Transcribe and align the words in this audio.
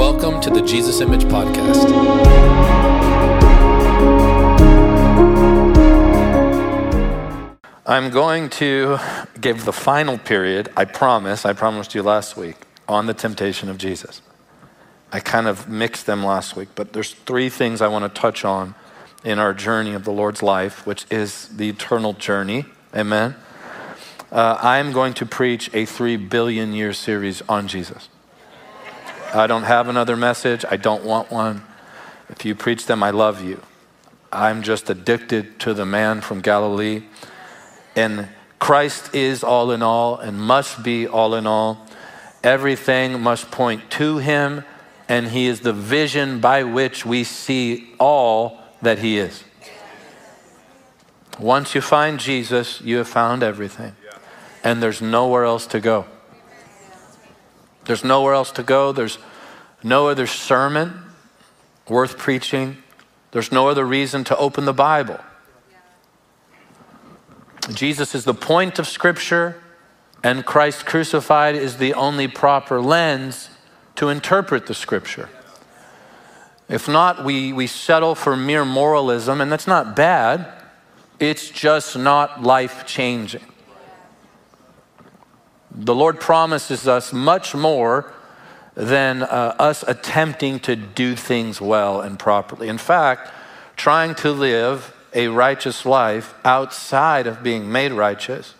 Welcome 0.00 0.40
to 0.40 0.48
the 0.48 0.62
Jesus 0.62 1.02
Image 1.02 1.24
Podcast. 1.24 1.84
I'm 7.84 8.08
going 8.08 8.48
to 8.48 8.96
give 9.38 9.66
the 9.66 9.74
final 9.74 10.16
period, 10.16 10.72
I 10.74 10.86
promise, 10.86 11.44
I 11.44 11.52
promised 11.52 11.94
you 11.94 12.02
last 12.02 12.34
week, 12.34 12.56
on 12.88 13.04
the 13.04 13.12
temptation 13.12 13.68
of 13.68 13.76
Jesus. 13.76 14.22
I 15.12 15.20
kind 15.20 15.46
of 15.46 15.68
mixed 15.68 16.06
them 16.06 16.24
last 16.24 16.56
week, 16.56 16.70
but 16.74 16.94
there's 16.94 17.12
three 17.12 17.50
things 17.50 17.82
I 17.82 17.88
want 17.88 18.02
to 18.02 18.20
touch 18.20 18.42
on 18.42 18.74
in 19.22 19.38
our 19.38 19.52
journey 19.52 19.92
of 19.92 20.04
the 20.04 20.12
Lord's 20.12 20.42
life, 20.42 20.86
which 20.86 21.04
is 21.10 21.48
the 21.48 21.68
eternal 21.68 22.14
journey. 22.14 22.64
Amen. 22.96 23.36
Uh, 24.32 24.56
I'm 24.62 24.92
going 24.92 25.12
to 25.12 25.26
preach 25.26 25.68
a 25.74 25.84
three 25.84 26.16
billion 26.16 26.72
year 26.72 26.94
series 26.94 27.42
on 27.50 27.68
Jesus. 27.68 28.08
I 29.32 29.46
don't 29.46 29.62
have 29.62 29.88
another 29.88 30.16
message. 30.16 30.64
I 30.68 30.76
don't 30.76 31.04
want 31.04 31.30
one. 31.30 31.62
If 32.28 32.44
you 32.44 32.54
preach 32.54 32.86
them, 32.86 33.02
I 33.02 33.10
love 33.10 33.42
you. 33.42 33.60
I'm 34.32 34.62
just 34.62 34.90
addicted 34.90 35.60
to 35.60 35.74
the 35.74 35.86
man 35.86 36.20
from 36.20 36.40
Galilee. 36.40 37.04
And 37.94 38.28
Christ 38.58 39.14
is 39.14 39.44
all 39.44 39.70
in 39.70 39.82
all 39.82 40.18
and 40.18 40.40
must 40.40 40.82
be 40.82 41.06
all 41.06 41.34
in 41.34 41.46
all. 41.46 41.86
Everything 42.42 43.20
must 43.20 43.50
point 43.50 43.90
to 43.92 44.18
him, 44.18 44.64
and 45.08 45.28
he 45.28 45.46
is 45.46 45.60
the 45.60 45.72
vision 45.72 46.40
by 46.40 46.62
which 46.62 47.04
we 47.04 47.22
see 47.22 47.92
all 47.98 48.58
that 48.82 48.98
he 48.98 49.18
is. 49.18 49.44
Once 51.38 51.74
you 51.74 51.80
find 51.80 52.18
Jesus, 52.18 52.80
you 52.80 52.98
have 52.98 53.08
found 53.08 53.42
everything, 53.42 53.94
and 54.64 54.82
there's 54.82 55.00
nowhere 55.00 55.44
else 55.44 55.66
to 55.68 55.80
go. 55.80 56.06
There's 57.90 58.04
nowhere 58.04 58.34
else 58.34 58.52
to 58.52 58.62
go. 58.62 58.92
There's 58.92 59.18
no 59.82 60.06
other 60.06 60.28
sermon 60.28 61.02
worth 61.88 62.18
preaching. 62.18 62.76
There's 63.32 63.50
no 63.50 63.66
other 63.66 63.84
reason 63.84 64.22
to 64.26 64.36
open 64.36 64.64
the 64.64 64.72
Bible. 64.72 65.18
Jesus 67.72 68.14
is 68.14 68.24
the 68.24 68.32
point 68.32 68.78
of 68.78 68.86
Scripture, 68.86 69.60
and 70.22 70.46
Christ 70.46 70.86
crucified 70.86 71.56
is 71.56 71.78
the 71.78 71.94
only 71.94 72.28
proper 72.28 72.80
lens 72.80 73.50
to 73.96 74.08
interpret 74.08 74.66
the 74.68 74.74
Scripture. 74.74 75.28
If 76.68 76.86
not, 76.86 77.24
we, 77.24 77.52
we 77.52 77.66
settle 77.66 78.14
for 78.14 78.36
mere 78.36 78.64
moralism, 78.64 79.40
and 79.40 79.50
that's 79.50 79.66
not 79.66 79.96
bad. 79.96 80.46
It's 81.18 81.50
just 81.50 81.98
not 81.98 82.40
life 82.40 82.86
changing. 82.86 83.42
The 85.72 85.94
Lord 85.94 86.20
promises 86.20 86.88
us 86.88 87.12
much 87.12 87.54
more 87.54 88.12
than 88.74 89.22
uh, 89.22 89.54
us 89.58 89.84
attempting 89.86 90.60
to 90.60 90.76
do 90.76 91.14
things 91.14 91.60
well 91.60 92.00
and 92.00 92.18
properly. 92.18 92.68
In 92.68 92.78
fact, 92.78 93.30
trying 93.76 94.14
to 94.16 94.32
live 94.32 94.94
a 95.14 95.28
righteous 95.28 95.84
life 95.84 96.34
outside 96.44 97.26
of 97.26 97.42
being 97.42 97.70
made 97.70 97.92
righteous 97.92 98.54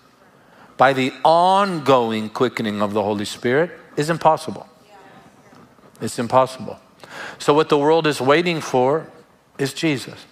by 0.77 0.93
the 0.93 1.13
ongoing 1.25 2.29
quickening 2.29 2.81
of 2.83 2.93
the 2.93 3.03
Holy 3.03 3.25
Spirit 3.25 3.71
is 3.97 4.11
impossible. 4.11 4.67
It's 6.01 6.19
impossible. 6.19 6.79
So, 7.39 7.53
what 7.53 7.69
the 7.69 7.79
world 7.79 8.07
is 8.07 8.21
waiting 8.21 8.61
for 8.61 9.07
is 9.59 9.75
Jesus. 9.75 10.27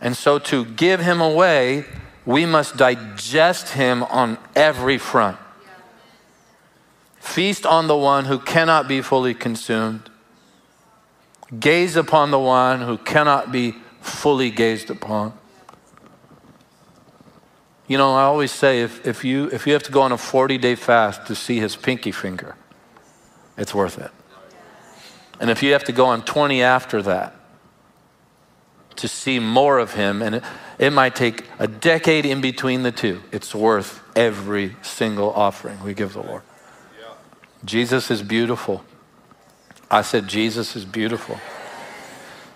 And 0.00 0.16
so, 0.16 0.38
to 0.40 0.64
give 0.64 1.00
him 1.00 1.20
away, 1.20 1.86
we 2.26 2.44
must 2.44 2.76
digest 2.76 3.70
him 3.70 4.02
on 4.04 4.38
every 4.54 4.98
front. 4.98 5.38
Feast 7.24 7.64
on 7.64 7.88
the 7.88 7.96
one 7.96 8.26
who 8.26 8.38
cannot 8.38 8.86
be 8.86 9.00
fully 9.00 9.34
consumed. 9.34 10.08
Gaze 11.58 11.96
upon 11.96 12.30
the 12.30 12.38
one 12.38 12.82
who 12.82 12.96
cannot 12.98 13.50
be 13.50 13.74
fully 14.02 14.50
gazed 14.50 14.88
upon. 14.88 15.32
You 17.88 17.96
know, 17.98 18.14
I 18.14 18.22
always 18.22 18.52
say 18.52 18.82
if, 18.82 19.04
if, 19.04 19.24
you, 19.24 19.48
if 19.50 19.66
you 19.66 19.72
have 19.72 19.82
to 19.84 19.90
go 19.90 20.02
on 20.02 20.12
a 20.12 20.18
40 20.18 20.58
day 20.58 20.76
fast 20.76 21.26
to 21.26 21.34
see 21.34 21.58
his 21.58 21.74
pinky 21.74 22.12
finger, 22.12 22.54
it's 23.56 23.74
worth 23.74 23.98
it. 23.98 24.12
And 25.40 25.50
if 25.50 25.62
you 25.62 25.72
have 25.72 25.84
to 25.84 25.92
go 25.92 26.04
on 26.06 26.24
20 26.26 26.62
after 26.62 27.02
that 27.02 27.34
to 28.96 29.08
see 29.08 29.40
more 29.40 29.78
of 29.78 29.94
him, 29.94 30.20
and 30.22 30.36
it, 30.36 30.44
it 30.78 30.92
might 30.92 31.16
take 31.16 31.44
a 31.58 31.66
decade 31.66 32.26
in 32.26 32.42
between 32.42 32.82
the 32.82 32.92
two, 32.92 33.22
it's 33.32 33.54
worth 33.54 34.02
every 34.14 34.76
single 34.82 35.32
offering 35.32 35.82
we 35.82 35.94
give 35.94 36.12
the 36.12 36.22
Lord. 36.22 36.42
Jesus 37.64 38.10
is 38.10 38.22
beautiful. 38.22 38.84
I 39.90 40.02
said, 40.02 40.28
Jesus 40.28 40.76
is 40.76 40.84
beautiful. 40.84 41.38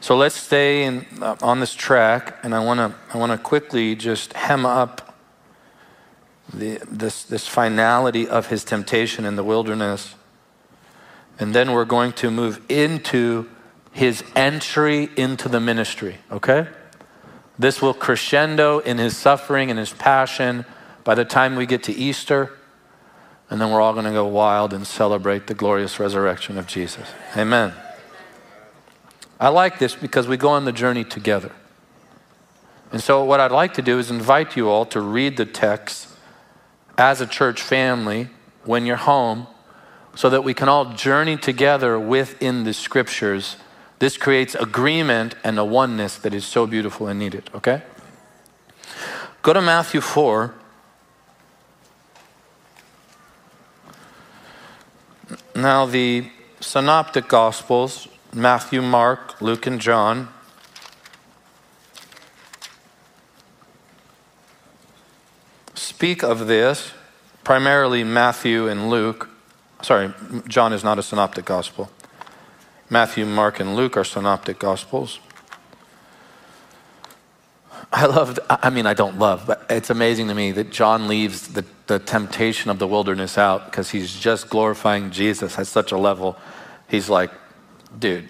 So 0.00 0.16
let's 0.16 0.36
stay 0.36 0.84
in, 0.84 1.06
uh, 1.20 1.36
on 1.42 1.60
this 1.60 1.74
track, 1.74 2.38
and 2.42 2.54
I 2.54 2.64
want 2.64 2.78
to 2.78 2.94
I 3.12 3.18
want 3.18 3.32
to 3.32 3.38
quickly 3.38 3.96
just 3.96 4.32
hem 4.32 4.64
up 4.64 5.16
the, 6.54 6.80
this 6.88 7.24
this 7.24 7.48
finality 7.48 8.28
of 8.28 8.46
his 8.46 8.62
temptation 8.62 9.24
in 9.24 9.34
the 9.34 9.42
wilderness, 9.42 10.14
and 11.38 11.52
then 11.52 11.72
we're 11.72 11.84
going 11.84 12.12
to 12.14 12.30
move 12.30 12.60
into 12.68 13.48
his 13.90 14.22
entry 14.36 15.10
into 15.16 15.48
the 15.48 15.58
ministry. 15.58 16.18
Okay, 16.30 16.68
this 17.58 17.82
will 17.82 17.94
crescendo 17.94 18.78
in 18.78 18.98
his 18.98 19.16
suffering 19.16 19.68
and 19.68 19.78
his 19.78 19.92
passion. 19.92 20.64
By 21.02 21.16
the 21.16 21.24
time 21.24 21.56
we 21.56 21.66
get 21.66 21.82
to 21.84 21.92
Easter, 21.92 22.56
and 23.50 23.60
then 23.60 23.70
we're 23.70 23.80
all 23.80 23.92
going 23.92 24.04
to 24.04 24.12
go 24.12 24.26
wild 24.26 24.72
and 24.72 24.86
celebrate 24.86 25.46
the 25.46 25.54
glorious 25.54 25.98
resurrection 25.98 26.58
of 26.58 26.66
Jesus. 26.66 27.08
Amen. 27.36 27.72
I 29.40 29.48
like 29.48 29.78
this 29.78 29.94
because 29.94 30.26
we 30.26 30.36
go 30.36 30.48
on 30.48 30.64
the 30.64 30.72
journey 30.72 31.04
together. 31.04 31.52
And 32.90 33.02
so, 33.02 33.22
what 33.24 33.40
I'd 33.40 33.52
like 33.52 33.74
to 33.74 33.82
do 33.82 33.98
is 33.98 34.10
invite 34.10 34.56
you 34.56 34.68
all 34.68 34.86
to 34.86 35.00
read 35.00 35.36
the 35.36 35.44
text 35.44 36.08
as 36.96 37.20
a 37.20 37.26
church 37.26 37.62
family 37.62 38.28
when 38.64 38.86
you're 38.86 38.96
home 38.96 39.46
so 40.14 40.28
that 40.30 40.42
we 40.42 40.54
can 40.54 40.68
all 40.68 40.92
journey 40.94 41.36
together 41.36 41.98
within 41.98 42.64
the 42.64 42.72
scriptures. 42.72 43.56
This 43.98 44.16
creates 44.16 44.54
agreement 44.54 45.34
and 45.44 45.58
a 45.58 45.64
oneness 45.64 46.16
that 46.18 46.34
is 46.34 46.44
so 46.44 46.66
beautiful 46.66 47.06
and 47.06 47.18
needed, 47.18 47.50
okay? 47.54 47.82
Go 49.42 49.52
to 49.52 49.62
Matthew 49.62 50.00
4. 50.00 50.54
Now, 55.54 55.86
the 55.86 56.30
synoptic 56.60 57.28
gospels, 57.28 58.08
Matthew, 58.32 58.82
Mark, 58.82 59.40
Luke, 59.40 59.66
and 59.66 59.80
John, 59.80 60.28
speak 65.74 66.22
of 66.22 66.46
this, 66.46 66.92
primarily 67.44 68.04
Matthew 68.04 68.68
and 68.68 68.88
Luke. 68.88 69.28
Sorry, 69.82 70.12
John 70.46 70.72
is 70.72 70.84
not 70.84 70.98
a 70.98 71.02
synoptic 71.02 71.44
gospel. 71.44 71.90
Matthew, 72.90 73.26
Mark, 73.26 73.60
and 73.60 73.74
Luke 73.74 73.96
are 73.96 74.04
synoptic 74.04 74.58
gospels. 74.58 75.20
I 77.92 78.06
love, 78.06 78.38
I 78.48 78.70
mean, 78.70 78.86
I 78.86 78.94
don't 78.94 79.18
love, 79.18 79.44
but 79.46 79.57
it's 79.68 79.90
amazing 79.90 80.28
to 80.28 80.34
me 80.34 80.52
that 80.52 80.70
John 80.70 81.08
leaves 81.08 81.48
the, 81.48 81.64
the 81.86 81.98
temptation 81.98 82.70
of 82.70 82.78
the 82.78 82.86
wilderness 82.86 83.36
out 83.36 83.66
because 83.66 83.90
he's 83.90 84.14
just 84.14 84.48
glorifying 84.48 85.10
Jesus 85.10 85.58
at 85.58 85.66
such 85.66 85.92
a 85.92 85.98
level. 85.98 86.36
He's 86.88 87.08
like, 87.08 87.30
dude, 87.98 88.28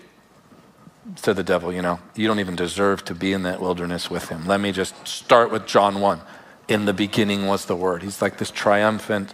to 1.22 1.34
the 1.34 1.44
devil, 1.44 1.72
you 1.72 1.82
know, 1.82 2.00
you 2.14 2.26
don't 2.26 2.40
even 2.40 2.56
deserve 2.56 3.04
to 3.06 3.14
be 3.14 3.32
in 3.32 3.42
that 3.44 3.60
wilderness 3.60 4.10
with 4.10 4.28
him. 4.28 4.46
Let 4.46 4.60
me 4.60 4.72
just 4.72 5.06
start 5.06 5.50
with 5.50 5.66
John 5.66 6.00
1. 6.00 6.20
In 6.68 6.84
the 6.84 6.92
beginning 6.92 7.46
was 7.46 7.64
the 7.64 7.76
Word. 7.76 8.02
He's 8.02 8.20
like 8.20 8.38
this 8.38 8.50
triumphant 8.50 9.32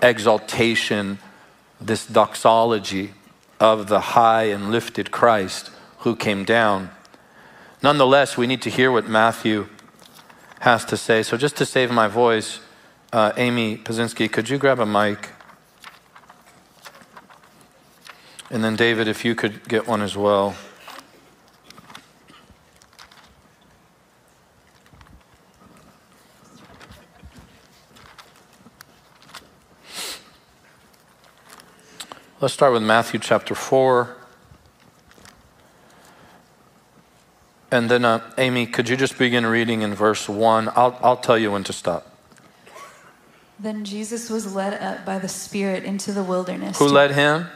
exaltation, 0.00 1.18
this 1.80 2.06
doxology 2.06 3.12
of 3.60 3.88
the 3.88 4.00
high 4.00 4.44
and 4.44 4.70
lifted 4.70 5.10
Christ 5.10 5.70
who 5.98 6.16
came 6.16 6.44
down 6.44 6.90
Nonetheless, 7.84 8.38
we 8.38 8.46
need 8.46 8.62
to 8.62 8.70
hear 8.70 8.90
what 8.90 9.10
Matthew 9.10 9.68
has 10.64 10.82
to 10.82 10.96
say. 10.96 11.22
So, 11.22 11.36
just 11.36 11.56
to 11.56 11.66
save 11.66 11.90
my 11.90 12.08
voice, 12.08 12.58
uh, 13.12 13.32
Amy 13.36 13.76
Pazinski, 13.76 14.32
could 14.32 14.48
you 14.48 14.56
grab 14.56 14.80
a 14.80 14.86
mic? 14.86 15.28
And 18.50 18.64
then, 18.64 18.74
David, 18.74 19.06
if 19.06 19.26
you 19.26 19.34
could 19.34 19.68
get 19.68 19.86
one 19.86 20.00
as 20.00 20.16
well. 20.16 20.56
Let's 32.40 32.54
start 32.54 32.72
with 32.72 32.82
Matthew 32.82 33.20
chapter 33.20 33.54
4. 33.54 34.23
And 37.74 37.90
then, 37.90 38.04
uh, 38.04 38.20
Amy, 38.38 38.66
could 38.66 38.88
you 38.88 38.96
just 38.96 39.18
begin 39.18 39.44
reading 39.44 39.82
in 39.82 39.96
verse 39.96 40.28
1? 40.28 40.68
I'll, 40.76 40.96
I'll 41.02 41.16
tell 41.16 41.36
you 41.36 41.50
when 41.50 41.64
to 41.64 41.72
stop. 41.72 42.06
Then 43.58 43.84
Jesus 43.84 44.30
was 44.30 44.54
led 44.54 44.80
up 44.80 45.04
by 45.04 45.18
the 45.18 45.26
Spirit 45.26 45.82
into 45.82 46.12
the 46.12 46.22
wilderness. 46.22 46.78
Who 46.78 46.86
led 46.86 47.10
him? 47.10 47.48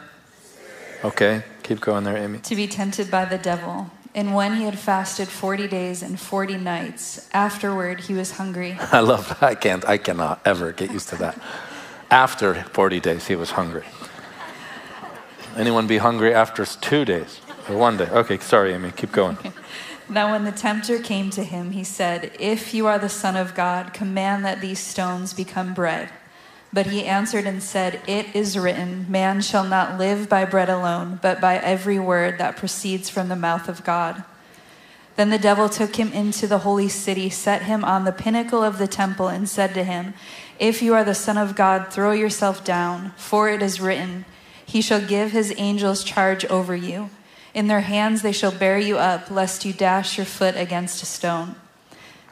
Okay, 1.04 1.44
keep 1.62 1.78
going 1.78 2.02
there, 2.02 2.16
Amy. 2.16 2.40
to 2.40 2.56
be 2.56 2.66
tempted 2.66 3.12
by 3.12 3.26
the 3.26 3.38
devil. 3.38 3.92
And 4.12 4.34
when 4.34 4.56
he 4.56 4.64
had 4.64 4.76
fasted 4.76 5.28
40 5.28 5.68
days 5.68 6.02
and 6.02 6.18
40 6.18 6.56
nights, 6.56 7.28
afterward 7.32 8.00
he 8.00 8.14
was 8.14 8.32
hungry. 8.32 8.76
I 8.92 8.98
love 8.98 9.28
that. 9.28 9.42
I 9.44 9.54
can't, 9.54 9.88
I 9.88 9.98
cannot 9.98 10.40
ever 10.44 10.72
get 10.72 10.90
used 10.90 11.10
to 11.10 11.16
that. 11.16 11.40
After 12.10 12.54
40 12.72 12.98
days, 12.98 13.28
he 13.28 13.36
was 13.36 13.52
hungry. 13.52 13.84
Anyone 15.56 15.86
be 15.86 15.98
hungry 15.98 16.34
after 16.34 16.64
two 16.64 17.04
days 17.04 17.40
or 17.68 17.76
one 17.76 17.96
day? 17.96 18.08
Okay, 18.10 18.38
sorry, 18.38 18.74
Amy, 18.74 18.90
keep 18.90 19.12
going. 19.12 19.38
Now, 20.10 20.32
when 20.32 20.44
the 20.44 20.52
tempter 20.52 20.98
came 20.98 21.28
to 21.30 21.44
him, 21.44 21.72
he 21.72 21.84
said, 21.84 22.32
If 22.40 22.72
you 22.72 22.86
are 22.86 22.98
the 22.98 23.10
Son 23.10 23.36
of 23.36 23.54
God, 23.54 23.92
command 23.92 24.44
that 24.44 24.62
these 24.62 24.78
stones 24.78 25.34
become 25.34 25.74
bread. 25.74 26.08
But 26.72 26.86
he 26.86 27.04
answered 27.04 27.46
and 27.46 27.62
said, 27.62 28.00
It 28.06 28.34
is 28.34 28.58
written, 28.58 29.06
Man 29.08 29.42
shall 29.42 29.64
not 29.64 29.98
live 29.98 30.28
by 30.28 30.46
bread 30.46 30.70
alone, 30.70 31.18
but 31.20 31.40
by 31.40 31.58
every 31.58 31.98
word 31.98 32.38
that 32.38 32.56
proceeds 32.56 33.10
from 33.10 33.28
the 33.28 33.36
mouth 33.36 33.68
of 33.68 33.84
God. 33.84 34.24
Then 35.16 35.30
the 35.30 35.38
devil 35.38 35.68
took 35.68 35.96
him 35.96 36.12
into 36.12 36.46
the 36.46 36.58
holy 36.58 36.88
city, 36.88 37.28
set 37.28 37.62
him 37.62 37.84
on 37.84 38.04
the 38.04 38.12
pinnacle 38.12 38.62
of 38.62 38.78
the 38.78 38.86
temple, 38.86 39.28
and 39.28 39.48
said 39.48 39.74
to 39.74 39.84
him, 39.84 40.14
If 40.58 40.80
you 40.80 40.94
are 40.94 41.04
the 41.04 41.14
Son 41.14 41.36
of 41.36 41.56
God, 41.56 41.88
throw 41.92 42.12
yourself 42.12 42.64
down, 42.64 43.12
for 43.16 43.50
it 43.50 43.60
is 43.60 43.80
written, 43.80 44.24
He 44.64 44.80
shall 44.80 45.04
give 45.04 45.32
his 45.32 45.52
angels 45.56 46.04
charge 46.04 46.44
over 46.46 46.76
you. 46.76 47.10
In 47.54 47.66
their 47.66 47.80
hands 47.80 48.22
they 48.22 48.32
shall 48.32 48.52
bear 48.52 48.78
you 48.78 48.98
up, 48.98 49.30
lest 49.30 49.64
you 49.64 49.72
dash 49.72 50.16
your 50.16 50.26
foot 50.26 50.56
against 50.56 51.02
a 51.02 51.06
stone. 51.06 51.56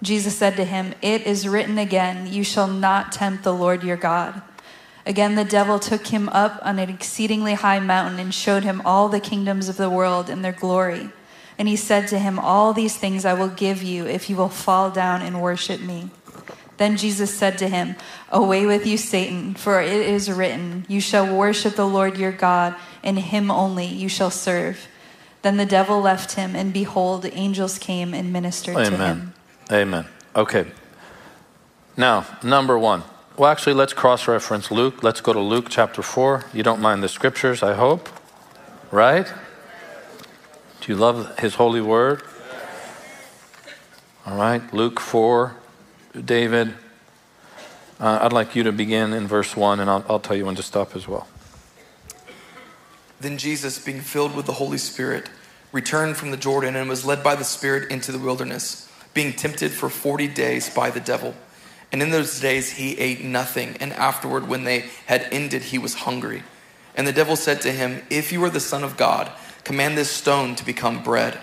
Jesus 0.03 0.37
said 0.37 0.57
to 0.57 0.65
him, 0.65 0.95
It 1.01 1.23
is 1.23 1.49
written 1.49 1.79
again, 1.79 2.27
You 2.27 2.45
shall 2.45 2.69
not 2.69 3.13
tempt 3.13 3.45
the 3.45 3.55
Lord 3.55 3.83
your 3.83 3.97
God. 3.97 4.43
Again, 5.07 5.37
the 5.37 5.45
devil 5.45 5.79
took 5.79 6.09
him 6.09 6.29
up 6.31 6.61
on 6.63 6.79
an 6.79 6.91
exceedingly 6.91 7.55
high 7.55 7.79
mountain 7.79 8.19
and 8.19 8.35
showed 8.35 8.65
him 8.65 8.83
all 8.85 9.09
the 9.09 9.21
kingdoms 9.21 9.69
of 9.69 9.77
the 9.77 9.89
world 9.89 10.29
and 10.29 10.45
their 10.45 10.53
glory. 10.53 11.11
And 11.59 11.69
he 11.69 11.77
said 11.77 12.09
to 12.09 12.19
him, 12.19 12.39
All 12.39 12.73
these 12.73 12.97
things 12.97 13.25
I 13.25 13.33
will 13.33 13.49
give 13.49 13.83
you 13.83 14.07
if 14.07 14.29
you 14.29 14.37
will 14.37 14.49
fall 14.49 14.91
down 14.91 15.23
and 15.23 15.41
worship 15.41 15.81
me. 15.81 16.11
Then 16.77 16.97
Jesus 16.97 17.33
said 17.33 17.57
to 17.59 17.69
him, 17.69 17.97
Away 18.31 18.67
with 18.67 18.87
you, 18.87 18.99
Satan, 18.99 19.55
for 19.55 19.81
it 19.81 19.93
is 19.93 20.31
written, 20.31 20.85
You 20.89 21.01
shall 21.01 21.35
worship 21.35 21.77
the 21.77 21.87
Lord 21.87 22.19
your 22.19 22.33
God, 22.33 22.75
and 23.03 23.19
him 23.19 23.51
only 23.51 23.87
you 23.87 24.09
shall 24.09 24.31
serve. 24.31 24.89
Then 25.47 25.59
the 25.59 25.65
devil 25.65 26.01
left 26.01 26.33
him, 26.33 26.57
and 26.57 26.73
behold, 26.73 27.25
angels 27.31 27.79
came 27.79 28.13
and 28.15 28.33
ministered 28.33 28.75
to 28.75 28.83
him. 28.83 28.95
Amen. 28.95 29.33
Amen. 29.71 30.07
Okay. 30.35 30.67
Now, 31.97 32.27
number 32.43 32.77
one. 32.77 33.05
Well, 33.37 33.49
actually, 33.49 33.75
let's 33.75 33.93
cross 33.93 34.27
reference 34.27 34.73
Luke. 34.73 35.05
Let's 35.05 35.21
go 35.21 35.33
to 35.33 35.39
Luke 35.39 35.67
chapter 35.71 36.03
4. 36.03 36.47
You 36.53 36.65
don't 36.65 36.81
mind 36.81 37.01
the 37.01 37.09
scriptures, 37.09 37.63
I 37.63 37.75
hope. 37.75 38.09
Right? 38.91 39.33
Do 40.81 40.93
you 40.93 40.97
love 40.99 41.39
his 41.39 41.55
holy 41.55 41.81
word? 41.81 42.23
All 44.27 44.37
right. 44.37 44.75
Luke 44.75 44.99
4. 44.99 45.55
David. 46.25 46.75
Uh, 48.01 48.19
I'd 48.23 48.33
like 48.33 48.57
you 48.57 48.65
to 48.65 48.73
begin 48.73 49.13
in 49.13 49.29
verse 49.29 49.55
1, 49.55 49.79
and 49.79 49.89
I'll, 49.89 50.05
I'll 50.09 50.19
tell 50.19 50.37
you 50.37 50.45
when 50.45 50.57
to 50.57 50.63
stop 50.65 50.97
as 50.97 51.07
well. 51.07 51.29
Then 53.21 53.39
Jesus, 53.39 53.79
being 53.79 54.01
filled 54.01 54.35
with 54.35 54.47
the 54.47 54.55
Holy 54.55 54.79
Spirit, 54.79 55.31
returned 55.77 56.17
from 56.17 56.31
the 56.31 56.39
Jordan 56.39 56.75
and 56.75 56.89
was 56.89 57.05
led 57.05 57.23
by 57.23 57.35
the 57.35 57.45
Spirit 57.45 57.91
into 57.91 58.11
the 58.11 58.19
wilderness, 58.19 58.91
being 59.13 59.35
tempted 59.35 59.71
for 59.71 59.91
40 59.91 60.27
days 60.27 60.71
by 60.71 60.89
the 60.89 61.01
devil. 61.01 61.35
And 61.93 62.01
in 62.01 62.09
those 62.09 62.41
days 62.41 62.73
he 62.73 62.99
ate 62.99 63.23
nothing, 63.23 63.77
and 63.79 63.93
afterward, 63.93 64.49
when 64.49 64.65
they 64.65 64.87
had 65.05 65.29
ended, 65.31 65.65
he 65.65 65.77
was 65.77 65.93
hungry. 65.93 66.45
And 66.95 67.07
the 67.07 67.13
devil 67.13 67.37
said 67.37 67.61
to 67.61 67.73
him, 67.73 68.03
If 68.09 68.33
you 68.33 68.43
are 68.45 68.51
the 68.51 68.59
Son 68.59 68.85
of 68.85 68.97
God, 68.97 69.31
command 69.65 69.99
this 69.99 70.11
stone 70.11 70.57
to 70.57 70.65
become 70.65 71.05
bread. 71.05 71.39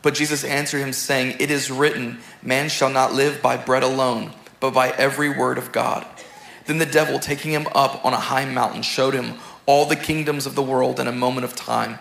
But 0.00 0.14
Jesus 0.14 0.44
answered 0.44 0.78
him, 0.78 0.94
saying, 0.94 1.36
It 1.38 1.50
is 1.50 1.70
written, 1.70 2.20
Man 2.42 2.70
shall 2.70 2.90
not 2.90 3.12
live 3.12 3.42
by 3.42 3.58
bread 3.58 3.82
alone, 3.82 4.32
but 4.60 4.72
by 4.72 4.92
every 4.92 5.28
word 5.28 5.58
of 5.58 5.72
God. 5.72 6.06
Then 6.64 6.78
the 6.78 6.86
devil, 6.86 7.18
taking 7.18 7.52
him 7.52 7.68
up 7.74 8.02
on 8.02 8.14
a 8.14 8.18
high 8.32 8.46
mountain, 8.46 8.80
showed 8.80 9.12
him 9.12 9.34
all 9.66 9.84
the 9.84 9.94
kingdoms 9.94 10.46
of 10.46 10.54
the 10.54 10.62
world 10.62 10.98
in 10.98 11.06
a 11.06 11.12
moment 11.12 11.44
of 11.44 11.54
time. 11.54 11.98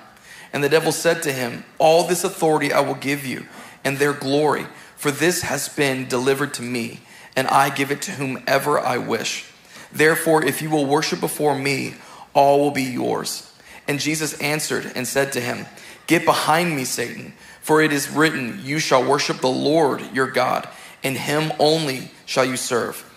And 0.54 0.64
the 0.64 0.70
devil 0.70 0.92
said 0.92 1.24
to 1.24 1.34
him, 1.34 1.66
All 1.80 2.08
this 2.08 2.24
authority 2.24 2.72
I 2.72 2.80
will 2.82 2.96
give 2.96 3.26
you, 3.26 3.48
and 3.84 3.98
their 3.98 4.14
glory, 4.14 4.68
for 4.96 5.12
this 5.12 5.42
has 5.42 5.68
been 5.68 6.08
delivered 6.08 6.54
to 6.54 6.62
me, 6.62 7.02
and 7.36 7.48
I 7.48 7.70
give 7.72 7.92
it 7.92 8.04
to 8.04 8.12
whomever 8.12 8.80
I 8.80 9.00
wish. 9.00 9.52
Therefore, 9.92 10.46
if 10.46 10.62
you 10.62 10.70
will 10.70 10.86
worship 10.86 11.20
before 11.20 11.58
me, 11.58 11.96
all 12.34 12.60
will 12.60 12.72
be 12.72 12.84
yours. 12.84 13.52
And 13.88 14.00
Jesus 14.00 14.40
answered 14.40 14.92
and 14.96 15.08
said 15.08 15.34
to 15.34 15.42
him, 15.42 15.66
Get 16.08 16.26
behind 16.26 16.76
me, 16.76 16.86
Satan, 16.86 17.34
for 17.62 17.82
it 17.82 17.92
is 17.92 18.10
written, 18.10 18.60
You 18.64 18.80
shall 18.80 19.04
worship 19.04 19.40
the 19.40 19.48
Lord 19.48 20.02
your 20.14 20.28
God, 20.28 20.70
and 21.04 21.18
him 21.18 21.52
only 21.60 22.12
shall 22.26 22.46
you 22.46 22.58
serve. 22.58 23.10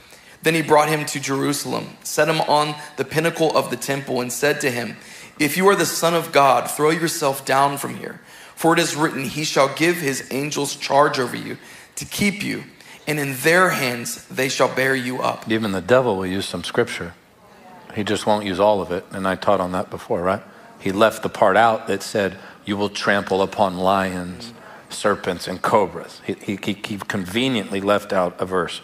Then 0.43 0.55
he 0.55 0.63
brought 0.63 0.89
him 0.89 1.05
to 1.07 1.21
Jerusalem, 1.21 1.97
set 2.03 2.29
him 2.29 2.41
on 2.43 2.75
the 2.97 3.05
pinnacle 3.05 3.57
of 3.57 3.71
the 3.71 3.77
temple, 3.77 4.21
and 4.21 4.33
said 4.33 4.61
to 4.61 4.71
him, 4.71 4.97
If 5.39 5.57
you 5.57 5.69
are 5.69 5.77
the 5.77 5.87
Son 5.87 6.15
of 6.15 6.33
God, 6.33 6.71
throw 6.71 6.91
yourself 6.91 7.45
down 7.45 7.79
from 7.79 7.97
here. 7.97 8.21
For 8.55 8.73
it 8.73 8.79
is 8.79 8.97
written, 8.97 9.25
He 9.25 9.45
shall 9.45 9.75
give 9.75 9.97
his 9.99 10.27
angels 10.31 10.77
charge 10.77 11.19
over 11.19 11.37
you 11.37 11.59
to 11.97 12.05
keep 12.05 12.43
you, 12.43 12.65
and 13.07 13.19
in 13.19 13.37
their 13.39 13.71
hands 13.71 14.25
they 14.27 14.49
shall 14.49 14.75
bear 14.75 14.95
you 14.95 15.21
up. 15.21 15.51
Even 15.51 15.73
the 15.73 15.83
devil 15.83 16.17
will 16.17 16.27
use 16.27 16.47
some 16.47 16.65
scripture. 16.65 17.15
He 17.95 18.05
just 18.05 18.27
won't 18.27 18.45
use 18.45 18.61
all 18.61 18.81
of 18.81 18.91
it. 18.93 19.05
And 19.11 19.27
I 19.27 19.37
taught 19.37 19.61
on 19.61 19.73
that 19.73 19.91
before, 19.91 20.23
right? 20.23 20.43
He 20.79 20.93
left 20.93 21.23
the 21.23 21.29
part 21.29 21.57
out 21.57 21.87
that 21.87 22.03
said, 22.03 22.37
You 22.65 22.77
will 22.77 22.91
trample 22.91 23.43
upon 23.43 23.79
lions, 23.79 24.53
serpents, 24.91 25.49
and 25.49 25.61
cobras. 25.61 26.21
He, 26.27 26.35
he, 26.35 26.57
he, 26.57 26.99
conveniently 26.99 27.81
left 27.81 28.13
out 28.13 28.41
a 28.41 28.47
verse. 28.47 28.81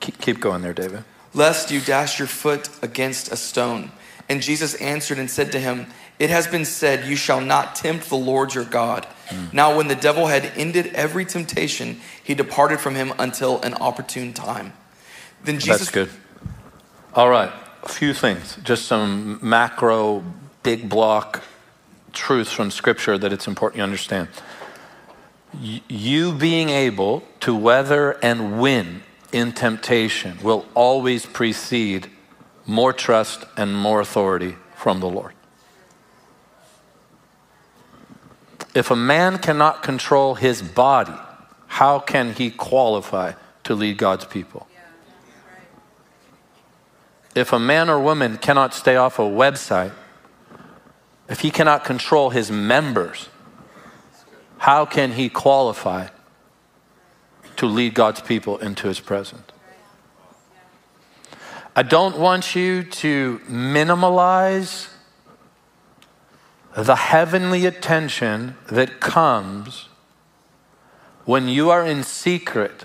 Keep, 0.00 0.20
keep 0.20 0.40
going 0.40 0.62
there, 0.62 0.72
David. 0.72 1.04
lest 1.32 1.70
you 1.70 1.80
dash 1.80 2.18
your 2.18 2.28
foot 2.28 2.68
against 2.82 3.30
a 3.32 3.36
stone. 3.36 3.90
And 4.28 4.40
Jesus 4.40 4.74
answered 4.76 5.18
and 5.18 5.30
said 5.30 5.52
to 5.52 5.60
him, 5.60 5.86
It 6.18 6.30
has 6.30 6.46
been 6.46 6.64
said, 6.64 7.06
You 7.06 7.16
shall 7.16 7.40
not 7.40 7.74
tempt 7.74 8.08
the 8.08 8.16
Lord 8.16 8.54
your 8.54 8.64
God. 8.64 9.04
Hmm. 9.28 9.46
Now, 9.52 9.76
when 9.76 9.88
the 9.88 9.94
devil 9.94 10.26
had 10.26 10.44
ended 10.56 10.86
every 10.94 11.24
temptation, 11.24 12.00
he 12.22 12.34
departed 12.34 12.80
from 12.80 12.94
him 12.94 13.12
until 13.18 13.60
an 13.62 13.74
opportune 13.74 14.32
time. 14.32 14.72
Then 15.44 15.58
Jesus. 15.58 15.78
That's 15.78 15.90
good. 15.90 16.10
All 17.14 17.28
right, 17.28 17.52
a 17.82 17.88
few 17.88 18.14
things. 18.14 18.56
Just 18.64 18.86
some 18.86 19.38
macro, 19.42 20.24
big 20.62 20.88
block 20.88 21.42
truths 22.12 22.50
from 22.50 22.70
Scripture 22.70 23.18
that 23.18 23.32
it's 23.32 23.46
important 23.46 23.78
you 23.78 23.84
understand. 23.84 24.28
You 25.60 26.32
being 26.32 26.70
able 26.70 27.22
to 27.40 27.54
weather 27.54 28.12
and 28.22 28.58
win 28.60 29.02
in 29.32 29.52
temptation 29.52 30.38
will 30.42 30.66
always 30.74 31.26
precede 31.26 32.10
more 32.66 32.92
trust 32.92 33.44
and 33.56 33.76
more 33.76 34.00
authority 34.00 34.56
from 34.74 35.00
the 35.00 35.08
Lord. 35.08 35.32
If 38.74 38.90
a 38.90 38.96
man 38.96 39.38
cannot 39.38 39.82
control 39.82 40.34
his 40.34 40.60
body, 40.60 41.14
how 41.66 41.98
can 41.98 42.32
he 42.32 42.50
qualify 42.50 43.32
to 43.64 43.74
lead 43.74 43.98
God's 43.98 44.24
people? 44.24 44.66
If 47.34 47.52
a 47.52 47.58
man 47.58 47.88
or 47.90 48.00
woman 48.00 48.38
cannot 48.38 48.74
stay 48.74 48.96
off 48.96 49.18
a 49.18 49.22
website, 49.22 49.92
if 51.28 51.40
he 51.40 51.50
cannot 51.50 51.84
control 51.84 52.30
his 52.30 52.50
members, 52.50 53.28
how 54.58 54.84
can 54.84 55.12
he 55.12 55.28
qualify 55.28 56.08
to 57.56 57.66
lead 57.66 57.94
God's 57.94 58.20
people 58.20 58.58
into 58.58 58.88
his 58.88 59.00
presence? 59.00 59.53
I 61.76 61.82
don't 61.82 62.16
want 62.16 62.54
you 62.54 62.84
to 62.84 63.40
minimalize 63.48 64.90
the 66.76 66.94
heavenly 66.94 67.66
attention 67.66 68.56
that 68.70 69.00
comes 69.00 69.88
when 71.24 71.48
you 71.48 71.70
are 71.70 71.84
in 71.84 72.04
secret 72.04 72.84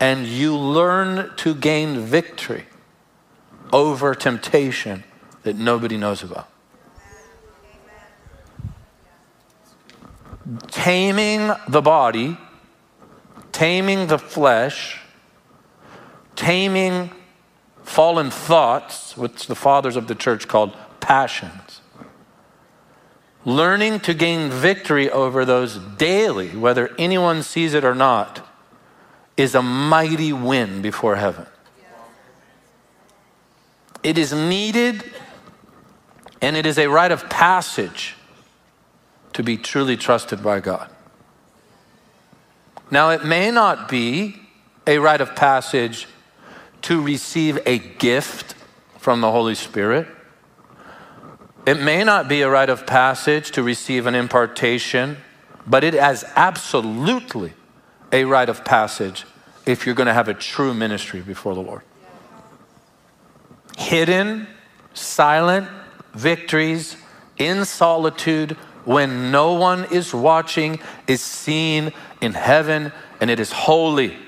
and 0.00 0.26
you 0.26 0.56
learn 0.56 1.36
to 1.36 1.54
gain 1.54 2.00
victory 2.00 2.64
over 3.74 4.14
temptation 4.14 5.04
that 5.42 5.56
nobody 5.56 5.98
knows 5.98 6.22
about. 6.22 6.48
Taming 10.68 11.50
the 11.68 11.82
body, 11.82 12.38
taming 13.52 14.06
the 14.06 14.18
flesh, 14.18 15.00
taming 16.36 17.10
fallen 17.84 18.30
thoughts, 18.30 19.16
which 19.16 19.46
the 19.46 19.54
fathers 19.54 19.94
of 19.94 20.08
the 20.08 20.14
church 20.14 20.48
called 20.48 20.76
passions. 21.00 21.80
Learning 23.44 24.00
to 24.00 24.14
gain 24.14 24.50
victory 24.50 25.10
over 25.10 25.44
those 25.44 25.76
daily, 25.76 26.56
whether 26.56 26.90
anyone 26.98 27.42
sees 27.42 27.74
it 27.74 27.84
or 27.84 27.94
not, 27.94 28.46
is 29.36 29.54
a 29.54 29.62
mighty 29.62 30.32
win 30.32 30.80
before 30.80 31.16
heaven. 31.16 31.46
It 34.02 34.18
is 34.18 34.32
needed 34.32 35.04
and 36.40 36.56
it 36.56 36.66
is 36.66 36.78
a 36.78 36.88
rite 36.88 37.12
of 37.12 37.28
passage 37.30 38.16
to 39.32 39.42
be 39.42 39.56
truly 39.56 39.96
trusted 39.96 40.42
by 40.42 40.60
God. 40.60 40.90
Now, 42.90 43.10
it 43.10 43.24
may 43.24 43.50
not 43.50 43.88
be 43.88 44.36
a 44.86 44.98
rite 44.98 45.20
of 45.20 45.34
passage 45.34 46.06
to 46.84 47.00
receive 47.00 47.58
a 47.66 47.78
gift 47.78 48.54
from 48.98 49.20
the 49.20 49.30
Holy 49.30 49.54
Spirit. 49.54 50.06
It 51.66 51.80
may 51.80 52.04
not 52.04 52.28
be 52.28 52.42
a 52.42 52.50
rite 52.50 52.68
of 52.68 52.86
passage 52.86 53.50
to 53.52 53.62
receive 53.62 54.06
an 54.06 54.14
impartation, 54.14 55.16
but 55.66 55.82
it 55.82 55.94
is 55.94 56.24
absolutely 56.36 57.54
a 58.12 58.24
rite 58.24 58.50
of 58.50 58.66
passage 58.66 59.24
if 59.64 59.86
you're 59.86 59.94
going 59.94 60.08
to 60.08 60.14
have 60.14 60.28
a 60.28 60.34
true 60.34 60.74
ministry 60.74 61.22
before 61.22 61.54
the 61.54 61.62
Lord. 61.62 61.80
Hidden, 63.78 64.46
silent 64.92 65.68
victories 66.12 66.98
in 67.38 67.64
solitude 67.64 68.52
when 68.84 69.30
no 69.30 69.54
one 69.54 69.84
is 69.86 70.12
watching 70.12 70.78
is 71.06 71.22
seen 71.22 71.92
in 72.20 72.34
heaven 72.34 72.92
and 73.22 73.30
it 73.30 73.40
is 73.40 73.52
holy. 73.52 74.18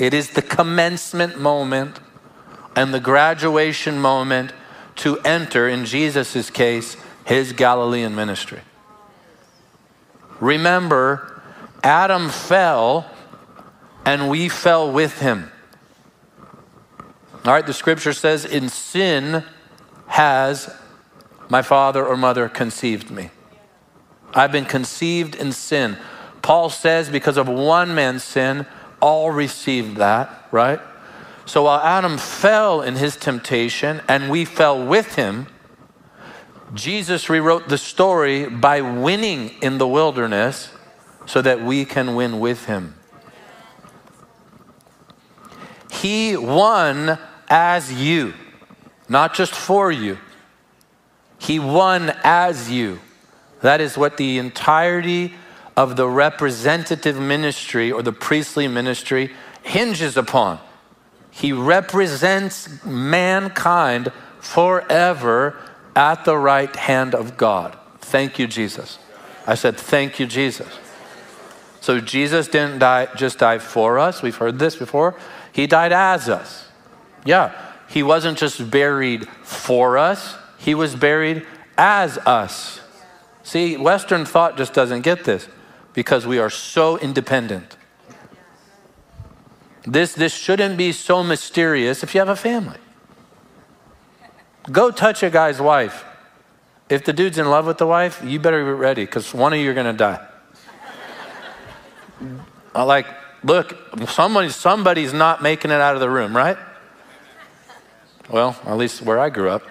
It 0.00 0.14
is 0.14 0.30
the 0.30 0.40
commencement 0.40 1.38
moment 1.38 2.00
and 2.74 2.94
the 2.94 3.00
graduation 3.00 4.00
moment 4.00 4.54
to 4.96 5.18
enter, 5.18 5.68
in 5.68 5.84
Jesus' 5.84 6.48
case, 6.48 6.96
his 7.26 7.52
Galilean 7.52 8.14
ministry. 8.14 8.62
Remember, 10.40 11.42
Adam 11.84 12.30
fell 12.30 13.10
and 14.06 14.30
we 14.30 14.48
fell 14.48 14.90
with 14.90 15.20
him. 15.20 15.52
All 17.44 17.52
right, 17.52 17.66
the 17.66 17.74
scripture 17.74 18.14
says, 18.14 18.46
In 18.46 18.70
sin 18.70 19.44
has 20.06 20.74
my 21.50 21.60
father 21.60 22.06
or 22.06 22.16
mother 22.16 22.48
conceived 22.48 23.10
me. 23.10 23.28
I've 24.32 24.52
been 24.52 24.64
conceived 24.64 25.34
in 25.34 25.52
sin. 25.52 25.98
Paul 26.40 26.70
says, 26.70 27.10
because 27.10 27.36
of 27.36 27.48
one 27.48 27.94
man's 27.94 28.24
sin, 28.24 28.64
all 29.00 29.30
received 29.30 29.96
that, 29.96 30.46
right? 30.50 30.80
So 31.46 31.64
while 31.64 31.80
Adam 31.80 32.18
fell 32.18 32.80
in 32.82 32.96
his 32.96 33.16
temptation 33.16 34.00
and 34.06 34.30
we 34.30 34.44
fell 34.44 34.86
with 34.86 35.16
him, 35.16 35.48
Jesus 36.74 37.28
rewrote 37.28 37.68
the 37.68 37.78
story 37.78 38.46
by 38.48 38.80
winning 38.80 39.50
in 39.60 39.78
the 39.78 39.88
wilderness 39.88 40.70
so 41.26 41.42
that 41.42 41.60
we 41.60 41.84
can 41.84 42.14
win 42.14 42.38
with 42.38 42.66
him. 42.66 42.94
He 45.90 46.36
won 46.36 47.18
as 47.48 47.92
you, 47.92 48.34
not 49.08 49.34
just 49.34 49.52
for 49.52 49.90
you. 49.90 50.18
He 51.38 51.58
won 51.58 52.14
as 52.22 52.70
you. 52.70 53.00
That 53.60 53.80
is 53.80 53.98
what 53.98 54.16
the 54.16 54.38
entirety 54.38 55.34
of 55.80 55.96
the 55.96 56.06
representative 56.06 57.18
ministry 57.18 57.90
or 57.90 58.02
the 58.02 58.12
priestly 58.12 58.68
ministry 58.68 59.30
hinges 59.62 60.14
upon. 60.14 60.60
He 61.30 61.54
represents 61.54 62.84
mankind 62.84 64.12
forever 64.40 65.56
at 65.96 66.26
the 66.26 66.36
right 66.36 66.76
hand 66.76 67.14
of 67.14 67.38
God. 67.38 67.78
Thank 68.00 68.38
you, 68.38 68.46
Jesus. 68.46 68.98
I 69.46 69.54
said, 69.54 69.78
Thank 69.78 70.20
you, 70.20 70.26
Jesus. 70.26 70.68
So 71.80 71.98
Jesus 71.98 72.46
didn't 72.46 72.80
die, 72.80 73.08
just 73.16 73.38
die 73.38 73.58
for 73.58 73.98
us. 73.98 74.20
We've 74.20 74.36
heard 74.36 74.58
this 74.58 74.76
before. 74.76 75.18
He 75.50 75.66
died 75.66 75.92
as 75.94 76.28
us. 76.28 76.68
Yeah, 77.24 77.58
he 77.88 78.02
wasn't 78.02 78.36
just 78.36 78.70
buried 78.70 79.26
for 79.42 79.96
us, 79.96 80.36
he 80.58 80.74
was 80.74 80.94
buried 80.94 81.46
as 81.78 82.18
us. 82.18 82.82
See, 83.44 83.78
Western 83.78 84.26
thought 84.26 84.58
just 84.58 84.74
doesn't 84.74 85.00
get 85.00 85.24
this 85.24 85.48
because 85.92 86.26
we 86.26 86.38
are 86.38 86.50
so 86.50 86.98
independent. 86.98 87.76
This, 89.84 90.12
this 90.12 90.34
shouldn't 90.34 90.76
be 90.76 90.92
so 90.92 91.22
mysterious 91.22 92.02
if 92.02 92.14
you 92.14 92.20
have 92.20 92.28
a 92.28 92.36
family. 92.36 92.78
Go 94.70 94.90
touch 94.90 95.22
a 95.22 95.30
guy's 95.30 95.60
wife. 95.60 96.04
If 96.88 97.04
the 97.04 97.12
dude's 97.12 97.38
in 97.38 97.48
love 97.48 97.66
with 97.66 97.78
the 97.78 97.86
wife, 97.86 98.22
you 98.24 98.38
better 98.38 98.64
be 98.64 98.72
ready 98.72 99.04
because 99.04 99.32
one 99.32 99.52
of 99.52 99.60
you 99.60 99.70
are 99.70 99.74
going 99.74 99.86
to 99.86 99.92
die. 99.92 100.26
I 102.74 102.82
like, 102.82 103.06
look, 103.42 103.76
somebody, 104.08 104.50
somebody's 104.50 105.12
not 105.12 105.42
making 105.42 105.70
it 105.70 105.80
out 105.80 105.94
of 105.94 106.00
the 106.00 106.10
room, 106.10 106.36
right? 106.36 106.58
Well, 108.28 108.56
at 108.64 108.76
least 108.76 109.02
where 109.02 109.18
I 109.18 109.30
grew 109.30 109.50
up. 109.50 109.62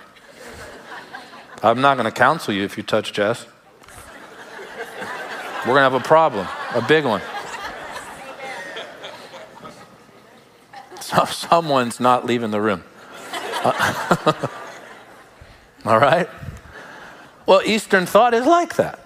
I'm 1.61 1.81
not 1.81 1.95
going 1.95 2.05
to 2.05 2.11
counsel 2.11 2.53
you 2.53 2.63
if 2.63 2.77
you 2.77 2.83
touch 2.83 3.13
Jess. 3.13 3.45
We're 5.59 5.73
going 5.73 5.77
to 5.77 5.89
have 5.89 5.93
a 5.93 5.99
problem, 5.99 6.47
a 6.73 6.81
big 6.81 7.03
one. 7.05 7.21
So 11.01 11.25
someone's 11.25 11.99
not 11.99 12.25
leaving 12.25 12.51
the 12.51 12.61
room. 12.61 12.83
Uh, 13.63 14.47
all 15.85 15.99
right? 15.99 16.29
Well, 17.45 17.61
Eastern 17.65 18.05
thought 18.05 18.33
is 18.33 18.45
like 18.45 18.75
that. 18.75 18.99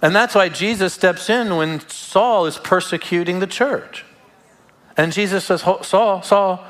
And 0.00 0.16
that's 0.16 0.34
why 0.34 0.48
Jesus 0.48 0.94
steps 0.94 1.28
in 1.28 1.56
when 1.56 1.80
Saul 1.88 2.46
is 2.46 2.56
persecuting 2.56 3.40
the 3.40 3.46
church. 3.46 4.06
And 4.96 5.12
Jesus 5.12 5.44
says, 5.44 5.60
Saul, 5.60 6.22
Saul, 6.22 6.64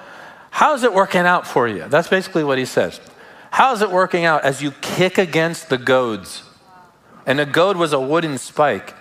how's 0.51 0.83
it 0.83 0.93
working 0.93 1.21
out 1.21 1.47
for 1.47 1.69
you? 1.69 1.85
That's 1.89 2.09
basically 2.09 2.43
what 2.43 2.59
he 2.59 2.65
says. 2.65 3.01
How's 3.53 3.83
it 3.83 3.91
working 3.91 4.25
out 4.25 4.43
as 4.45 4.61
you 4.61 4.73
kick 4.81 5.19
against 5.19 5.69
the 5.69 5.79
goads? 5.79 6.43
And 7.27 7.41
a 7.41 7.47
goad 7.47 7.77
was 7.77 7.93
a 7.93 8.01
wooden 8.01 8.39
spike 8.39 8.95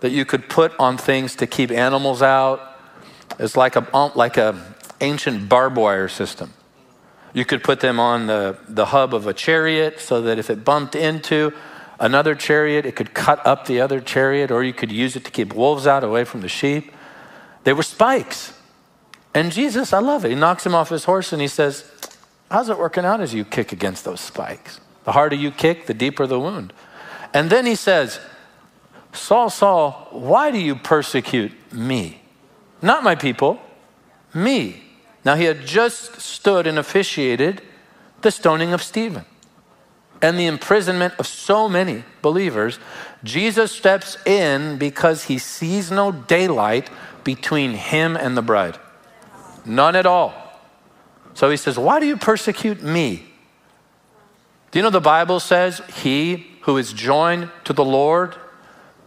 that 0.00 0.10
you 0.10 0.24
could 0.24 0.48
put 0.48 0.72
on 0.78 0.96
things 0.96 1.36
to 1.36 1.46
keep 1.46 1.70
animals 1.70 2.22
out 2.22 2.72
it's 3.38 3.56
like 3.56 3.76
a 3.76 4.12
like 4.14 4.36
a 4.36 4.74
ancient 5.00 5.48
barbed 5.48 5.76
wire 5.76 6.08
system. 6.08 6.52
You 7.34 7.44
could 7.44 7.64
put 7.64 7.80
them 7.80 7.98
on 7.98 8.26
the, 8.26 8.58
the 8.68 8.86
hub 8.86 9.14
of 9.14 9.26
a 9.26 9.32
chariot 9.32 10.00
so 10.00 10.20
that 10.22 10.38
if 10.38 10.50
it 10.50 10.64
bumped 10.64 10.94
into 10.94 11.52
another 11.98 12.34
chariot, 12.34 12.84
it 12.84 12.94
could 12.94 13.14
cut 13.14 13.44
up 13.46 13.66
the 13.66 13.80
other 13.80 14.00
chariot, 14.00 14.50
or 14.50 14.62
you 14.62 14.74
could 14.74 14.92
use 14.92 15.16
it 15.16 15.24
to 15.24 15.30
keep 15.30 15.54
wolves 15.54 15.86
out 15.86 16.04
away 16.04 16.24
from 16.24 16.42
the 16.42 16.48
sheep. 16.48 16.92
They 17.64 17.72
were 17.72 17.82
spikes. 17.82 18.58
And 19.34 19.50
Jesus, 19.50 19.94
I 19.94 20.00
love 20.00 20.26
it. 20.26 20.28
He 20.28 20.34
knocks 20.34 20.66
him 20.66 20.74
off 20.74 20.90
his 20.90 21.04
horse 21.04 21.32
and 21.32 21.40
he 21.40 21.48
says, 21.48 21.90
How's 22.50 22.68
it 22.68 22.78
working 22.78 23.06
out 23.06 23.22
as 23.22 23.32
you 23.32 23.46
kick 23.46 23.72
against 23.72 24.04
those 24.04 24.20
spikes? 24.20 24.78
The 25.04 25.12
harder 25.12 25.36
you 25.36 25.50
kick, 25.50 25.86
the 25.86 25.94
deeper 25.94 26.26
the 26.26 26.38
wound. 26.38 26.74
And 27.34 27.50
then 27.50 27.66
he 27.66 27.74
says, 27.74 28.20
Saul, 29.12 29.50
Saul, 29.50 30.08
why 30.10 30.50
do 30.50 30.58
you 30.58 30.74
persecute 30.74 31.52
me? 31.72 32.20
Not 32.80 33.04
my 33.04 33.14
people, 33.14 33.60
me. 34.34 34.82
Now, 35.24 35.36
he 35.36 35.44
had 35.44 35.64
just 35.64 36.20
stood 36.20 36.66
and 36.66 36.78
officiated 36.78 37.62
the 38.22 38.30
stoning 38.30 38.72
of 38.72 38.82
Stephen 38.82 39.24
and 40.20 40.38
the 40.38 40.46
imprisonment 40.46 41.14
of 41.18 41.26
so 41.26 41.68
many 41.68 42.04
believers. 42.22 42.78
Jesus 43.22 43.72
steps 43.72 44.16
in 44.24 44.78
because 44.78 45.24
he 45.24 45.38
sees 45.38 45.90
no 45.90 46.12
daylight 46.12 46.90
between 47.24 47.72
him 47.72 48.16
and 48.16 48.36
the 48.36 48.42
bride. 48.42 48.78
None 49.64 49.94
at 49.94 50.06
all. 50.06 50.34
So 51.34 51.50
he 51.50 51.56
says, 51.56 51.78
Why 51.78 52.00
do 52.00 52.06
you 52.06 52.16
persecute 52.16 52.82
me? 52.82 53.26
Do 54.70 54.78
you 54.78 54.82
know 54.82 54.90
the 54.90 55.00
Bible 55.00 55.40
says, 55.40 55.82
He 55.94 56.51
who 56.62 56.76
is 56.76 56.92
joined 56.92 57.50
to 57.64 57.72
the 57.72 57.84
Lord, 57.84 58.34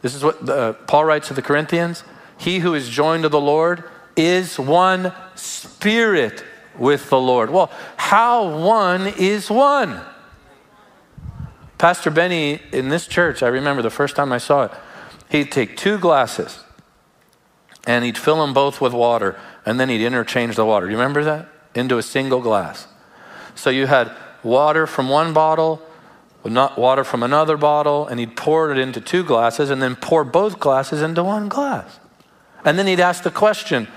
this 0.01 0.15
is 0.15 0.23
what 0.23 0.47
uh, 0.49 0.73
Paul 0.73 1.05
writes 1.05 1.27
to 1.29 1.33
the 1.33 1.41
Corinthians, 1.41 2.03
he 2.37 2.59
who 2.59 2.73
is 2.73 2.89
joined 2.89 3.23
to 3.23 3.29
the 3.29 3.41
Lord 3.41 3.83
is 4.15 4.59
one 4.59 5.13
spirit 5.35 6.43
with 6.77 7.09
the 7.09 7.19
Lord. 7.19 7.49
Well, 7.49 7.71
how 7.97 8.59
one 8.59 9.07
is 9.17 9.49
one? 9.49 10.01
Pastor 11.77 12.09
Benny 12.09 12.61
in 12.71 12.89
this 12.89 13.07
church, 13.07 13.43
I 13.43 13.47
remember 13.47 13.81
the 13.81 13.89
first 13.89 14.15
time 14.15 14.31
I 14.31 14.37
saw 14.37 14.63
it, 14.63 14.71
he'd 15.29 15.51
take 15.51 15.75
two 15.75 15.97
glasses 15.97 16.59
and 17.85 18.03
he'd 18.05 18.17
fill 18.17 18.37
them 18.37 18.53
both 18.53 18.79
with 18.81 18.93
water 18.93 19.39
and 19.65 19.79
then 19.79 19.89
he'd 19.89 20.05
interchange 20.05 20.55
the 20.55 20.65
water. 20.65 20.85
You 20.85 20.93
remember 20.93 21.23
that? 21.23 21.47
Into 21.73 21.97
a 21.97 22.03
single 22.03 22.41
glass. 22.41 22.87
So 23.55 23.69
you 23.69 23.87
had 23.87 24.11
water 24.43 24.87
from 24.87 25.09
one 25.09 25.33
bottle, 25.33 25.81
not 26.51 26.77
water 26.77 27.03
from 27.03 27.23
another 27.23 27.57
bottle, 27.57 28.07
and 28.07 28.19
he'd 28.19 28.35
pour 28.35 28.71
it 28.71 28.77
into 28.77 29.01
two 29.01 29.23
glasses 29.23 29.69
and 29.69 29.81
then 29.81 29.95
pour 29.95 30.23
both 30.23 30.59
glasses 30.59 31.01
into 31.01 31.23
one 31.23 31.49
glass. 31.49 31.99
And 32.63 32.77
then 32.77 32.87
he'd 32.87 32.99
ask 32.99 33.23
the 33.23 33.31
question 33.31 33.87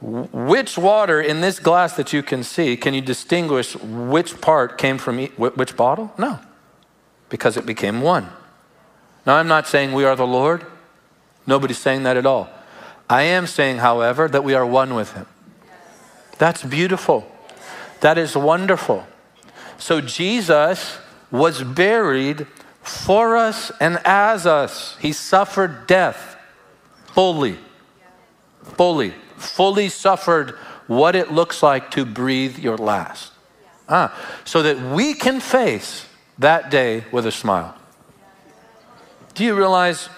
which 0.00 0.76
water 0.76 1.20
in 1.20 1.40
this 1.40 1.58
glass 1.58 1.94
that 1.96 2.12
you 2.12 2.22
can 2.22 2.42
see, 2.42 2.76
can 2.76 2.92
you 2.92 3.00
distinguish 3.00 3.74
which 3.76 4.40
part 4.40 4.76
came 4.76 4.98
from 4.98 5.26
which 5.26 5.76
bottle? 5.76 6.12
No, 6.18 6.38
because 7.30 7.56
it 7.56 7.64
became 7.64 8.00
one. 8.02 8.28
Now, 9.24 9.36
I'm 9.36 9.48
not 9.48 9.66
saying 9.66 9.92
we 9.92 10.04
are 10.04 10.14
the 10.14 10.26
Lord. 10.26 10.64
Nobody's 11.46 11.78
saying 11.78 12.02
that 12.04 12.16
at 12.16 12.26
all. 12.26 12.48
I 13.08 13.22
am 13.22 13.46
saying, 13.46 13.78
however, 13.78 14.28
that 14.28 14.44
we 14.44 14.54
are 14.54 14.66
one 14.66 14.94
with 14.94 15.12
Him. 15.12 15.26
That's 16.38 16.62
beautiful. 16.62 17.26
That 18.00 18.18
is 18.18 18.36
wonderful. 18.36 19.06
So, 19.78 20.00
Jesus 20.00 20.98
was 21.30 21.62
buried 21.62 22.46
for 22.82 23.36
us 23.36 23.72
and 23.80 23.98
as 24.04 24.46
us. 24.46 24.96
He 25.00 25.12
suffered 25.12 25.86
death 25.86 26.36
fully, 27.06 27.58
fully, 28.62 29.14
fully 29.36 29.88
suffered 29.88 30.50
what 30.86 31.16
it 31.16 31.32
looks 31.32 31.62
like 31.62 31.90
to 31.92 32.04
breathe 32.04 32.58
your 32.58 32.76
last. 32.76 33.32
Ah, 33.88 34.16
so 34.44 34.62
that 34.62 34.80
we 34.94 35.14
can 35.14 35.40
face 35.40 36.06
that 36.38 36.70
day 36.70 37.04
with 37.12 37.26
a 37.26 37.32
smile. 37.32 37.74
Do 39.34 39.44
you 39.44 39.54
realize 39.54 40.08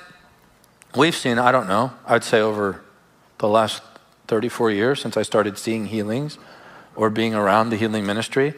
we've 0.96 1.14
seen, 1.14 1.38
I 1.38 1.52
don't 1.52 1.68
know, 1.68 1.92
I'd 2.06 2.24
say 2.24 2.40
over 2.40 2.82
the 3.38 3.48
last 3.48 3.82
34 4.28 4.70
years 4.70 5.00
since 5.00 5.16
I 5.16 5.22
started 5.22 5.58
seeing 5.58 5.86
healings 5.86 6.38
or 6.94 7.10
being 7.10 7.34
around 7.34 7.70
the 7.70 7.76
healing 7.76 8.06
ministry, 8.06 8.54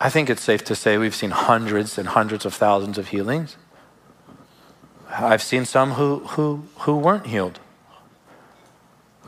I 0.00 0.08
think 0.08 0.30
it's 0.30 0.42
safe 0.42 0.64
to 0.64 0.74
say 0.74 0.96
we've 0.96 1.14
seen 1.14 1.30
hundreds 1.30 1.98
and 1.98 2.08
hundreds 2.08 2.46
of 2.46 2.54
thousands 2.54 2.96
of 2.96 3.08
healings. 3.08 3.56
I've 5.10 5.42
seen 5.42 5.66
some 5.66 5.92
who, 5.92 6.20
who, 6.20 6.64
who 6.78 6.96
weren't 6.96 7.26
healed. 7.26 7.60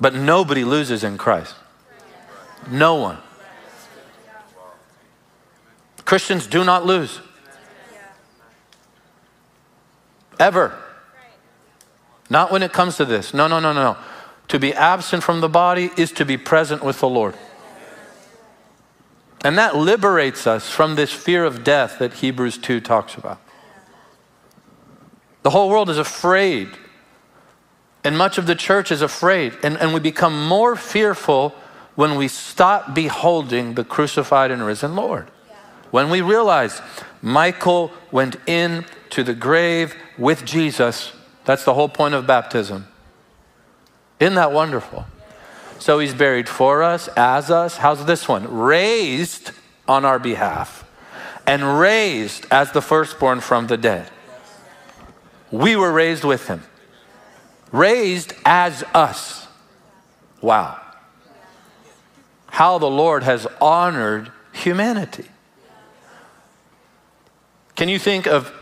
But 0.01 0.15
nobody 0.15 0.65
loses 0.65 1.05
in 1.05 1.19
Christ. 1.19 1.55
No 2.71 2.95
one. 2.95 3.19
Christians 6.05 6.47
do 6.47 6.65
not 6.65 6.87
lose. 6.87 7.21
Ever. 10.41 10.77
Not 12.31 12.51
when 12.51 12.63
it 12.63 12.73
comes 12.73 12.97
to 12.97 13.05
this. 13.05 13.35
No, 13.35 13.47
no, 13.47 13.61
no, 13.61 13.73
no. 13.73 13.97
To 14.49 14.59
be 14.59 14.73
absent 14.73 15.23
from 15.23 15.41
the 15.41 15.49
body 15.49 15.91
is 15.97 16.13
to 16.13 16.25
be 16.25 16.39
present 16.39 16.83
with 16.83 17.01
the 17.01 17.09
Lord. 17.09 17.35
And 19.45 19.59
that 19.59 19.77
liberates 19.77 20.47
us 20.47 20.71
from 20.71 20.95
this 20.95 21.13
fear 21.13 21.45
of 21.45 21.65
death 21.65 21.99
that 21.99 22.15
Hebrews 22.15 22.59
2 22.59 22.81
talks 22.81 23.17
about. 23.17 23.41
The 25.43 25.51
whole 25.51 25.69
world 25.69 25.91
is 25.91 25.99
afraid, 25.99 26.69
and 28.05 28.17
much 28.17 28.39
of 28.39 28.47
the 28.47 28.55
church 28.55 28.93
is 28.93 29.03
afraid. 29.03 29.57
And, 29.65 29.77
and 29.79 29.93
we 29.93 29.99
become 30.01 30.47
more 30.47 30.77
fearful 30.77 31.55
when 31.97 32.17
we 32.17 32.29
stop 32.29 32.95
beholding 32.95 33.75
the 33.75 33.85
crucified 33.85 34.51
and 34.51 34.65
risen 34.65 34.95
Lord. 34.95 35.29
When 35.91 36.09
we 36.09 36.21
realize 36.21 36.81
Michael 37.21 37.91
went 38.11 38.37
in 38.47 38.87
to 39.11 39.23
the 39.23 39.35
grave 39.35 39.95
with 40.17 40.45
Jesus, 40.45 41.13
that's 41.45 41.65
the 41.65 41.75
whole 41.75 41.89
point 41.89 42.15
of 42.15 42.27
baptism. 42.27 42.87
Isn't 44.19 44.37
that 44.37 44.53
wonderful? 44.53 45.05
So 45.83 45.99
he's 45.99 46.15
buried 46.15 46.49
for 46.49 46.85
us, 46.85 47.09
as 47.17 47.51
us. 47.51 47.77
How's 47.77 48.05
this 48.05 48.29
one? 48.29 48.57
Raised 48.57 49.51
on 49.89 50.05
our 50.05 50.21
behalf 50.21 50.89
and 51.45 51.81
raised 51.81 52.47
as 52.53 52.71
the 52.71 52.81
firstborn 52.81 53.41
from 53.41 53.67
the 53.67 53.77
dead. 53.77 54.09
We 55.51 55.75
were 55.75 55.91
raised 55.91 56.23
with 56.23 56.47
him, 56.47 56.63
raised 57.73 58.33
as 58.45 58.85
us. 58.95 59.49
Wow. 60.41 60.81
How 62.47 62.79
the 62.79 62.87
Lord 62.89 63.25
has 63.25 63.49
honored 63.61 64.31
humanity. 64.53 65.27
Can 67.75 67.89
you 67.89 67.99
think 67.99 68.29
of, 68.29 68.53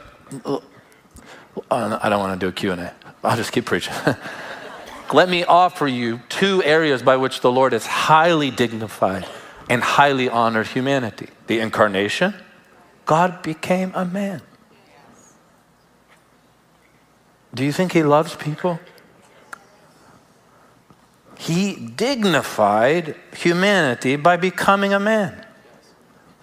I 1.71 2.09
don't 2.09 2.19
want 2.19 2.41
to 2.41 2.47
do 2.47 2.49
a 2.49 2.53
Q&A. 2.53 2.95
I'll 3.23 3.37
just 3.37 3.53
keep 3.53 3.67
preaching. 3.67 3.93
let 5.13 5.29
me 5.29 5.45
offer 5.45 5.87
you 5.87 6.21
two 6.29 6.63
areas 6.63 7.03
by 7.03 7.17
which 7.17 7.41
the 7.41 7.51
Lord 7.51 7.73
has 7.73 7.87
highly 7.87 8.51
dignified 8.51 9.27
and 9.69 9.83
highly 9.83 10.29
honored 10.29 10.67
humanity 10.69 11.29
the 11.47 11.61
incarnation, 11.61 12.35
God 13.07 13.43
became 13.43 13.93
a 13.95 14.05
man. 14.05 14.43
Do 17.55 17.65
you 17.65 17.73
think 17.73 17.93
he 17.93 18.03
loves 18.03 18.37
people? 18.37 18.79
He 21.37 21.75
dignified 21.75 23.17
humanity 23.35 24.17
by 24.17 24.37
becoming 24.37 24.93
a 24.93 25.01
man. 25.01 25.47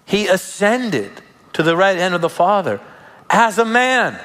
He 0.06 0.28
ascended 0.28 1.12
to 1.54 1.63
the 1.63 1.76
right 1.76 1.98
hand 1.98 2.15
of 2.15 2.22
the 2.22 2.30
Father 2.30 2.82
as 3.30 3.58
a 3.58 3.65
man. 3.65 4.20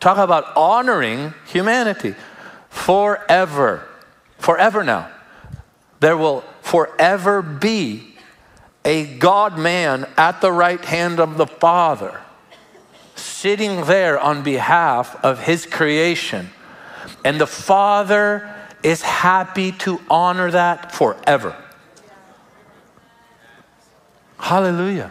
Talk 0.00 0.18
about 0.18 0.56
honoring 0.56 1.32
humanity 1.46 2.14
forever. 2.74 3.86
Forever 4.38 4.84
now. 4.84 5.10
There 6.00 6.16
will 6.16 6.42
forever 6.60 7.40
be 7.40 8.16
a 8.84 9.06
God 9.16 9.56
man 9.56 10.06
at 10.18 10.42
the 10.42 10.52
right 10.52 10.84
hand 10.84 11.18
of 11.18 11.38
the 11.38 11.46
Father, 11.46 12.20
sitting 13.14 13.84
there 13.84 14.18
on 14.18 14.42
behalf 14.42 15.16
of 15.24 15.44
his 15.44 15.64
creation. 15.64 16.50
And 17.24 17.40
the 17.40 17.46
Father 17.46 18.54
is 18.82 19.00
happy 19.00 19.72
to 19.72 20.00
honor 20.10 20.50
that 20.50 20.92
forever. 20.92 21.56
Hallelujah. 24.36 25.10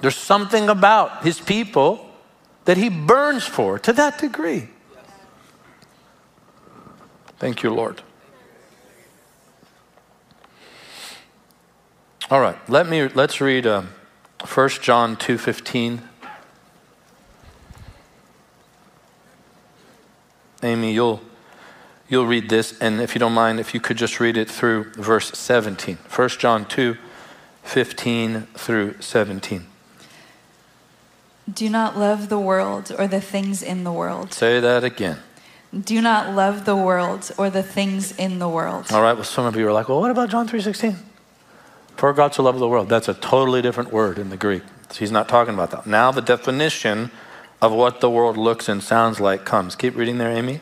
There's 0.00 0.16
something 0.16 0.68
about 0.68 1.24
his 1.24 1.40
people 1.40 2.08
that 2.64 2.76
he 2.76 2.88
burns 2.88 3.44
for 3.44 3.78
to 3.80 3.92
that 3.94 4.18
degree. 4.18 4.68
Thank 7.42 7.64
you, 7.64 7.74
Lord. 7.74 8.00
All 12.30 12.40
right, 12.40 12.56
let 12.70 12.88
me 12.88 13.08
let's 13.08 13.40
read 13.40 13.66
uh, 13.66 13.82
1 14.46 14.68
John 14.80 15.16
2:15. 15.16 16.02
Amy, 20.62 20.94
you'll 20.94 21.20
you'll 22.08 22.28
read 22.28 22.48
this 22.48 22.78
and 22.78 23.00
if 23.00 23.12
you 23.12 23.18
don't 23.18 23.34
mind 23.34 23.58
if 23.58 23.74
you 23.74 23.80
could 23.80 23.96
just 23.96 24.20
read 24.20 24.36
it 24.36 24.48
through 24.48 24.92
verse 24.92 25.36
17. 25.36 25.96
1 25.96 26.28
John 26.38 26.64
2 26.64 26.96
15 27.64 28.42
through 28.54 29.00
17. 29.00 29.66
Do 31.52 31.68
not 31.68 31.98
love 31.98 32.28
the 32.28 32.38
world 32.38 32.94
or 32.96 33.08
the 33.08 33.20
things 33.20 33.64
in 33.64 33.82
the 33.82 33.92
world. 33.92 34.32
Say 34.32 34.60
that 34.60 34.84
again. 34.84 35.18
Do 35.78 36.02
not 36.02 36.34
love 36.34 36.66
the 36.66 36.76
world 36.76 37.30
or 37.38 37.48
the 37.48 37.62
things 37.62 38.12
in 38.18 38.38
the 38.38 38.48
world. 38.48 38.86
All 38.92 39.00
right, 39.00 39.14
well, 39.14 39.24
some 39.24 39.46
of 39.46 39.56
you 39.56 39.66
are 39.66 39.72
like, 39.72 39.88
well, 39.88 40.00
what 40.00 40.10
about 40.10 40.28
John 40.28 40.46
3.16? 40.46 40.96
For 41.96 42.12
God 42.12 42.32
to 42.34 42.42
love 42.42 42.58
the 42.58 42.68
world. 42.68 42.88
That's 42.88 43.08
a 43.08 43.14
totally 43.14 43.62
different 43.62 43.90
word 43.92 44.18
in 44.18 44.28
the 44.28 44.36
Greek. 44.36 44.62
He's 44.94 45.10
not 45.10 45.28
talking 45.28 45.54
about 45.54 45.70
that. 45.70 45.86
Now 45.86 46.10
the 46.10 46.20
definition 46.20 47.10
of 47.62 47.72
what 47.72 48.00
the 48.00 48.10
world 48.10 48.36
looks 48.36 48.68
and 48.68 48.82
sounds 48.82 49.20
like 49.20 49.46
comes. 49.46 49.74
Keep 49.74 49.96
reading 49.96 50.18
there, 50.18 50.30
Amy. 50.30 50.60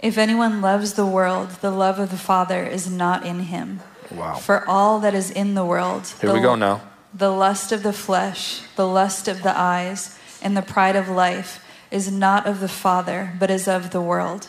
If 0.00 0.18
anyone 0.18 0.60
loves 0.60 0.94
the 0.94 1.06
world, 1.06 1.50
the 1.60 1.70
love 1.70 1.98
of 1.98 2.10
the 2.10 2.16
Father 2.16 2.64
is 2.64 2.90
not 2.90 3.24
in 3.24 3.40
him. 3.40 3.80
Wow. 4.10 4.34
For 4.34 4.66
all 4.66 4.98
that 5.00 5.14
is 5.14 5.30
in 5.30 5.54
the 5.54 5.64
world, 5.64 6.06
Here 6.20 6.30
the, 6.30 6.34
we 6.34 6.40
go 6.40 6.56
now. 6.56 6.80
the 7.14 7.30
lust 7.30 7.70
of 7.70 7.82
the 7.82 7.92
flesh, 7.92 8.62
the 8.74 8.86
lust 8.86 9.28
of 9.28 9.42
the 9.42 9.56
eyes, 9.56 10.18
and 10.42 10.56
the 10.56 10.62
pride 10.62 10.96
of 10.96 11.08
life 11.08 11.64
is 11.90 12.10
not 12.10 12.46
of 12.46 12.60
the 12.60 12.68
Father, 12.68 13.32
but 13.38 13.50
is 13.50 13.66
of 13.66 13.90
the 13.90 14.00
world. 14.00 14.48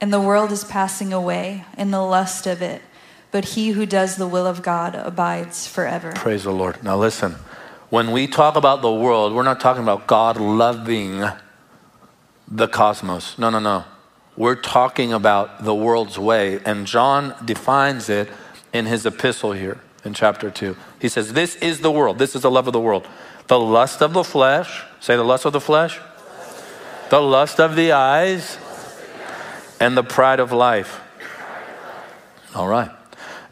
And 0.00 0.12
the 0.12 0.20
world 0.20 0.50
is 0.52 0.64
passing 0.64 1.12
away, 1.12 1.64
and 1.76 1.92
the 1.92 2.00
lust 2.00 2.46
of 2.46 2.62
it, 2.62 2.82
but 3.30 3.44
he 3.44 3.70
who 3.70 3.86
does 3.86 4.16
the 4.16 4.26
will 4.26 4.46
of 4.46 4.62
God 4.62 4.94
abides 4.94 5.66
forever. 5.66 6.12
Praise 6.14 6.44
the 6.44 6.52
Lord. 6.52 6.82
Now 6.82 6.96
listen, 6.96 7.36
when 7.90 8.10
we 8.10 8.26
talk 8.26 8.56
about 8.56 8.82
the 8.82 8.92
world, 8.92 9.34
we're 9.34 9.44
not 9.44 9.60
talking 9.60 9.82
about 9.82 10.06
God 10.06 10.36
loving 10.36 11.22
the 12.48 12.68
cosmos. 12.68 13.38
No, 13.38 13.50
no, 13.50 13.58
no. 13.58 13.84
We're 14.36 14.56
talking 14.56 15.12
about 15.12 15.64
the 15.64 15.74
world's 15.74 16.18
way. 16.18 16.60
And 16.64 16.86
John 16.86 17.34
defines 17.44 18.08
it 18.08 18.28
in 18.72 18.86
his 18.86 19.06
epistle 19.06 19.52
here 19.52 19.80
in 20.04 20.12
chapter 20.12 20.50
2. 20.50 20.76
He 21.00 21.08
says, 21.08 21.34
This 21.34 21.54
is 21.56 21.80
the 21.80 21.90
world. 21.90 22.18
This 22.18 22.34
is 22.34 22.42
the 22.42 22.50
love 22.50 22.66
of 22.66 22.72
the 22.72 22.80
world. 22.80 23.06
The 23.46 23.60
lust 23.60 24.02
of 24.02 24.12
the 24.12 24.24
flesh. 24.24 24.82
Say 24.98 25.14
the 25.14 25.22
lust 25.22 25.44
of 25.44 25.52
the 25.52 25.60
flesh 25.60 26.00
the 27.10 27.20
lust 27.20 27.60
of 27.60 27.76
the 27.76 27.92
eyes, 27.92 28.58
and 29.80 29.96
the 29.96 30.02
pride 30.02 30.40
of 30.40 30.52
life. 30.52 31.00
All 32.54 32.68
right. 32.68 32.90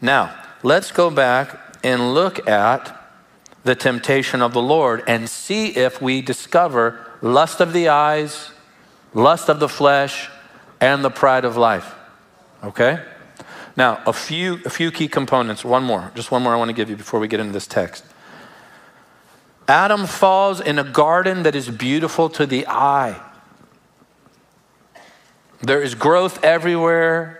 Now, 0.01 0.35
let's 0.63 0.91
go 0.91 1.09
back 1.09 1.59
and 1.83 2.13
look 2.13 2.47
at 2.47 2.99
the 3.63 3.75
temptation 3.75 4.41
of 4.41 4.53
the 4.53 4.61
Lord 4.61 5.03
and 5.07 5.29
see 5.29 5.67
if 5.67 6.01
we 6.01 6.21
discover 6.21 7.05
lust 7.21 7.61
of 7.61 7.73
the 7.73 7.89
eyes, 7.89 8.51
lust 9.13 9.49
of 9.49 9.59
the 9.59 9.69
flesh, 9.69 10.29
and 10.81 11.03
the 11.03 11.09
pride 11.09 11.45
of 11.45 11.55
life. 11.55 11.93
Okay? 12.63 12.99
Now, 13.75 14.01
a 14.05 14.13
few, 14.13 14.59
a 14.65 14.69
few 14.69 14.91
key 14.91 15.07
components. 15.07 15.63
One 15.63 15.83
more, 15.83 16.11
just 16.15 16.31
one 16.31 16.43
more 16.43 16.53
I 16.53 16.57
want 16.57 16.69
to 16.69 16.73
give 16.73 16.89
you 16.89 16.95
before 16.95 17.19
we 17.19 17.27
get 17.27 17.39
into 17.39 17.53
this 17.53 17.67
text. 17.67 18.03
Adam 19.67 20.05
falls 20.05 20.59
in 20.59 20.77
a 20.77 20.83
garden 20.83 21.43
that 21.43 21.55
is 21.55 21.69
beautiful 21.69 22.29
to 22.29 22.45
the 22.45 22.67
eye. 22.67 23.21
There 25.63 25.81
is 25.81 25.95
growth 25.95 26.43
everywhere, 26.43 27.39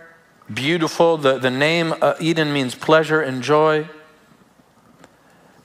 beautiful. 0.51 1.17
The, 1.17 1.39
the 1.39 1.51
name 1.51 1.93
uh, 2.01 2.15
Eden 2.21 2.53
means 2.53 2.73
pleasure 2.73 3.19
and 3.19 3.43
joy. 3.43 3.89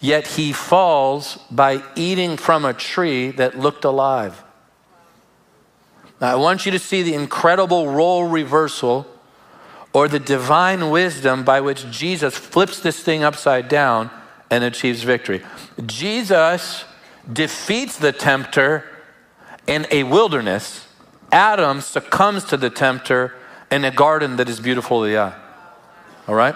yet 0.00 0.26
he 0.26 0.52
falls 0.52 1.38
by 1.50 1.82
eating 1.94 2.36
from 2.36 2.64
a 2.64 2.72
tree 2.72 3.30
that 3.32 3.58
looked 3.58 3.84
alive. 3.84 4.42
Now, 6.20 6.32
I 6.32 6.34
want 6.34 6.66
you 6.66 6.72
to 6.72 6.80
see 6.80 7.02
the 7.04 7.14
incredible 7.14 7.88
role 7.88 8.24
reversal 8.28 9.06
or 9.92 10.08
the 10.08 10.18
divine 10.18 10.90
wisdom 10.90 11.44
by 11.44 11.60
which 11.60 11.88
Jesus 11.90 12.36
flips 12.36 12.80
this 12.80 13.00
thing 13.00 13.22
upside 13.22 13.68
down 13.68 14.10
and 14.50 14.64
achieves 14.64 15.04
victory. 15.04 15.44
Jesus 15.86 16.84
defeats 17.32 17.98
the 17.98 18.10
tempter 18.10 18.84
in 19.68 19.86
a 19.92 20.02
wilderness. 20.02 20.87
Adam 21.30 21.80
succumbs 21.80 22.44
to 22.44 22.56
the 22.56 22.70
tempter 22.70 23.34
in 23.70 23.84
a 23.84 23.90
garden 23.90 24.36
that 24.36 24.48
is 24.48 24.60
beautiful 24.60 25.02
to 25.02 25.08
the 25.08 25.18
eye. 25.18 25.38
All 26.26 26.34
right? 26.34 26.54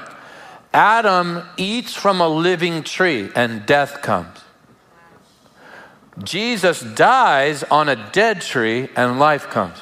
Adam 0.73 1.43
eats 1.57 1.95
from 1.95 2.21
a 2.21 2.29
living 2.29 2.83
tree 2.83 3.31
and 3.35 3.67
death 3.67 4.01
comes. 4.03 4.39
Jesus 6.23 6.81
dies 6.81 7.63
on 7.65 7.89
a 7.89 8.11
dead 8.13 8.41
tree 8.41 8.89
and 8.97 9.19
life 9.19 9.49
comes. 9.49 9.79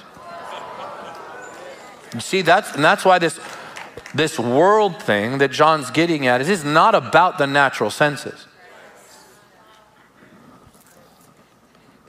You 2.14 2.20
see, 2.20 2.42
that's, 2.42 2.74
and 2.74 2.84
that's 2.84 3.04
why 3.04 3.18
this, 3.18 3.38
this 4.14 4.38
world 4.38 5.00
thing 5.00 5.38
that 5.38 5.52
John's 5.52 5.90
getting 5.90 6.26
at 6.26 6.40
is, 6.40 6.48
is 6.48 6.64
not 6.64 6.94
about 6.94 7.38
the 7.38 7.46
natural 7.46 7.90
senses. 7.90 8.46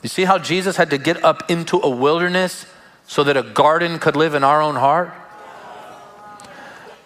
You 0.02 0.10
see 0.10 0.26
how 0.26 0.40
Jesus 0.40 0.78
had 0.78 0.90
to 0.90 0.98
get 0.98 1.24
up 1.24 1.50
into 1.52 1.80
a 1.80 1.90
wilderness 1.90 2.66
so 3.12 3.26
that 3.26 3.36
a 3.36 3.44
garden 3.44 4.00
could 4.00 4.16
live 4.16 4.34
in 4.34 4.42
our 4.42 4.62
own 4.62 4.76
heart? 4.76 5.12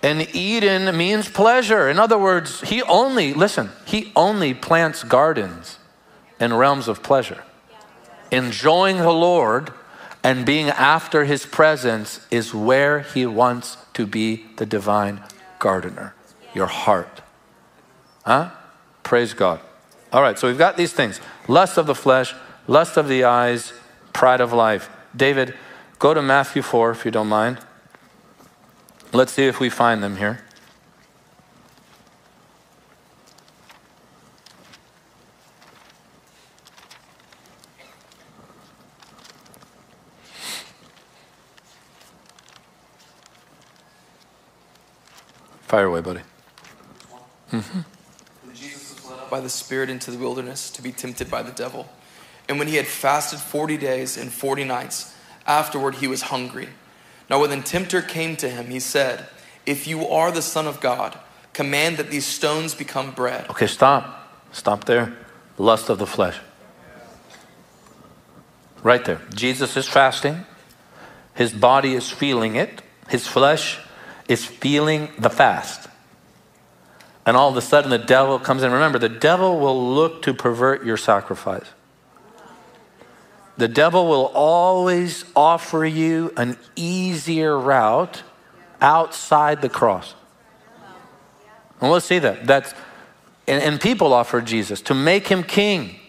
And 0.04 0.22
Eden 0.36 0.96
means 0.96 1.28
pleasure. 1.28 1.89
In 1.89 1.98
other 1.98 2.15
words, 2.15 2.62
he 2.62 2.84
only, 2.84 3.34
listen, 3.34 3.72
he 3.86 4.12
only 4.15 4.54
plants 4.54 5.04
gardens 5.04 5.80
in 6.39 6.54
realms 6.54 6.88
of 6.88 7.02
pleasure. 7.02 7.44
Enjoying 8.30 8.98
the 8.98 9.12
Lord 9.12 9.74
and 10.24 10.46
being 10.46 10.70
after 10.70 11.26
his 11.26 11.48
presence 11.48 12.24
is 12.30 12.54
where 12.54 13.00
he 13.00 13.26
wants 13.26 13.78
to 13.96 14.06
be 14.06 14.46
the 14.58 14.65
divine 14.68 15.24
gardener, 15.58 16.13
your 16.54 16.68
heart. 16.68 17.22
Huh? 18.24 18.52
Praise 19.02 19.34
God. 19.34 19.60
All 20.13 20.22
right, 20.22 20.38
so 20.38 20.48
we've 20.48 20.56
got 20.56 20.78
these 20.78 20.94
things 20.94 21.20
lust 21.48 21.80
of 21.80 21.88
the 21.88 21.96
flesh, 21.96 22.36
lust 22.68 22.96
of 22.96 23.08
the 23.08 23.24
eyes, 23.24 23.74
pride 24.13 24.39
of 24.39 24.54
life. 24.54 24.88
David, 25.15 25.56
go 26.06 26.13
to 26.13 26.22
Matthew 26.22 26.62
4 26.62 26.91
if 26.91 27.04
you 27.04 27.10
don't 27.10 27.28
mind. 27.28 27.58
Let's 29.12 29.32
see 29.32 29.46
if 29.46 29.60
we 29.60 29.72
find 29.72 30.04
them 30.04 30.18
here. 30.18 30.39
Fire 45.63 45.86
away, 45.86 46.02
buddy. 46.02 46.20
Mm-hmm. 47.52 47.80
Jesus 48.54 48.94
was 48.94 49.10
led 49.10 49.20
up 49.22 49.32
by 49.32 49.39
the 49.39 49.50
Spirit 49.50 49.89
into 49.89 50.12
the 50.12 50.20
wilderness 50.20 50.70
to 50.70 50.84
be 50.84 50.91
tempted 50.91 51.32
by 51.32 51.41
the 51.41 51.52
devil. 51.52 51.89
And 52.48 52.60
when 52.60 52.68
he 52.68 52.76
had 52.76 52.86
fasted 52.86 53.39
40 53.39 53.78
days 53.78 54.18
and 54.18 54.32
40 54.32 54.65
nights, 54.65 55.14
afterward 55.46 55.96
he 55.96 56.08
was 56.08 56.24
hungry. 56.24 56.70
Now, 57.30 57.42
when 57.42 57.50
the 57.50 57.62
tempter 57.62 58.02
came 58.02 58.36
to 58.38 58.50
him, 58.50 58.68
he 58.68 58.80
said, 58.80 59.28
If 59.66 59.88
you 59.88 60.08
are 60.08 60.32
the 60.32 60.42
Son 60.42 60.68
of 60.68 60.80
God, 60.80 61.18
command 61.54 61.98
that 61.98 62.12
these 62.12 62.26
stones 62.26 62.76
become 62.76 63.12
bread. 63.12 63.50
Okay, 63.50 63.68
stop. 63.68 64.30
Stop 64.52 64.86
there. 64.86 65.16
Lust 65.58 65.90
of 65.90 65.98
the 65.98 66.06
flesh. 66.06 66.40
Right 68.84 69.04
there. 69.04 69.22
Jesus 69.34 69.76
is 69.76 69.88
fasting. 69.88 70.46
His 71.34 71.52
body 71.52 71.94
is 71.94 72.10
feeling 72.10 72.56
it. 72.56 72.82
His 73.10 73.28
flesh 73.28 73.80
is 74.28 74.46
feeling 74.46 75.10
the 75.18 75.30
fast. 75.30 75.88
And 77.26 77.36
all 77.36 77.50
of 77.50 77.58
a 77.58 77.62
sudden, 77.62 77.90
the 77.90 77.98
devil 77.98 78.38
comes 78.38 78.62
in. 78.62 78.72
Remember, 78.72 79.00
the 79.00 79.10
devil 79.10 79.60
will 79.60 79.94
look 79.94 80.22
to 80.24 80.34
pervert 80.34 80.86
your 80.86 80.98
sacrifice. 80.98 81.66
The 83.58 83.68
devil 83.68 84.08
will 84.08 84.32
always 84.34 85.26
offer 85.36 85.86
you 85.86 86.34
an 86.36 86.58
easier 86.76 87.58
route 87.58 88.24
outside 88.82 89.62
the 89.62 89.70
cross. 89.70 90.13
And 91.80 91.89
we'll 91.89 92.02
see 92.02 92.20
that. 92.20 92.46
That's 92.46 92.74
and, 93.48 93.62
and 93.62 93.82
people 93.82 94.13
offered 94.13 94.46
Jesus 94.46 94.82
to 94.84 94.94
make 94.94 95.28
him 95.28 95.44
king. 95.44 96.00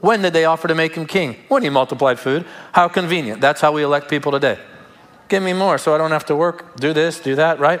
When 0.00 0.22
did 0.22 0.32
they 0.32 0.44
offer 0.44 0.68
to 0.68 0.74
make 0.74 0.94
him 0.94 1.06
king? 1.06 1.36
When 1.48 1.62
he 1.62 1.70
multiplied 1.70 2.18
food. 2.18 2.46
How 2.72 2.88
convenient. 2.88 3.40
That's 3.40 3.60
how 3.60 3.72
we 3.72 3.82
elect 3.82 4.08
people 4.08 4.32
today. 4.32 4.58
Give 5.28 5.42
me 5.42 5.52
more 5.52 5.78
so 5.78 5.94
I 5.94 5.98
don't 5.98 6.10
have 6.10 6.26
to 6.26 6.36
work, 6.36 6.76
do 6.76 6.92
this, 6.92 7.18
do 7.20 7.34
that, 7.36 7.58
right? 7.58 7.80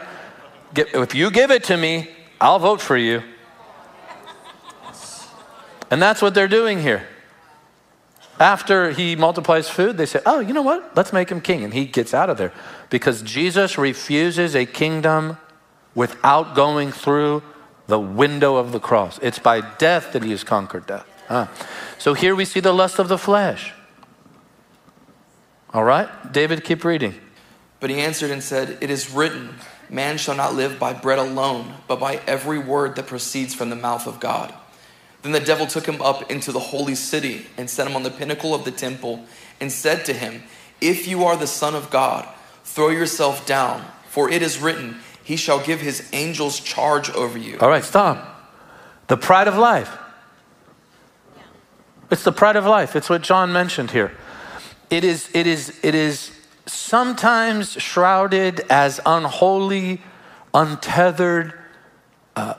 Get, 0.72 0.94
if 0.94 1.14
you 1.14 1.30
give 1.30 1.50
it 1.50 1.64
to 1.64 1.76
me, 1.76 2.10
I'll 2.40 2.58
vote 2.58 2.80
for 2.80 2.96
you. 2.96 3.22
And 5.90 6.00
that's 6.00 6.22
what 6.22 6.34
they're 6.34 6.48
doing 6.48 6.80
here. 6.80 7.06
After 8.40 8.90
he 8.90 9.14
multiplies 9.14 9.68
food, 9.68 9.96
they 9.96 10.06
say, 10.06 10.20
Oh, 10.26 10.40
you 10.40 10.52
know 10.52 10.62
what? 10.62 10.96
Let's 10.96 11.12
make 11.12 11.30
him 11.30 11.40
king. 11.40 11.62
And 11.62 11.72
he 11.72 11.86
gets 11.86 12.12
out 12.12 12.30
of 12.30 12.36
there 12.36 12.52
because 12.90 13.22
Jesus 13.22 13.78
refuses 13.78 14.56
a 14.56 14.66
kingdom 14.66 15.38
without 15.94 16.54
going 16.54 16.90
through 16.90 17.42
the 17.86 18.00
window 18.00 18.56
of 18.56 18.72
the 18.72 18.80
cross. 18.80 19.18
It's 19.22 19.38
by 19.38 19.60
death 19.60 20.12
that 20.12 20.22
he 20.22 20.30
has 20.30 20.42
conquered 20.42 20.86
death. 20.86 21.06
Ah. 21.30 21.50
So 21.98 22.14
here 22.14 22.34
we 22.34 22.44
see 22.44 22.60
the 22.60 22.72
lust 22.72 22.98
of 22.98 23.08
the 23.08 23.18
flesh. 23.18 23.72
All 25.72 25.84
right? 25.84 26.08
David, 26.32 26.64
keep 26.64 26.84
reading. 26.84 27.14
But 27.80 27.90
he 27.90 28.00
answered 28.00 28.30
and 28.30 28.42
said, 28.42 28.78
It 28.80 28.90
is 28.90 29.10
written, 29.10 29.56
Man 29.90 30.18
shall 30.18 30.34
not 30.34 30.54
live 30.54 30.78
by 30.78 30.92
bread 30.92 31.18
alone, 31.18 31.74
but 31.86 32.00
by 32.00 32.20
every 32.26 32.58
word 32.58 32.96
that 32.96 33.06
proceeds 33.06 33.54
from 33.54 33.70
the 33.70 33.76
mouth 33.76 34.06
of 34.06 34.20
God. 34.20 34.54
Then 35.24 35.32
the 35.32 35.40
devil 35.40 35.66
took 35.66 35.86
him 35.86 36.02
up 36.02 36.30
into 36.30 36.52
the 36.52 36.60
holy 36.60 36.94
city 36.94 37.46
and 37.56 37.68
set 37.68 37.86
him 37.86 37.96
on 37.96 38.02
the 38.02 38.10
pinnacle 38.10 38.54
of 38.54 38.64
the 38.64 38.70
temple 38.70 39.24
and 39.58 39.72
said 39.72 40.04
to 40.04 40.12
him, 40.12 40.42
If 40.82 41.08
you 41.08 41.24
are 41.24 41.34
the 41.34 41.46
Son 41.46 41.74
of 41.74 41.88
God, 41.88 42.28
throw 42.62 42.90
yourself 42.90 43.46
down, 43.46 43.82
for 44.06 44.30
it 44.30 44.42
is 44.42 44.58
written, 44.58 45.00
He 45.24 45.36
shall 45.36 45.64
give 45.64 45.80
his 45.80 46.10
angels 46.12 46.60
charge 46.60 47.08
over 47.10 47.38
you. 47.38 47.56
All 47.60 47.70
right, 47.70 47.82
stop. 47.82 48.52
The 49.06 49.16
pride 49.16 49.48
of 49.48 49.56
life. 49.56 49.96
It's 52.10 52.22
the 52.22 52.32
pride 52.32 52.56
of 52.56 52.66
life. 52.66 52.94
It's 52.94 53.08
what 53.08 53.22
John 53.22 53.50
mentioned 53.50 53.92
here. 53.92 54.12
It 54.90 55.04
is, 55.04 55.30
it 55.32 55.46
is, 55.46 55.80
it 55.82 55.94
is 55.94 56.38
sometimes 56.66 57.72
shrouded 57.72 58.60
as 58.68 59.00
unholy, 59.06 60.02
untethered, 60.52 61.54
uh, 62.36 62.56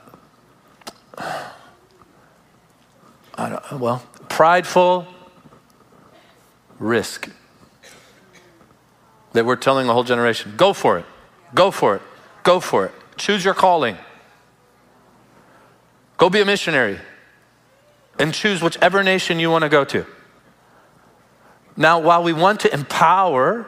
well, 3.72 4.04
prideful 4.28 5.06
risk 6.78 7.30
that 9.32 9.44
we're 9.44 9.56
telling 9.56 9.86
the 9.86 9.92
whole 9.92 10.04
generation 10.04 10.54
go 10.56 10.72
for 10.72 10.98
it, 10.98 11.04
go 11.54 11.70
for 11.70 11.96
it, 11.96 12.02
go 12.42 12.60
for 12.60 12.86
it. 12.86 12.92
Choose 13.16 13.44
your 13.44 13.54
calling. 13.54 13.96
Go 16.16 16.30
be 16.30 16.40
a 16.40 16.44
missionary 16.44 16.98
and 18.18 18.32
choose 18.32 18.62
whichever 18.62 19.02
nation 19.02 19.38
you 19.38 19.50
want 19.50 19.62
to 19.62 19.68
go 19.68 19.84
to. 19.84 20.06
Now, 21.76 21.98
while 21.98 22.22
we 22.22 22.32
want 22.32 22.60
to 22.60 22.72
empower 22.72 23.66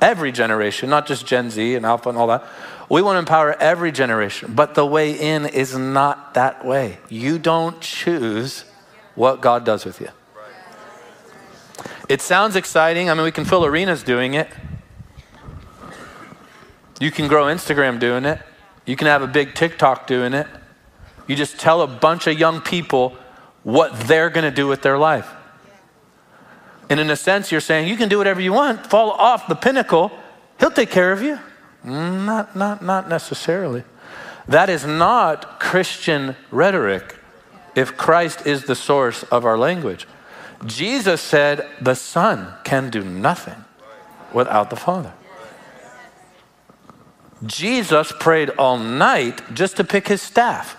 every 0.00 0.30
generation, 0.30 0.88
not 0.88 1.06
just 1.06 1.26
Gen 1.26 1.50
Z 1.50 1.74
and 1.74 1.84
Alpha 1.84 2.08
and 2.08 2.16
all 2.16 2.28
that, 2.28 2.44
we 2.88 3.02
want 3.02 3.16
to 3.16 3.18
empower 3.20 3.52
every 3.60 3.90
generation. 3.90 4.54
But 4.54 4.74
the 4.74 4.86
way 4.86 5.12
in 5.12 5.46
is 5.46 5.76
not 5.76 6.34
that 6.34 6.64
way. 6.64 6.98
You 7.08 7.38
don't 7.38 7.80
choose 7.80 8.64
what 9.14 9.40
God 9.40 9.64
does 9.64 9.84
with 9.84 10.00
you. 10.00 10.08
It 12.08 12.20
sounds 12.20 12.56
exciting. 12.56 13.08
I 13.08 13.14
mean, 13.14 13.22
we 13.22 13.30
can 13.30 13.44
fill 13.44 13.64
arenas 13.64 14.02
doing 14.02 14.34
it. 14.34 14.48
You 16.98 17.10
can 17.10 17.28
grow 17.28 17.44
Instagram 17.44 18.00
doing 18.00 18.24
it. 18.24 18.40
You 18.84 18.96
can 18.96 19.06
have 19.06 19.22
a 19.22 19.28
big 19.28 19.54
TikTok 19.54 20.06
doing 20.06 20.34
it. 20.34 20.46
You 21.28 21.36
just 21.36 21.60
tell 21.60 21.82
a 21.82 21.86
bunch 21.86 22.26
of 22.26 22.38
young 22.38 22.60
people 22.60 23.16
what 23.62 23.98
they're 24.00 24.30
going 24.30 24.44
to 24.44 24.50
do 24.50 24.66
with 24.66 24.82
their 24.82 24.98
life. 24.98 25.28
And 26.88 26.98
in 26.98 27.08
a 27.10 27.16
sense, 27.16 27.52
you're 27.52 27.60
saying 27.60 27.86
you 27.86 27.96
can 27.96 28.08
do 28.08 28.18
whatever 28.18 28.40
you 28.40 28.52
want, 28.52 28.84
fall 28.88 29.12
off 29.12 29.46
the 29.46 29.54
pinnacle, 29.54 30.10
he'll 30.58 30.72
take 30.72 30.90
care 30.90 31.12
of 31.12 31.22
you. 31.22 31.38
Not, 31.84 32.56
not, 32.56 32.82
not 32.82 33.08
necessarily. 33.08 33.84
That 34.48 34.68
is 34.68 34.84
not 34.84 35.60
Christian 35.60 36.34
rhetoric 36.50 37.19
if 37.74 37.96
Christ 37.96 38.46
is 38.46 38.64
the 38.64 38.74
source 38.74 39.22
of 39.24 39.44
our 39.44 39.58
language. 39.58 40.06
Jesus 40.66 41.20
said 41.20 41.66
the 41.80 41.94
Son 41.94 42.54
can 42.64 42.90
do 42.90 43.02
nothing 43.02 43.64
without 44.32 44.70
the 44.70 44.76
Father. 44.76 45.12
Jesus 47.46 48.12
prayed 48.20 48.50
all 48.50 48.78
night 48.78 49.54
just 49.54 49.76
to 49.78 49.84
pick 49.84 50.08
his 50.08 50.20
staff. 50.20 50.76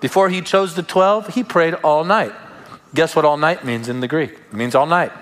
Before 0.00 0.28
he 0.28 0.40
chose 0.40 0.74
the 0.74 0.82
12, 0.82 1.34
he 1.34 1.44
prayed 1.44 1.74
all 1.74 2.04
night. 2.04 2.32
Guess 2.94 3.14
what 3.14 3.24
all 3.24 3.36
night 3.36 3.64
means 3.64 3.88
in 3.88 4.00
the 4.00 4.08
Greek? 4.08 4.32
It 4.32 4.52
means 4.52 4.74
all 4.74 4.86
night. 4.86 5.12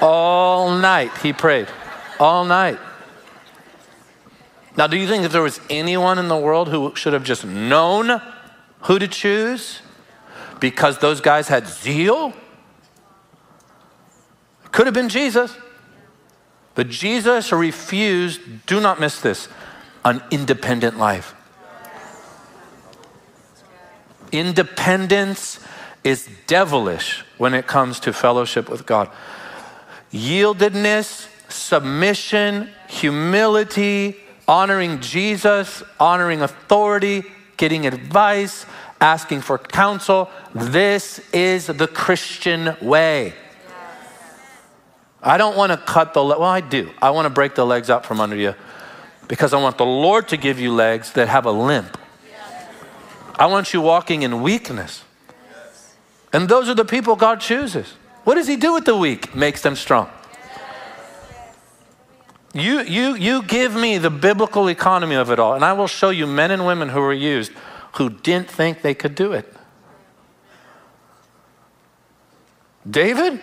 all 0.00 0.76
night 0.76 1.16
he 1.18 1.32
prayed. 1.32 1.68
All 2.20 2.44
night. 2.44 2.78
Now, 4.76 4.86
do 4.86 4.96
you 4.96 5.08
think 5.08 5.24
if 5.24 5.32
there 5.32 5.42
was 5.42 5.60
anyone 5.68 6.18
in 6.18 6.28
the 6.28 6.36
world 6.36 6.68
who 6.68 6.94
should 6.94 7.12
have 7.12 7.24
just 7.24 7.44
known 7.44 8.20
who 8.82 8.98
to 8.98 9.08
choose 9.08 9.80
because 10.60 10.98
those 10.98 11.20
guys 11.20 11.48
had 11.48 11.66
zeal? 11.66 12.32
Could 14.72 14.86
have 14.86 14.94
been 14.94 15.08
Jesus. 15.08 15.56
But 16.74 16.88
Jesus 16.88 17.50
refused, 17.50 18.40
do 18.66 18.80
not 18.80 19.00
miss 19.00 19.20
this, 19.20 19.48
an 20.04 20.22
independent 20.30 20.96
life. 20.96 21.34
Independence 24.30 25.58
is 26.04 26.28
devilish 26.46 27.24
when 27.36 27.54
it 27.54 27.66
comes 27.66 27.98
to 28.00 28.12
fellowship 28.12 28.68
with 28.68 28.86
God. 28.86 29.10
Yieldedness, 30.12 31.28
submission, 31.50 32.70
humility, 32.88 34.16
honoring 34.46 35.00
Jesus, 35.00 35.82
honoring 35.98 36.42
authority, 36.42 37.24
getting 37.58 37.86
advice, 37.86 38.64
asking 39.00 39.42
for 39.42 39.58
counsel. 39.58 40.30
This 40.54 41.20
is 41.32 41.66
the 41.66 41.86
Christian 41.86 42.76
way. 42.80 43.34
I 45.22 45.36
don't 45.36 45.56
want 45.56 45.72
to 45.72 45.78
cut 45.78 46.14
the, 46.14 46.24
well, 46.24 46.44
I 46.44 46.60
do. 46.60 46.90
I 47.02 47.10
want 47.10 47.26
to 47.26 47.30
break 47.30 47.54
the 47.54 47.66
legs 47.66 47.90
out 47.90 48.06
from 48.06 48.20
under 48.20 48.36
you 48.36 48.54
because 49.26 49.52
I 49.52 49.60
want 49.60 49.76
the 49.76 49.84
Lord 49.84 50.28
to 50.28 50.36
give 50.36 50.58
you 50.58 50.72
legs 50.72 51.12
that 51.12 51.28
have 51.28 51.44
a 51.44 51.50
limp. 51.50 51.98
I 53.38 53.46
want 53.46 53.72
you 53.72 53.80
walking 53.80 54.22
in 54.22 54.42
weakness. 54.42 55.04
And 56.32 56.48
those 56.48 56.68
are 56.68 56.74
the 56.74 56.84
people 56.84 57.16
God 57.16 57.40
chooses. 57.40 57.94
What 58.24 58.34
does 58.34 58.48
He 58.48 58.56
do 58.56 58.74
with 58.74 58.84
the 58.84 58.96
weak? 58.96 59.34
Makes 59.34 59.62
them 59.62 59.76
strong. 59.76 60.10
You, 62.54 62.80
you, 62.80 63.14
you 63.14 63.42
give 63.42 63.74
me 63.74 63.98
the 63.98 64.10
biblical 64.10 64.68
economy 64.68 65.14
of 65.14 65.30
it 65.30 65.38
all, 65.38 65.54
and 65.54 65.64
I 65.64 65.74
will 65.74 65.86
show 65.86 66.10
you 66.10 66.26
men 66.26 66.50
and 66.50 66.64
women 66.66 66.88
who 66.88 67.00
were 67.00 67.12
used 67.12 67.52
who 67.92 68.10
didn't 68.10 68.50
think 68.50 68.82
they 68.82 68.94
could 68.94 69.14
do 69.14 69.32
it. 69.32 69.52
David, 72.88 73.40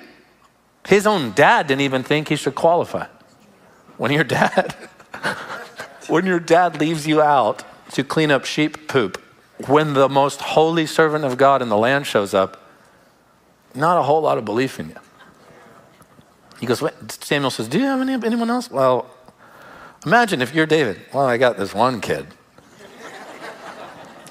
his 0.87 1.05
own 1.05 1.33
dad 1.33 1.67
didn't 1.67 1.81
even 1.81 2.03
think 2.03 2.29
he 2.29 2.35
should 2.35 2.55
qualify. 2.55 3.07
When 3.97 4.11
your 4.11 4.23
dad, 4.23 4.75
when 6.07 6.25
your 6.25 6.39
dad 6.39 6.79
leaves 6.79 7.05
you 7.05 7.21
out 7.21 7.63
to 7.91 8.03
clean 8.03 8.31
up 8.31 8.45
sheep 8.45 8.87
poop, 8.87 9.21
when 9.67 9.93
the 9.93 10.09
most 10.09 10.41
holy 10.41 10.85
servant 10.85 11.25
of 11.25 11.37
God 11.37 11.61
in 11.61 11.69
the 11.69 11.77
land 11.77 12.07
shows 12.07 12.33
up, 12.33 12.61
not 13.73 13.97
a 13.97 14.03
whole 14.03 14.21
lot 14.21 14.37
of 14.37 14.45
belief 14.45 14.79
in 14.79 14.89
you. 14.89 14.95
He 16.59 16.65
goes, 16.65 16.81
Wait, 16.81 16.93
Samuel 17.09 17.51
says, 17.51 17.67
Do 17.67 17.79
you 17.79 17.85
have 17.85 18.01
any, 18.01 18.13
anyone 18.13 18.49
else? 18.49 18.71
Well, 18.71 19.09
imagine 20.05 20.41
if 20.41 20.53
you're 20.53 20.65
David. 20.65 21.01
Well, 21.13 21.25
I 21.25 21.37
got 21.37 21.57
this 21.57 21.73
one 21.73 22.01
kid. 22.01 22.27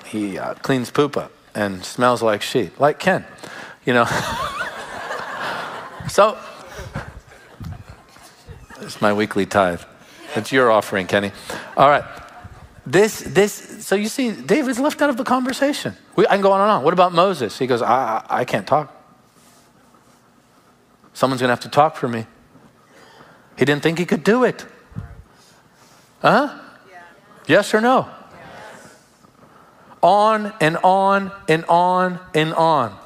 He 0.06 0.38
uh, 0.38 0.54
cleans 0.54 0.90
poop 0.90 1.16
up 1.16 1.32
and 1.54 1.84
smells 1.84 2.22
like 2.22 2.42
sheep, 2.42 2.78
like 2.78 2.98
Ken, 2.98 3.24
you 3.84 3.92
know. 3.92 4.04
so, 6.08 6.38
it's 8.80 9.00
my 9.00 9.12
weekly 9.12 9.46
tithe. 9.46 9.82
It's 10.36 10.52
your 10.52 10.70
offering, 10.70 11.06
Kenny. 11.06 11.32
All 11.76 11.88
right. 11.88 12.04
This, 12.86 13.20
this, 13.20 13.86
so 13.86 13.94
you 13.94 14.08
see, 14.08 14.30
David's 14.30 14.78
left 14.78 15.00
out 15.00 15.08
of 15.08 15.16
the 15.16 15.24
conversation. 15.24 15.96
We, 16.16 16.26
I 16.26 16.30
can 16.30 16.42
go 16.42 16.52
on 16.52 16.60
and 16.60 16.70
on. 16.70 16.82
What 16.82 16.92
about 16.92 17.12
Moses? 17.12 17.58
He 17.58 17.66
goes, 17.66 17.80
I, 17.80 18.22
I, 18.28 18.40
I 18.40 18.44
can't 18.44 18.66
talk. 18.66 18.93
Someone's 21.14 21.40
going 21.40 21.48
to 21.48 21.52
have 21.52 21.60
to 21.60 21.68
talk 21.68 21.96
for 21.96 22.08
me. 22.08 22.26
He 23.56 23.64
didn't 23.64 23.82
think 23.82 23.98
he 23.98 24.04
could 24.04 24.24
do 24.24 24.44
it. 24.44 24.66
Huh? 26.20 26.58
Yeah. 26.90 27.02
Yes 27.46 27.72
or 27.72 27.80
no? 27.80 28.08
Yes. 28.32 28.96
On 30.02 30.52
and 30.60 30.76
on 30.78 31.32
and 31.48 31.64
on 31.66 32.18
and 32.34 32.52
on. 32.54 32.98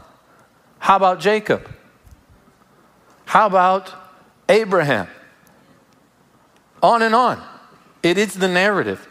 How 0.79 0.97
about 0.97 1.21
Jacob? 1.21 1.69
How 3.27 3.47
about 3.47 3.93
Abraham? 4.49 5.07
On 6.83 7.03
and 7.03 7.15
on. 7.15 7.43
It 8.03 8.17
is 8.17 8.35
the 8.35 8.49
narrative. 8.49 9.07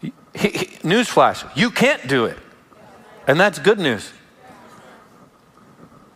He, 0.00 0.12
he, 0.34 0.48
newsflash, 0.82 1.48
you 1.56 1.70
can't 1.70 2.08
do 2.08 2.24
it. 2.24 2.38
And 3.28 3.38
that's 3.38 3.58
good 3.60 3.78
news. 3.78 4.10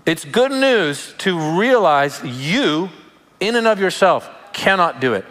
It's 0.05 0.25
good 0.25 0.51
news 0.51 1.15
to 1.19 1.59
realize 1.59 2.23
you, 2.25 2.91
in 3.39 3.55
and 3.55 3.67
of 3.67 3.79
yourself, 3.79 4.29
cannot 4.53 5.01
do 5.01 5.15
it. 5.15 5.25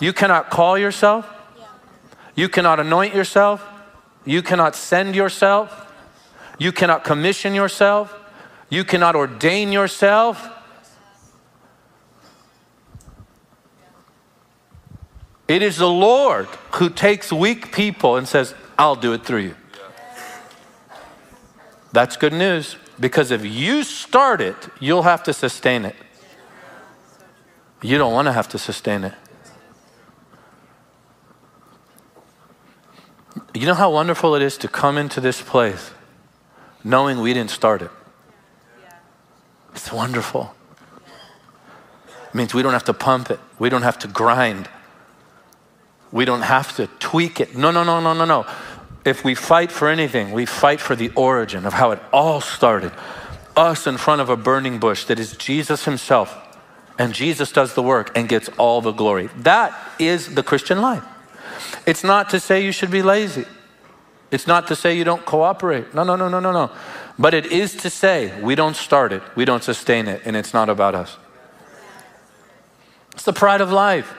You 0.00 0.12
cannot 0.12 0.50
call 0.50 0.76
yourself. 0.76 1.28
You 2.34 2.48
cannot 2.48 2.80
anoint 2.80 3.14
yourself. 3.14 3.64
You 4.24 4.42
cannot 4.42 4.74
send 4.74 5.14
yourself. 5.14 5.90
You 6.58 6.72
cannot 6.72 7.04
commission 7.04 7.54
yourself. 7.54 8.14
You 8.68 8.84
cannot 8.84 9.14
ordain 9.14 9.72
yourself. 9.72 10.50
It 15.46 15.62
is 15.62 15.76
the 15.76 15.88
Lord 15.88 16.46
who 16.72 16.90
takes 16.90 17.32
weak 17.32 17.72
people 17.72 18.16
and 18.16 18.26
says, 18.26 18.54
I'll 18.76 18.96
do 18.96 19.12
it 19.12 19.24
through 19.24 19.42
you. 19.42 19.54
That's 21.92 22.16
good 22.16 22.32
news. 22.32 22.76
Because 22.98 23.30
if 23.30 23.44
you 23.44 23.82
start 23.82 24.40
it, 24.40 24.56
you'll 24.80 25.02
have 25.02 25.22
to 25.24 25.32
sustain 25.32 25.84
it. 25.84 25.96
You 27.82 27.98
don't 27.98 28.12
want 28.12 28.26
to 28.26 28.32
have 28.32 28.48
to 28.48 28.58
sustain 28.58 29.04
it. 29.04 29.14
You 33.54 33.66
know 33.66 33.74
how 33.74 33.90
wonderful 33.90 34.34
it 34.34 34.42
is 34.42 34.56
to 34.58 34.68
come 34.68 34.98
into 34.98 35.20
this 35.20 35.42
place 35.42 35.90
knowing 36.84 37.20
we 37.20 37.34
didn't 37.34 37.50
start 37.50 37.82
it? 37.82 37.90
It's 39.74 39.92
wonderful. 39.92 40.54
It 42.28 42.34
means 42.34 42.54
we 42.54 42.62
don't 42.62 42.72
have 42.72 42.84
to 42.84 42.94
pump 42.94 43.30
it, 43.30 43.40
we 43.58 43.68
don't 43.68 43.82
have 43.82 43.98
to 44.00 44.08
grind, 44.08 44.68
we 46.12 46.24
don't 46.24 46.42
have 46.42 46.76
to 46.76 46.86
tweak 46.98 47.40
it. 47.40 47.56
No, 47.56 47.70
no, 47.70 47.82
no, 47.82 48.00
no, 48.00 48.14
no, 48.14 48.24
no 48.24 48.46
if 49.06 49.24
we 49.24 49.34
fight 49.34 49.70
for 49.70 49.88
anything, 49.88 50.32
we 50.32 50.46
fight 50.46 50.80
for 50.80 50.96
the 50.96 51.10
origin 51.14 51.64
of 51.64 51.72
how 51.72 51.92
it 51.92 52.00
all 52.12 52.40
started. 52.40 52.92
Us 53.56 53.86
in 53.86 53.96
front 53.96 54.20
of 54.20 54.28
a 54.28 54.36
burning 54.36 54.78
bush 54.78 55.04
that 55.04 55.18
is 55.18 55.36
Jesus 55.36 55.84
Himself. 55.84 56.36
And 56.98 57.12
Jesus 57.12 57.52
does 57.52 57.74
the 57.74 57.82
work 57.82 58.16
and 58.16 58.28
gets 58.28 58.48
all 58.58 58.80
the 58.80 58.92
glory. 58.92 59.28
That 59.38 59.74
is 59.98 60.34
the 60.34 60.42
Christian 60.42 60.80
life. 60.80 61.04
It's 61.86 62.02
not 62.02 62.30
to 62.30 62.40
say 62.40 62.64
you 62.64 62.72
should 62.72 62.90
be 62.90 63.02
lazy. 63.02 63.44
It's 64.30 64.46
not 64.46 64.66
to 64.68 64.76
say 64.76 64.96
you 64.96 65.04
don't 65.04 65.24
cooperate. 65.24 65.94
No, 65.94 66.02
no, 66.02 66.16
no, 66.16 66.28
no, 66.28 66.40
no, 66.40 66.52
no. 66.52 66.70
But 67.18 67.32
it 67.32 67.46
is 67.46 67.74
to 67.76 67.90
say 67.90 68.38
we 68.42 68.54
don't 68.54 68.76
start 68.76 69.12
it, 69.12 69.22
we 69.36 69.44
don't 69.44 69.62
sustain 69.62 70.08
it, 70.08 70.22
and 70.24 70.36
it's 70.36 70.52
not 70.52 70.68
about 70.68 70.94
us. 70.94 71.16
It's 73.12 73.24
the 73.24 73.32
pride 73.32 73.60
of 73.60 73.72
life. 73.72 74.14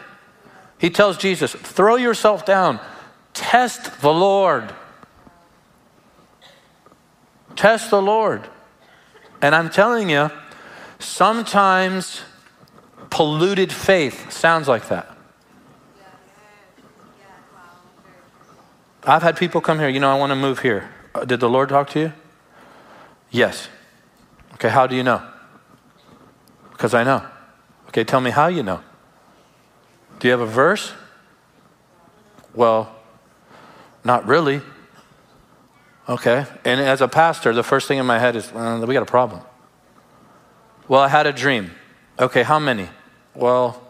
He 0.80 0.90
tells 0.90 1.18
Jesus, 1.18 1.54
throw 1.54 1.96
yourself 1.96 2.46
down. 2.46 2.80
Test 3.38 4.02
the 4.02 4.12
Lord. 4.12 4.74
Test 7.56 7.92
the 7.92 8.02
Lord. 8.02 8.50
And 9.44 9.54
I'm 9.54 9.70
telling 9.70 10.10
you, 10.10 10.32
sometimes 10.98 12.24
polluted 13.12 13.72
faith 13.72 14.32
sounds 14.32 14.68
like 14.68 14.88
that. 14.90 15.16
I've 19.04 19.22
had 19.22 19.38
people 19.38 19.62
come 19.62 19.78
here, 19.78 19.88
you 19.88 20.00
know, 20.00 20.10
I 20.10 20.18
want 20.18 20.32
to 20.32 20.36
move 20.36 20.60
here. 20.60 20.90
Uh, 21.14 21.24
did 21.24 21.40
the 21.40 21.48
Lord 21.48 21.70
talk 21.70 21.92
to 21.92 22.00
you? 22.00 22.14
Yes. 23.30 23.70
Okay, 24.56 24.70
how 24.70 24.88
do 24.88 24.96
you 24.96 25.04
know? 25.04 25.22
Because 26.72 26.96
I 26.96 27.04
know. 27.04 27.24
Okay, 27.90 28.04
tell 28.04 28.20
me 28.20 28.32
how 28.32 28.48
you 28.48 28.64
know. 28.64 28.82
Do 30.18 30.28
you 30.28 30.32
have 30.32 30.42
a 30.42 30.48
verse? 30.48 30.92
Well, 32.56 32.97
not 34.08 34.26
really. 34.26 34.62
Okay. 36.08 36.46
And 36.64 36.80
as 36.80 37.02
a 37.02 37.10
pastor, 37.10 37.54
the 37.54 37.62
first 37.62 37.88
thing 37.88 38.00
in 38.00 38.06
my 38.06 38.18
head 38.18 38.38
is, 38.38 38.52
well, 38.54 38.84
we 38.86 38.94
got 38.94 39.04
a 39.04 39.06
problem. 39.06 39.42
Well, 40.88 41.02
I 41.02 41.10
had 41.10 41.28
a 41.28 41.34
dream. 41.34 41.72
Okay, 42.18 42.44
how 42.44 42.58
many? 42.58 42.88
Well, 43.36 43.84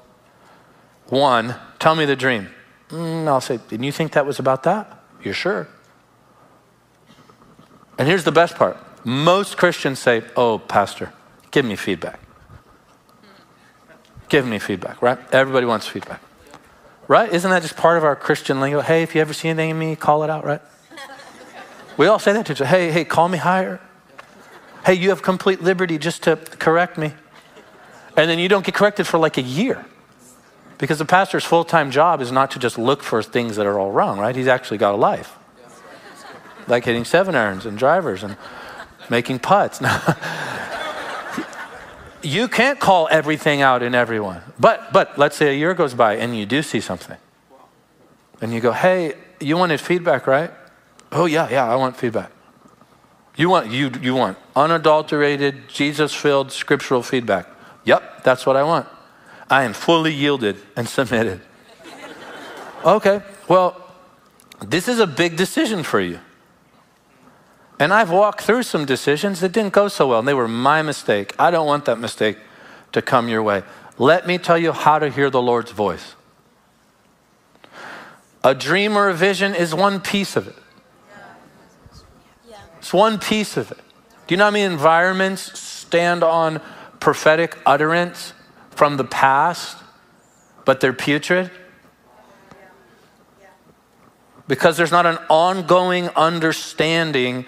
one. 1.05 1.55
Tell 1.77 1.95
me 1.95 2.05
the 2.05 2.15
dream. 2.15 2.49
Mm, 2.89 3.27
I'll 3.27 3.39
say, 3.39 3.59
didn't 3.69 3.83
you 3.83 3.91
think 3.91 4.13
that 4.13 4.25
was 4.25 4.39
about 4.39 4.63
that? 4.63 5.03
You're 5.23 5.35
sure? 5.35 5.67
And 7.99 8.07
here's 8.07 8.23
the 8.23 8.31
best 8.31 8.55
part 8.55 8.77
most 9.05 9.55
Christians 9.55 9.99
say, 9.99 10.23
oh, 10.35 10.57
Pastor, 10.57 11.13
give 11.51 11.63
me 11.63 11.75
feedback. 11.75 12.19
Give 14.29 14.45
me 14.45 14.57
feedback, 14.59 15.01
right? 15.01 15.19
Everybody 15.31 15.67
wants 15.67 15.87
feedback. 15.87 16.21
Right? 17.07 17.31
Isn't 17.31 17.49
that 17.51 17.61
just 17.61 17.77
part 17.77 17.97
of 17.97 18.03
our 18.03 18.15
Christian 18.15 18.59
lingo? 18.59 18.81
Hey, 18.81 19.03
if 19.03 19.15
you 19.15 19.21
ever 19.21 19.33
see 19.33 19.47
anything 19.47 19.69
in 19.69 19.79
me, 19.79 19.95
call 19.95 20.23
it 20.23 20.29
out, 20.29 20.43
right? 20.43 20.61
We 21.95 22.07
all 22.07 22.19
say 22.19 22.33
that 22.33 22.45
to 22.47 22.53
each 22.53 22.61
other. 22.61 22.69
Hey, 22.69 22.91
hey, 22.91 23.05
call 23.05 23.27
me 23.29 23.37
higher. 23.37 23.79
Hey, 24.85 24.93
you 24.93 25.09
have 25.09 25.21
complete 25.21 25.61
liberty 25.61 25.97
just 25.97 26.23
to 26.23 26.35
correct 26.35 26.97
me. 26.97 27.13
And 28.15 28.29
then 28.29 28.39
you 28.39 28.49
don't 28.49 28.65
get 28.65 28.75
corrected 28.75 29.07
for 29.07 29.17
like 29.17 29.37
a 29.37 29.41
year. 29.41 29.85
Because 30.77 30.99
the 30.99 31.05
pastor's 31.05 31.43
full 31.43 31.63
time 31.63 31.89
job 31.91 32.21
is 32.21 32.31
not 32.31 32.51
to 32.51 32.59
just 32.59 32.77
look 32.77 33.01
for 33.01 33.23
things 33.23 33.55
that 33.55 33.65
are 33.65 33.79
all 33.79 33.91
wrong, 33.91 34.19
right? 34.19 34.35
He's 34.35 34.47
actually 34.47 34.77
got 34.77 34.93
a 34.93 34.97
life. 34.97 35.35
Like 36.67 36.85
hitting 36.85 37.05
seven 37.05 37.35
irons 37.35 37.65
and 37.65 37.77
drivers 37.77 38.23
and 38.23 38.37
making 39.09 39.39
putts. 39.39 39.81
you 42.27 42.49
can't 42.49 42.77
call 42.77 43.07
everything 43.09 43.61
out 43.61 43.81
in 43.81 43.95
everyone. 43.95 44.41
But, 44.59 44.91
but 44.91 45.17
let's 45.17 45.37
say 45.37 45.49
a 45.49 45.57
year 45.57 45.73
goes 45.73 45.93
by 45.93 46.17
and 46.17 46.37
you 46.37 46.45
do 46.45 46.61
see 46.61 46.81
something. 46.81 47.17
And 48.41 48.53
you 48.53 48.59
go, 48.59 48.73
hey, 48.73 49.15
you 49.39 49.55
wanted 49.55 49.79
feedback, 49.79 50.27
right? 50.27 50.51
Oh, 51.11 51.25
yeah, 51.25 51.49
yeah, 51.49 51.65
I 51.71 51.75
want 51.75 51.95
feedback. 51.95 52.31
You 53.37 53.49
want, 53.49 53.71
you, 53.71 53.91
you 54.01 54.13
want 54.13 54.37
unadulterated, 54.55 55.69
Jesus 55.69 56.13
filled 56.13 56.51
scriptural 56.51 57.01
feedback. 57.01 57.47
Yep, 57.85 58.23
that's 58.23 58.45
what 58.45 58.57
I 58.57 58.63
want. 58.63 58.87
I 59.49 59.63
am 59.63 59.71
fully 59.73 60.13
yielded 60.13 60.57
and 60.75 60.87
submitted. 60.87 61.41
Okay, 62.85 63.21
well, 63.49 63.75
this 64.65 64.87
is 64.87 64.99
a 64.99 65.07
big 65.07 65.35
decision 65.35 65.81
for 65.81 65.99
you. 65.99 66.19
And 67.79 67.93
I've 67.93 68.09
walked 68.09 68.41
through 68.41 68.63
some 68.63 68.85
decisions 68.85 69.39
that 69.41 69.51
didn't 69.51 69.73
go 69.73 69.87
so 69.87 70.07
well, 70.07 70.19
and 70.19 70.27
they 70.27 70.33
were 70.33 70.47
my 70.47 70.81
mistake. 70.81 71.35
I 71.37 71.51
don't 71.51 71.67
want 71.67 71.85
that 71.85 71.99
mistake 71.99 72.37
to 72.91 73.01
come 73.01 73.29
your 73.29 73.43
way. 73.43 73.63
Let 73.99 74.25
me 74.25 74.37
tell 74.37 74.57
you 74.57 74.71
how 74.71 74.99
to 74.99 75.09
hear 75.09 75.29
the 75.29 75.41
Lord's 75.41 75.71
voice. 75.71 76.15
A 78.43 78.55
dream 78.55 78.97
or 78.97 79.09
a 79.09 79.13
vision 79.13 79.53
is 79.53 79.75
one 79.75 79.99
piece 79.99 80.35
of 80.35 80.47
it. 80.47 80.55
It's 82.79 82.93
one 82.93 83.19
piece 83.19 83.57
of 83.57 83.71
it. 83.71 83.79
Do 84.25 84.33
you 84.33 84.37
know 84.37 84.45
how 84.45 84.51
many 84.51 84.63
environments 84.63 85.59
stand 85.59 86.23
on 86.23 86.61
prophetic 86.99 87.57
utterance 87.65 88.33
from 88.71 88.97
the 88.97 89.03
past, 89.03 89.77
but 90.65 90.79
they're 90.79 90.93
putrid? 90.93 91.51
Because 94.47 94.77
there's 94.77 94.91
not 94.91 95.05
an 95.05 95.17
ongoing 95.29 96.09
understanding 96.09 97.45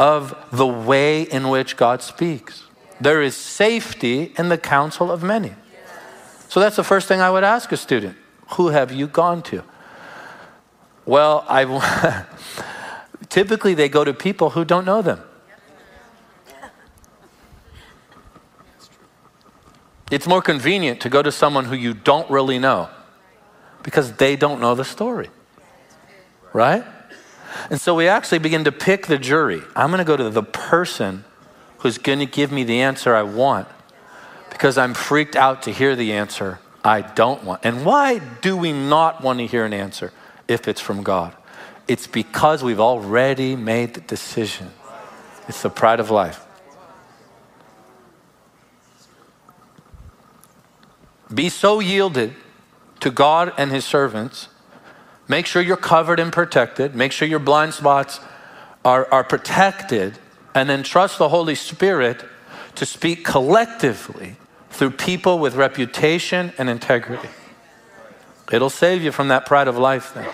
of 0.00 0.34
the 0.50 0.66
way 0.66 1.24
in 1.24 1.50
which 1.50 1.76
God 1.76 2.00
speaks. 2.00 2.64
There 3.02 3.20
is 3.20 3.36
safety 3.36 4.32
in 4.38 4.48
the 4.48 4.56
counsel 4.56 5.12
of 5.12 5.22
many. 5.22 5.52
So 6.48 6.58
that's 6.58 6.76
the 6.76 6.82
first 6.82 7.06
thing 7.06 7.20
I 7.20 7.30
would 7.30 7.44
ask 7.44 7.70
a 7.70 7.76
student 7.76 8.16
Who 8.56 8.68
have 8.68 8.90
you 8.90 9.06
gone 9.06 9.42
to? 9.42 9.62
Well, 11.04 11.44
I 11.46 12.24
typically 13.28 13.74
they 13.74 13.90
go 13.90 14.02
to 14.02 14.14
people 14.14 14.50
who 14.50 14.64
don't 14.64 14.86
know 14.86 15.02
them. 15.02 15.20
It's 20.10 20.26
more 20.26 20.40
convenient 20.40 21.02
to 21.02 21.10
go 21.10 21.22
to 21.22 21.30
someone 21.30 21.66
who 21.66 21.76
you 21.76 21.92
don't 21.92 22.28
really 22.30 22.58
know 22.58 22.88
because 23.82 24.14
they 24.14 24.34
don't 24.34 24.60
know 24.60 24.74
the 24.74 24.84
story. 24.84 25.28
Right? 26.54 26.84
And 27.70 27.80
so 27.80 27.94
we 27.94 28.08
actually 28.08 28.38
begin 28.38 28.64
to 28.64 28.72
pick 28.72 29.06
the 29.06 29.18
jury. 29.18 29.62
I'm 29.74 29.90
going 29.90 29.98
to 29.98 30.04
go 30.04 30.16
to 30.16 30.30
the 30.30 30.42
person 30.42 31.24
who's 31.78 31.98
going 31.98 32.18
to 32.18 32.26
give 32.26 32.52
me 32.52 32.64
the 32.64 32.80
answer 32.80 33.14
I 33.14 33.22
want 33.22 33.68
because 34.50 34.76
I'm 34.76 34.94
freaked 34.94 35.36
out 35.36 35.62
to 35.62 35.72
hear 35.72 35.96
the 35.96 36.12
answer 36.12 36.58
I 36.84 37.02
don't 37.02 37.44
want. 37.44 37.64
And 37.64 37.84
why 37.84 38.18
do 38.18 38.56
we 38.56 38.72
not 38.72 39.22
want 39.22 39.38
to 39.38 39.46
hear 39.46 39.64
an 39.64 39.72
answer 39.72 40.12
if 40.48 40.68
it's 40.68 40.80
from 40.80 41.02
God? 41.02 41.34
It's 41.88 42.06
because 42.06 42.62
we've 42.62 42.80
already 42.80 43.56
made 43.56 43.94
the 43.94 44.00
decision. 44.00 44.70
It's 45.48 45.62
the 45.62 45.70
pride 45.70 46.00
of 46.00 46.10
life. 46.10 46.44
Be 51.32 51.48
so 51.48 51.80
yielded 51.80 52.34
to 53.00 53.10
God 53.10 53.52
and 53.56 53.70
His 53.70 53.84
servants. 53.84 54.48
Make 55.30 55.46
sure 55.46 55.62
you're 55.62 55.76
covered 55.76 56.18
and 56.18 56.32
protected. 56.32 56.96
Make 56.96 57.12
sure 57.12 57.28
your 57.28 57.38
blind 57.38 57.72
spots 57.72 58.18
are, 58.84 59.06
are 59.12 59.22
protected. 59.22 60.18
And 60.56 60.68
then 60.68 60.82
trust 60.82 61.18
the 61.18 61.28
Holy 61.28 61.54
Spirit 61.54 62.24
to 62.74 62.84
speak 62.84 63.24
collectively 63.24 64.34
through 64.70 64.90
people 64.90 65.38
with 65.38 65.54
reputation 65.54 66.52
and 66.58 66.68
integrity. 66.68 67.28
It'll 68.50 68.70
save 68.70 69.04
you 69.04 69.12
from 69.12 69.28
that 69.28 69.46
pride 69.46 69.68
of 69.68 69.78
life 69.78 70.12
then. 70.14 70.28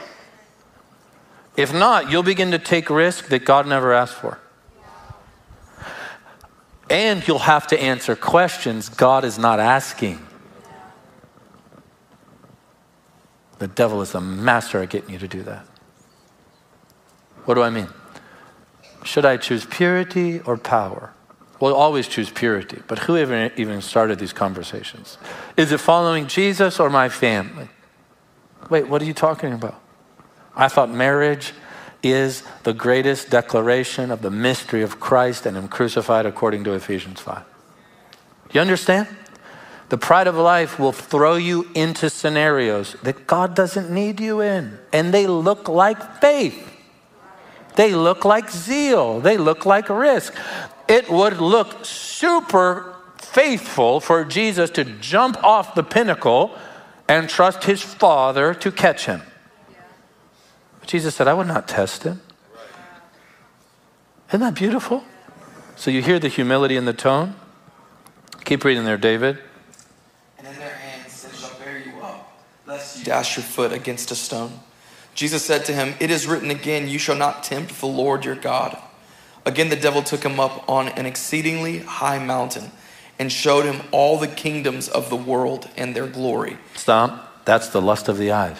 If 1.58 1.74
not, 1.74 2.10
you'll 2.10 2.22
begin 2.22 2.50
to 2.52 2.58
take 2.58 2.88
risk 2.88 3.26
that 3.26 3.44
God 3.44 3.66
never 3.66 3.92
asked 3.92 4.14
for. 4.14 4.38
And 6.88 7.28
you'll 7.28 7.40
have 7.40 7.66
to 7.66 7.78
answer 7.78 8.16
questions 8.16 8.88
God 8.88 9.26
is 9.26 9.38
not 9.38 9.60
asking. 9.60 10.25
The 13.58 13.68
devil 13.68 14.02
is 14.02 14.14
a 14.14 14.20
master 14.20 14.82
at 14.82 14.90
getting 14.90 15.10
you 15.10 15.18
to 15.18 15.28
do 15.28 15.42
that. 15.42 15.66
What 17.44 17.54
do 17.54 17.62
I 17.62 17.70
mean? 17.70 17.88
Should 19.04 19.24
I 19.24 19.36
choose 19.36 19.64
purity 19.64 20.40
or 20.40 20.56
power? 20.56 21.12
We'll 21.60 21.74
always 21.74 22.06
choose 22.06 22.28
purity, 22.28 22.82
but 22.86 22.98
who 23.00 23.16
even 23.16 23.80
started 23.80 24.18
these 24.18 24.34
conversations? 24.34 25.16
Is 25.56 25.72
it 25.72 25.78
following 25.78 26.26
Jesus 26.26 26.78
or 26.78 26.90
my 26.90 27.08
family? 27.08 27.68
Wait, 28.68 28.88
what 28.88 29.00
are 29.00 29.06
you 29.06 29.14
talking 29.14 29.52
about? 29.52 29.80
I 30.54 30.68
thought 30.68 30.90
marriage 30.90 31.54
is 32.02 32.42
the 32.64 32.74
greatest 32.74 33.30
declaration 33.30 34.10
of 34.10 34.20
the 34.20 34.30
mystery 34.30 34.82
of 34.82 35.00
Christ 35.00 35.46
and 35.46 35.56
Him 35.56 35.68
crucified 35.68 36.26
according 36.26 36.64
to 36.64 36.72
Ephesians 36.72 37.20
5. 37.20 37.42
You 38.52 38.60
understand? 38.60 39.08
The 39.88 39.98
pride 39.98 40.26
of 40.26 40.34
life 40.36 40.78
will 40.78 40.92
throw 40.92 41.36
you 41.36 41.68
into 41.74 42.10
scenarios 42.10 42.96
that 43.02 43.26
God 43.26 43.54
doesn't 43.54 43.88
need 43.88 44.20
you 44.20 44.40
in. 44.40 44.78
And 44.92 45.14
they 45.14 45.26
look 45.26 45.68
like 45.68 46.20
faith. 46.20 46.72
They 47.76 47.94
look 47.94 48.24
like 48.24 48.50
zeal. 48.50 49.20
They 49.20 49.36
look 49.36 49.64
like 49.64 49.88
risk. 49.88 50.34
It 50.88 51.08
would 51.08 51.38
look 51.38 51.84
super 51.84 52.94
faithful 53.18 54.00
for 54.00 54.24
Jesus 54.24 54.70
to 54.70 54.84
jump 54.84 55.42
off 55.44 55.74
the 55.74 55.84
pinnacle 55.84 56.56
and 57.08 57.28
trust 57.28 57.64
his 57.64 57.82
Father 57.82 58.54
to 58.54 58.72
catch 58.72 59.06
him. 59.06 59.22
But 60.80 60.88
Jesus 60.88 61.14
said, 61.14 61.28
I 61.28 61.34
would 61.34 61.46
not 61.46 61.68
test 61.68 62.02
him. 62.02 62.20
Isn't 64.30 64.40
that 64.40 64.54
beautiful? 64.54 65.04
So 65.76 65.92
you 65.92 66.02
hear 66.02 66.18
the 66.18 66.28
humility 66.28 66.76
in 66.76 66.86
the 66.86 66.92
tone? 66.92 67.36
Keep 68.44 68.64
reading 68.64 68.84
there, 68.84 68.96
David. 68.96 69.38
lest 72.66 72.95
you 72.95 72.95
dash 73.06 73.36
your 73.36 73.44
foot 73.44 73.72
against 73.72 74.10
a 74.10 74.14
stone. 74.16 74.60
Jesus 75.14 75.44
said 75.44 75.64
to 75.66 75.72
him, 75.72 75.94
It 76.00 76.10
is 76.10 76.26
written 76.26 76.50
again, 76.50 76.88
You 76.88 76.98
shall 76.98 77.16
not 77.16 77.44
tempt 77.44 77.80
the 77.80 77.86
Lord 77.86 78.24
your 78.24 78.34
God. 78.34 78.76
Again, 79.46 79.70
the 79.70 79.76
devil 79.76 80.02
took 80.02 80.24
him 80.24 80.40
up 80.40 80.68
on 80.68 80.88
an 80.88 81.06
exceedingly 81.06 81.78
high 81.78 82.18
mountain 82.18 82.72
and 83.18 83.30
showed 83.30 83.64
him 83.64 83.80
all 83.92 84.18
the 84.18 84.26
kingdoms 84.26 84.88
of 84.88 85.08
the 85.08 85.16
world 85.16 85.70
and 85.76 85.94
their 85.94 86.08
glory. 86.08 86.58
Stop. 86.74 87.44
That's 87.44 87.68
the 87.68 87.80
lust 87.80 88.08
of 88.08 88.18
the 88.18 88.32
eyes. 88.32 88.58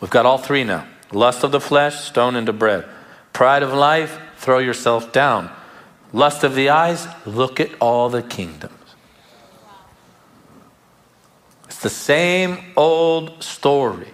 We've 0.00 0.10
got 0.10 0.26
all 0.26 0.38
three 0.38 0.64
now 0.64 0.86
lust 1.12 1.44
of 1.44 1.52
the 1.52 1.60
flesh, 1.60 2.00
stone 2.00 2.34
into 2.34 2.52
bread. 2.52 2.84
Pride 3.32 3.62
of 3.62 3.72
life, 3.72 4.18
throw 4.38 4.58
yourself 4.58 5.12
down. 5.12 5.50
Lust 6.12 6.42
of 6.42 6.54
the 6.54 6.70
eyes, 6.70 7.06
look 7.24 7.60
at 7.60 7.70
all 7.80 8.08
the 8.08 8.22
kingdoms. 8.22 8.72
It's 11.66 11.75
the 11.86 11.90
same 11.90 12.58
old 12.76 13.44
story. 13.44 14.08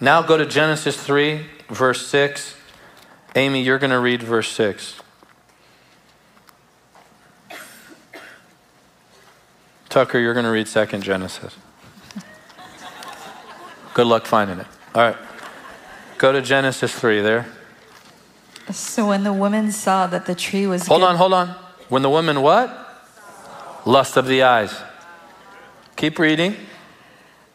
Now 0.00 0.20
go 0.20 0.36
to 0.36 0.44
Genesis 0.44 1.00
3, 1.00 1.46
verse 1.68 2.04
6. 2.08 2.56
Amy, 3.36 3.62
you're 3.62 3.78
going 3.78 3.92
to 3.92 4.00
read 4.00 4.20
verse 4.20 4.48
6. 4.48 4.96
Tucker, 9.90 10.18
you're 10.18 10.34
going 10.34 10.44
to 10.44 10.50
read 10.50 10.66
2nd 10.66 11.02
Genesis. 11.02 11.54
Good 13.94 14.08
luck 14.08 14.26
finding 14.26 14.58
it. 14.58 14.66
All 14.96 15.02
right. 15.02 15.16
Go 16.18 16.32
to 16.32 16.42
Genesis 16.42 16.92
3 16.92 17.20
there. 17.20 17.46
So 18.72 19.06
when 19.06 19.22
the 19.22 19.32
woman 19.32 19.70
saw 19.70 20.08
that 20.08 20.26
the 20.26 20.34
tree 20.34 20.66
was 20.66 20.88
Hold 20.88 21.02
good- 21.02 21.06
on, 21.10 21.14
hold 21.16 21.32
on. 21.32 21.48
When 21.88 22.02
the 22.02 22.10
woman 22.10 22.42
what? 22.42 22.76
Lust 23.86 24.16
of 24.16 24.26
the 24.26 24.42
eyes. 24.42 24.74
Keep 25.94 26.18
reading. 26.18 26.56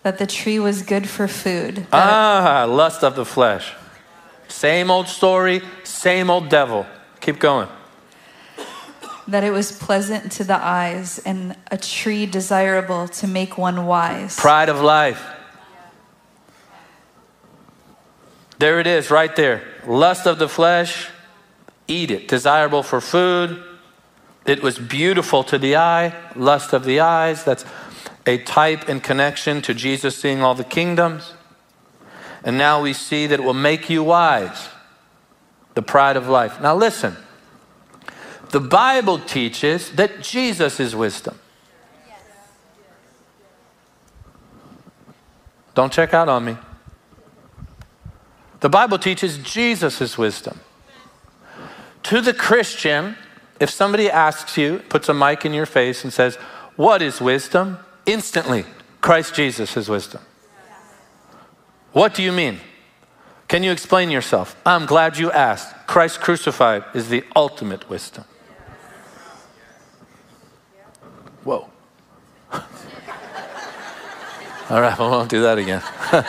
That 0.08 0.20
the 0.20 0.26
tree 0.26 0.58
was 0.58 0.84
good 0.84 1.06
for 1.10 1.28
food, 1.28 1.86
Ah, 1.92 2.66
lust 2.66 3.04
of 3.04 3.18
the 3.18 3.26
flesh. 3.26 3.74
Same 4.48 4.90
old 4.90 5.10
story, 5.10 5.62
same 5.84 6.30
old 6.30 6.48
devil. 6.48 6.86
Keep 7.20 7.40
going. 7.40 7.68
that 9.28 9.44
it 9.44 9.52
was 9.52 9.74
pleasant 9.74 10.32
to 10.32 10.46
the 10.46 10.56
eyes, 10.56 11.20
and 11.26 11.58
a 11.70 11.78
tree 11.78 12.26
desirable 12.26 13.10
to 13.10 13.28
make 13.28 13.58
one 13.58 13.86
wise. 13.86 14.38
Pride 14.40 14.70
of 14.70 14.80
life. 14.80 15.22
There 18.60 18.80
it 18.80 18.88
is, 18.88 19.12
right 19.12 19.36
there. 19.36 19.62
Lust 19.86 20.26
of 20.26 20.40
the 20.40 20.48
flesh, 20.48 21.10
eat 21.90 22.12
it. 22.12 22.30
Desirable 22.30 22.82
for 22.82 23.02
food. 23.02 23.62
It 24.46 24.64
was 24.64 24.80
beautiful 24.80 25.44
to 25.44 25.58
the 25.58 25.76
eye, 25.76 26.14
lust 26.34 26.72
of 26.72 26.86
the 26.86 27.02
eyes. 27.02 27.44
That's 27.44 27.66
a 28.28 28.38
type 28.38 28.90
and 28.90 29.02
connection 29.02 29.62
to 29.64 29.74
Jesus 29.74 30.18
seeing 30.18 30.44
all 30.44 30.54
the 30.54 30.64
kingdoms. 30.64 31.34
And 32.44 32.58
now 32.58 32.82
we 32.82 32.94
see 32.94 33.26
that 33.26 33.40
it 33.40 33.44
will 33.44 33.54
make 33.54 33.90
you 33.90 34.04
wise, 34.04 34.70
the 35.74 35.82
pride 35.82 36.18
of 36.18 36.28
life. 36.28 36.62
Now 36.62 36.76
listen, 36.76 37.16
the 38.52 38.60
Bible 38.60 39.18
teaches 39.18 39.92
that 39.92 40.22
Jesus 40.22 40.80
is 40.80 40.96
wisdom. 40.96 41.40
Don't 45.74 45.94
check 45.94 46.14
out 46.14 46.28
on 46.28 46.44
me. 46.44 46.58
The 48.60 48.70
Bible 48.70 48.98
teaches 48.98 49.38
Jesus 49.38 50.02
is 50.02 50.18
wisdom. 50.18 50.60
To 52.04 52.22
the 52.22 52.34
Christian, 52.34 53.16
if 53.60 53.70
somebody 53.70 54.10
asks 54.10 54.58
you, 54.58 54.80
puts 54.90 55.08
a 55.08 55.14
mic 55.14 55.46
in 55.46 55.54
your 55.54 55.68
face 55.68 56.04
and 56.04 56.12
says, 56.12 56.36
What 56.76 57.02
is 57.02 57.22
wisdom? 57.22 57.78
Instantly, 58.08 58.66
Christ 59.02 59.36
Jesus 59.36 59.76
is 59.76 59.90
wisdom. 59.90 60.22
What 61.92 62.14
do 62.14 62.24
you 62.24 62.32
mean? 62.32 62.62
Can 63.50 63.64
you 63.64 63.72
explain 63.72 64.10
yourself? 64.10 64.56
I'm 64.66 64.86
glad 64.86 65.18
you 65.18 65.30
asked. 65.32 65.76
Christ 65.88 66.22
crucified 66.22 66.86
is 66.94 67.10
the 67.10 67.26
ultimate 67.36 67.90
wisdom. 67.90 68.24
Whoa. 71.44 71.70
All 72.52 72.62
right, 74.82 74.98
I 74.98 75.00
won't 75.00 75.30
do 75.30 75.42
that 75.42 75.58
again. 75.58 75.82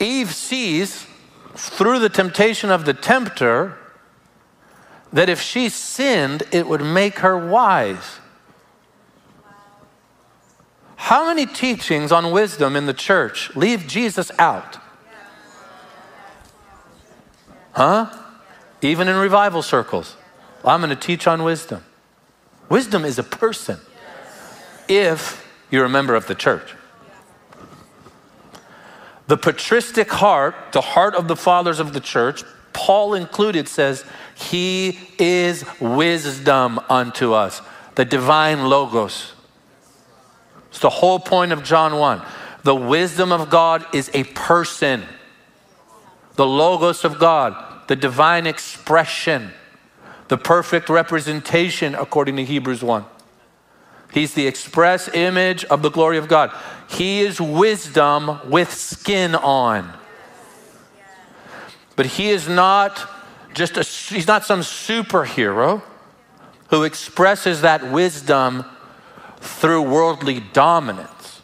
Eve 0.00 0.34
sees 0.34 1.06
through 1.54 2.00
the 2.00 2.08
temptation 2.08 2.70
of 2.70 2.84
the 2.84 2.94
tempter 2.94 3.76
that 5.12 5.28
if 5.28 5.40
she 5.40 5.68
sinned, 5.68 6.42
it 6.52 6.66
would 6.66 6.82
make 6.82 7.20
her 7.20 7.36
wise. 7.36 8.20
How 10.96 11.26
many 11.26 11.46
teachings 11.46 12.12
on 12.12 12.32
wisdom 12.32 12.76
in 12.76 12.86
the 12.86 12.92
church 12.92 13.54
leave 13.56 13.86
Jesus 13.86 14.30
out? 14.38 14.78
Huh? 17.72 18.12
Even 18.82 19.08
in 19.08 19.16
revival 19.16 19.62
circles. 19.62 20.16
I'm 20.64 20.80
going 20.80 20.90
to 20.90 20.96
teach 20.96 21.26
on 21.26 21.44
wisdom. 21.44 21.84
Wisdom 22.68 23.04
is 23.04 23.18
a 23.18 23.22
person 23.22 23.78
if 24.88 25.46
you're 25.70 25.84
a 25.84 25.88
member 25.88 26.14
of 26.14 26.26
the 26.26 26.34
church. 26.34 26.74
The 29.28 29.36
patristic 29.36 30.10
heart, 30.10 30.54
the 30.72 30.80
heart 30.80 31.14
of 31.14 31.28
the 31.28 31.36
fathers 31.36 31.80
of 31.80 31.92
the 31.92 32.00
church, 32.00 32.42
Paul 32.72 33.14
included, 33.14 33.68
says, 33.68 34.04
He 34.38 34.98
is 35.18 35.64
wisdom 35.80 36.80
unto 36.88 37.32
us, 37.32 37.60
the 37.96 38.04
divine 38.04 38.66
logos. 38.66 39.32
It's 40.70 40.78
the 40.78 40.90
whole 40.90 41.18
point 41.18 41.52
of 41.52 41.64
John 41.64 41.96
1. 41.96 42.22
The 42.62 42.74
wisdom 42.74 43.32
of 43.32 43.50
God 43.50 43.84
is 43.94 44.10
a 44.14 44.24
person, 44.24 45.04
the 46.36 46.46
logos 46.46 47.04
of 47.04 47.18
God, 47.18 47.56
the 47.88 47.96
divine 47.96 48.46
expression 48.46 49.52
the 50.28 50.38
perfect 50.38 50.88
representation 50.88 51.94
according 51.94 52.36
to 52.36 52.44
Hebrews 52.44 52.82
1. 52.82 53.04
He's 54.12 54.34
the 54.34 54.46
express 54.46 55.08
image 55.08 55.64
of 55.66 55.82
the 55.82 55.90
glory 55.90 56.18
of 56.18 56.28
God. 56.28 56.50
He 56.88 57.20
is 57.20 57.40
wisdom 57.40 58.38
with 58.48 58.72
skin 58.72 59.34
on. 59.34 59.92
But 61.96 62.06
he 62.06 62.30
is 62.30 62.48
not 62.48 63.10
just 63.58 63.76
a, 63.76 63.82
he's 64.14 64.26
not 64.26 64.44
some 64.44 64.60
superhero 64.60 65.82
who 66.70 66.84
expresses 66.84 67.62
that 67.62 67.90
wisdom 67.90 68.64
through 69.40 69.82
worldly 69.82 70.40
dominance. 70.52 71.42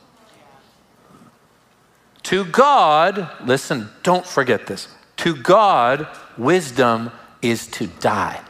To 2.24 2.44
God, 2.44 3.28
listen, 3.44 3.90
don't 4.02 4.26
forget 4.26 4.66
this. 4.66 4.88
To 5.18 5.36
God, 5.36 6.08
wisdom 6.38 7.10
is 7.42 7.66
to 7.68 7.86
die 7.86 8.40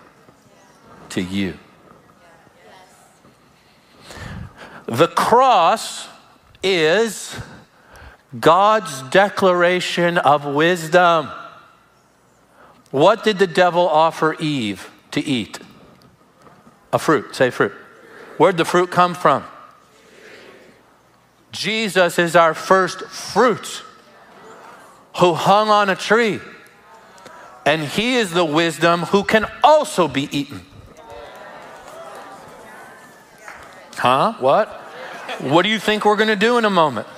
to 1.11 1.21
you. 1.21 1.55
The 4.87 5.09
cross 5.09 6.09
is 6.63 7.37
God's 8.39 9.03
declaration 9.03 10.19
of 10.19 10.45
wisdom. 10.45 11.31
What 12.95 13.25
did 13.25 13.41
the 13.41 13.49
devil 13.49 13.89
offer 13.89 14.35
Eve 14.35 14.89
to 15.11 15.21
eat? 15.21 15.59
A 16.93 16.99
fruit. 17.01 17.35
Say 17.35 17.51
fruit. 17.51 17.73
Where'd 18.37 18.57
the 18.57 18.65
fruit 18.65 18.93
come 18.93 19.15
from? 19.15 19.43
Jesus 21.51 22.21
is 22.21 22.37
our 22.37 22.55
first 22.55 23.01
fruit 23.07 23.83
who 25.17 25.35
hung 25.35 25.71
on 25.71 25.91
a 25.91 25.97
tree. 25.97 26.39
And 27.67 27.83
he 27.83 28.15
is 28.15 28.31
the 28.31 28.45
wisdom 28.45 29.01
who 29.01 29.25
can 29.25 29.47
also 29.65 30.07
be 30.07 30.29
eaten. 30.31 30.65
Huh? 33.97 34.35
What? 34.39 34.69
What 35.41 35.63
do 35.63 35.69
you 35.69 35.81
think 35.81 36.05
we're 36.05 36.15
going 36.15 36.29
to 36.29 36.37
do 36.37 36.59
in 36.59 36.65
a 36.65 36.71
moment? 36.71 37.09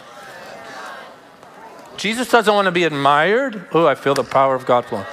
Jesus 1.99 2.31
doesn't 2.31 2.55
want 2.55 2.65
to 2.65 2.73
be 2.73 2.85
admired. 2.85 3.69
Oh, 3.73 3.87
I 3.87 3.95
feel 3.95 4.15
the 4.15 4.25
power 4.25 4.55
of 4.55 4.65
God 4.65 4.87
flowing. 4.87 5.05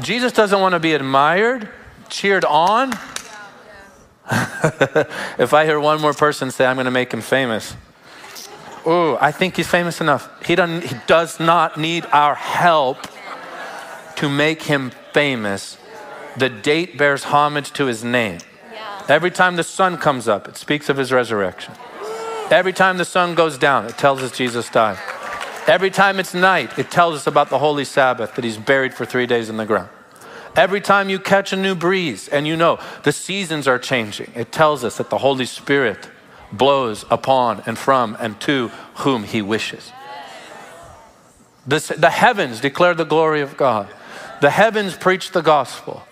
Jesus 0.00 0.32
doesn't 0.32 0.60
want 0.60 0.72
to 0.72 0.80
be 0.80 0.94
admired, 0.94 1.68
cheered 2.08 2.44
on. 2.44 2.92
if 5.38 5.52
I 5.52 5.64
hear 5.64 5.80
one 5.80 6.00
more 6.00 6.14
person 6.14 6.50
say, 6.50 6.64
I'm 6.64 6.76
going 6.76 6.84
to 6.84 6.90
make 6.90 7.12
him 7.12 7.20
famous, 7.20 7.74
oh, 8.86 9.18
I 9.20 9.32
think 9.32 9.56
he's 9.56 9.68
famous 9.68 10.00
enough. 10.00 10.28
He, 10.46 10.54
doesn't, 10.54 10.84
he 10.84 10.96
does 11.06 11.40
not 11.40 11.76
need 11.76 12.06
our 12.06 12.34
help 12.34 12.98
to 14.16 14.28
make 14.28 14.62
him 14.62 14.92
famous. 15.12 15.76
The 16.36 16.48
date 16.48 16.96
bears 16.96 17.24
homage 17.24 17.72
to 17.72 17.86
his 17.86 18.04
name. 18.04 18.38
Every 19.08 19.30
time 19.30 19.56
the 19.56 19.64
sun 19.64 19.98
comes 19.98 20.28
up, 20.28 20.46
it 20.46 20.56
speaks 20.56 20.88
of 20.88 20.96
his 20.96 21.10
resurrection. 21.10 21.74
Every 22.50 22.72
time 22.72 22.96
the 22.98 23.04
sun 23.04 23.34
goes 23.34 23.58
down, 23.58 23.86
it 23.86 23.98
tells 23.98 24.22
us 24.22 24.30
Jesus 24.30 24.68
died. 24.68 24.98
Every 25.70 25.90
time 25.90 26.18
it's 26.18 26.34
night, 26.34 26.76
it 26.80 26.90
tells 26.90 27.14
us 27.14 27.28
about 27.28 27.48
the 27.48 27.60
holy 27.60 27.84
Sabbath, 27.84 28.34
that 28.34 28.44
he's 28.44 28.56
buried 28.56 28.92
for 28.92 29.06
three 29.06 29.26
days 29.26 29.48
in 29.48 29.56
the 29.56 29.64
ground. 29.64 29.88
Every 30.56 30.80
time 30.80 31.08
you 31.08 31.20
catch 31.20 31.52
a 31.52 31.56
new 31.56 31.76
breeze 31.76 32.26
and 32.26 32.44
you 32.44 32.56
know 32.56 32.80
the 33.04 33.12
seasons 33.12 33.68
are 33.68 33.78
changing, 33.78 34.32
it 34.34 34.50
tells 34.50 34.82
us 34.82 34.96
that 34.96 35.10
the 35.10 35.18
Holy 35.18 35.46
Spirit 35.46 36.10
blows 36.50 37.04
upon 37.08 37.62
and 37.66 37.78
from 37.78 38.16
and 38.18 38.40
to 38.40 38.72
whom 38.96 39.22
he 39.22 39.42
wishes. 39.42 39.92
The 41.68 42.10
heavens 42.10 42.60
declare 42.60 42.94
the 42.94 43.04
glory 43.04 43.40
of 43.40 43.56
God. 43.56 43.88
The 44.40 44.50
heavens 44.50 44.96
preach 44.96 45.30
the 45.30 45.40
gospel 45.40 46.02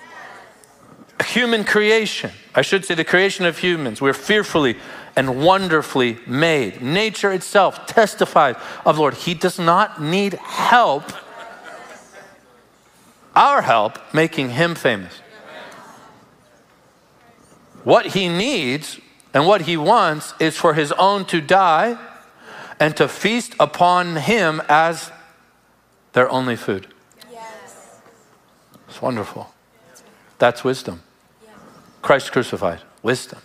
human 1.25 1.65
creation, 1.65 2.31
I 2.55 2.63
should 2.63 2.85
say 2.85 2.95
the 2.95 3.05
creation 3.05 3.45
of 3.45 3.59
humans, 3.59 4.01
we're 4.01 4.13
fearfully 4.13 4.77
and 5.19 5.45
wonderfully 5.45 6.17
made. 6.29 6.81
Nature 6.81 7.33
itself 7.33 7.87
testifies 7.87 8.55
of 8.87 8.95
the 8.95 9.03
Lord. 9.03 9.15
He 9.15 9.35
does 9.35 9.59
not 9.59 10.01
need 10.01 10.35
help, 10.35 11.03
our 13.35 13.63
help, 13.63 13.99
making 14.15 14.51
him 14.51 14.77
famous. 14.77 15.21
What 17.83 18.07
he 18.07 18.29
needs 18.29 19.01
and 19.35 19.45
what 19.45 19.63
he 19.63 19.77
wants 19.77 20.35
is 20.39 20.57
for 20.57 20.75
his 20.75 20.93
own 20.93 21.25
to 21.27 21.41
die 21.41 21.99
and 22.79 22.97
to 22.97 23.09
feast 23.09 23.57
upon 23.59 24.15
him 24.15 24.63
as 24.69 25.11
their 26.13 26.31
only 26.31 26.55
food. 26.55 26.87
Yes. 27.33 28.01
It's 28.87 29.03
wonderful. 29.03 29.53
That's 30.39 30.63
wisdom. 30.63 31.03
Christ 32.03 32.31
crucified, 32.31 32.83
wisdom. 33.03 33.41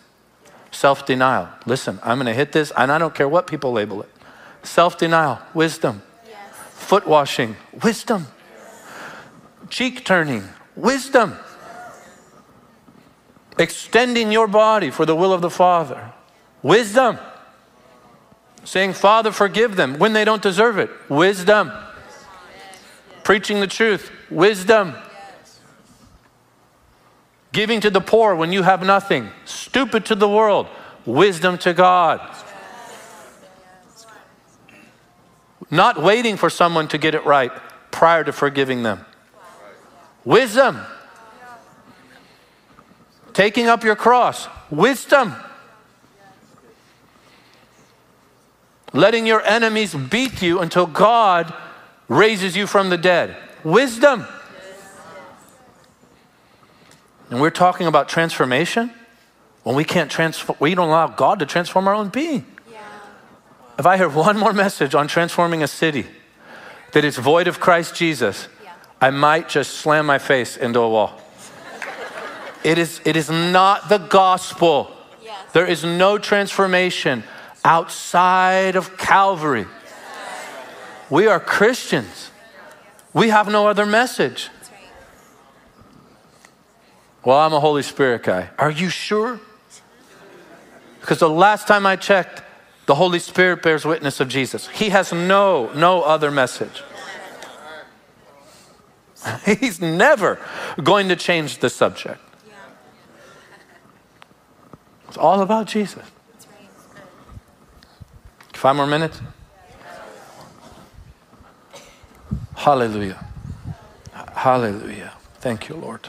Self 0.74 1.06
denial. 1.06 1.50
Listen, 1.68 2.00
I'm 2.04 2.18
going 2.18 2.26
to 2.26 2.34
hit 2.34 2.52
this, 2.52 2.72
and 2.76 2.92
I 2.92 2.98
don't 2.98 3.14
care 3.14 3.30
what 3.30 3.46
people 3.46 3.72
label 3.72 4.02
it. 4.02 4.10
Self 4.64 4.98
denial, 4.98 5.40
wisdom. 5.54 6.02
Yes. 6.28 6.38
Foot 6.72 7.08
washing, 7.08 7.56
wisdom. 7.84 8.28
Cheek 9.70 10.04
turning, 10.04 10.44
wisdom. 10.76 11.38
Extending 13.60 14.32
your 14.32 14.48
body 14.48 14.90
for 14.90 15.06
the 15.06 15.16
will 15.16 15.32
of 15.32 15.42
the 15.42 15.50
Father, 15.52 16.12
wisdom. 16.64 17.20
Saying, 18.66 18.94
Father, 18.94 19.32
forgive 19.32 19.76
them 19.76 20.00
when 20.00 20.14
they 20.14 20.26
don't 20.26 20.42
deserve 20.42 20.80
it, 20.80 20.90
wisdom. 21.08 21.72
Preaching 23.24 23.60
the 23.60 23.68
truth, 23.68 24.12
wisdom. 24.32 24.96
Giving 27.54 27.80
to 27.82 27.90
the 27.90 28.02
poor 28.02 28.36
when 28.36 28.52
you 28.52 28.64
have 28.64 28.84
nothing. 28.84 29.30
Stupid 29.46 30.08
to 30.08 30.16
the 30.16 30.28
world. 30.28 30.68
Wisdom 31.06 31.58
to 31.60 31.74
God. 31.74 32.20
Not 35.70 36.02
waiting 36.02 36.36
for 36.36 36.50
someone 36.50 36.88
to 36.90 36.98
get 36.98 37.16
it 37.16 37.26
right 37.26 37.52
prior 37.92 38.24
to 38.24 38.34
forgiving 38.34 38.84
them. 38.84 39.06
Wisdom. 40.26 40.82
Taking 43.34 43.68
up 43.68 43.84
your 43.84 43.96
cross. 43.96 44.48
Wisdom. 44.72 45.36
Letting 48.94 49.28
your 49.28 49.42
enemies 49.42 49.94
beat 49.94 50.42
you 50.42 50.60
until 50.60 50.88
God 50.88 51.54
raises 52.08 52.56
you 52.56 52.68
from 52.68 52.90
the 52.90 52.98
dead. 52.98 53.36
Wisdom. 53.64 54.26
And 57.34 57.42
we're 57.42 57.50
talking 57.50 57.88
about 57.88 58.10
transformation 58.10 58.92
when 59.64 59.76
we 59.76 59.84
can't 59.84 60.12
transform, 60.12 60.56
we 60.60 60.76
don't 60.76 60.90
allow 60.90 61.08
God 61.08 61.40
to 61.40 61.48
transform 61.48 61.88
our 61.88 61.96
own 61.96 62.10
being. 62.10 62.46
If 63.80 63.88
I 63.88 63.98
hear 63.98 64.08
one 64.08 64.38
more 64.38 64.54
message 64.54 64.94
on 64.94 65.08
transforming 65.08 65.64
a 65.64 65.68
city 65.68 66.06
that 66.92 67.04
is 67.04 67.18
void 67.18 67.48
of 67.48 67.60
Christ 67.60 67.96
Jesus, 67.96 68.48
I 69.02 69.10
might 69.10 69.50
just 69.50 69.74
slam 69.80 70.06
my 70.06 70.20
face 70.20 70.58
into 70.58 70.80
a 70.80 70.88
wall. 70.88 71.20
it, 72.64 72.78
is, 72.78 73.02
it 73.04 73.16
is 73.16 73.32
not 73.32 73.90
the 73.90 73.98
gospel. 73.98 74.96
There 75.54 75.66
is 75.66 75.84
no 75.84 76.20
transformation 76.20 77.24
outside 77.66 78.76
of 78.76 78.96
Calvary. 78.96 79.66
We 81.10 81.26
are 81.26 81.40
Christians. 81.40 82.30
We 83.12 83.30
have 83.30 83.50
no 83.52 83.66
other 83.66 83.88
message. 83.88 84.52
Well, 87.26 87.38
I'm 87.40 87.54
a 87.54 87.60
Holy 87.60 87.84
Spirit 87.84 88.24
guy. 88.24 88.50
Are 88.58 88.72
you 88.72 88.90
sure? 88.90 89.40
Because 91.00 91.20
the 91.20 91.30
last 91.30 91.68
time 91.68 91.86
I 91.86 91.96
checked, 91.96 92.42
the 92.86 92.96
Holy 92.96 93.20
Spirit 93.20 93.62
bears 93.62 93.86
witness 93.86 94.20
of 94.20 94.28
Jesus. 94.28 94.68
He 94.68 94.90
has 94.90 95.14
no 95.14 95.72
no 95.74 96.02
other 96.02 96.32
message. 96.32 96.84
He's 99.46 99.80
never 99.80 100.40
going 100.84 101.08
to 101.10 101.16
change 101.16 101.60
the 101.60 101.70
subject. 101.70 102.20
It's 105.08 105.18
all 105.18 105.42
about 105.42 105.68
Jesus. 105.68 106.04
Five 108.54 108.76
more 108.76 108.88
minutes. 108.88 109.22
Hallelujah. 112.56 113.26
Hallelujah. 114.34 115.14
Thank 115.40 115.70
you, 115.70 115.76
Lord. 115.76 116.08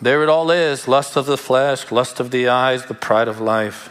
There 0.00 0.22
it 0.22 0.28
all 0.28 0.50
is 0.50 0.86
lust 0.86 1.16
of 1.16 1.26
the 1.26 1.36
flesh, 1.36 1.90
lust 1.90 2.20
of 2.20 2.30
the 2.30 2.48
eyes, 2.48 2.86
the 2.86 2.94
pride 2.94 3.26
of 3.26 3.40
life. 3.40 3.90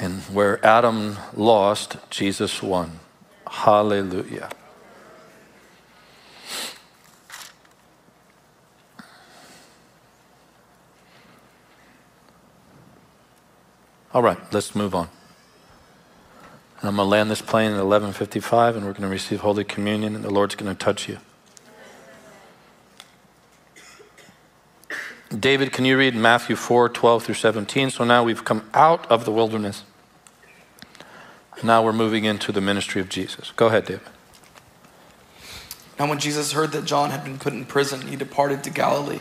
And 0.00 0.22
where 0.32 0.64
Adam 0.64 1.16
lost, 1.34 1.96
Jesus 2.08 2.62
won. 2.62 3.00
Hallelujah. 3.48 4.50
All 14.14 14.22
right, 14.22 14.38
let's 14.52 14.74
move 14.74 14.94
on. 14.94 15.08
And 16.80 16.88
I'm 16.88 16.96
going 16.96 17.06
to 17.06 17.10
land 17.10 17.30
this 17.30 17.42
plane 17.42 17.72
at 17.72 17.80
11:55 17.80 18.76
and 18.76 18.86
we're 18.86 18.92
going 18.92 19.02
to 19.02 19.08
receive 19.08 19.40
holy 19.40 19.64
communion 19.64 20.14
and 20.14 20.24
the 20.24 20.30
Lord's 20.30 20.54
going 20.54 20.74
to 20.74 20.78
touch 20.78 21.08
you. 21.08 21.18
David, 25.38 25.72
can 25.72 25.84
you 25.84 25.98
read 25.98 26.14
Matthew 26.14 26.56
4 26.56 26.88
12 26.88 27.24
through 27.24 27.34
17? 27.34 27.90
So 27.90 28.04
now 28.04 28.24
we've 28.24 28.44
come 28.44 28.68
out 28.72 29.10
of 29.10 29.24
the 29.24 29.32
wilderness. 29.32 29.84
Now 31.62 31.82
we're 31.82 31.92
moving 31.92 32.24
into 32.24 32.52
the 32.52 32.60
ministry 32.60 33.00
of 33.00 33.08
Jesus. 33.08 33.52
Go 33.56 33.66
ahead, 33.66 33.84
David. 33.86 34.06
Now, 35.98 36.08
when 36.08 36.20
Jesus 36.20 36.52
heard 36.52 36.70
that 36.72 36.84
John 36.84 37.10
had 37.10 37.24
been 37.24 37.38
put 37.38 37.52
in 37.52 37.64
prison, 37.64 38.06
he 38.06 38.14
departed 38.14 38.62
to 38.64 38.70
Galilee. 38.70 39.18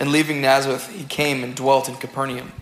And 0.00 0.10
leaving 0.10 0.40
Nazareth, 0.40 0.88
he 0.88 1.04
came 1.04 1.44
and 1.44 1.54
dwelt 1.54 1.88
in 1.88 1.94
Capernaum, 1.94 2.52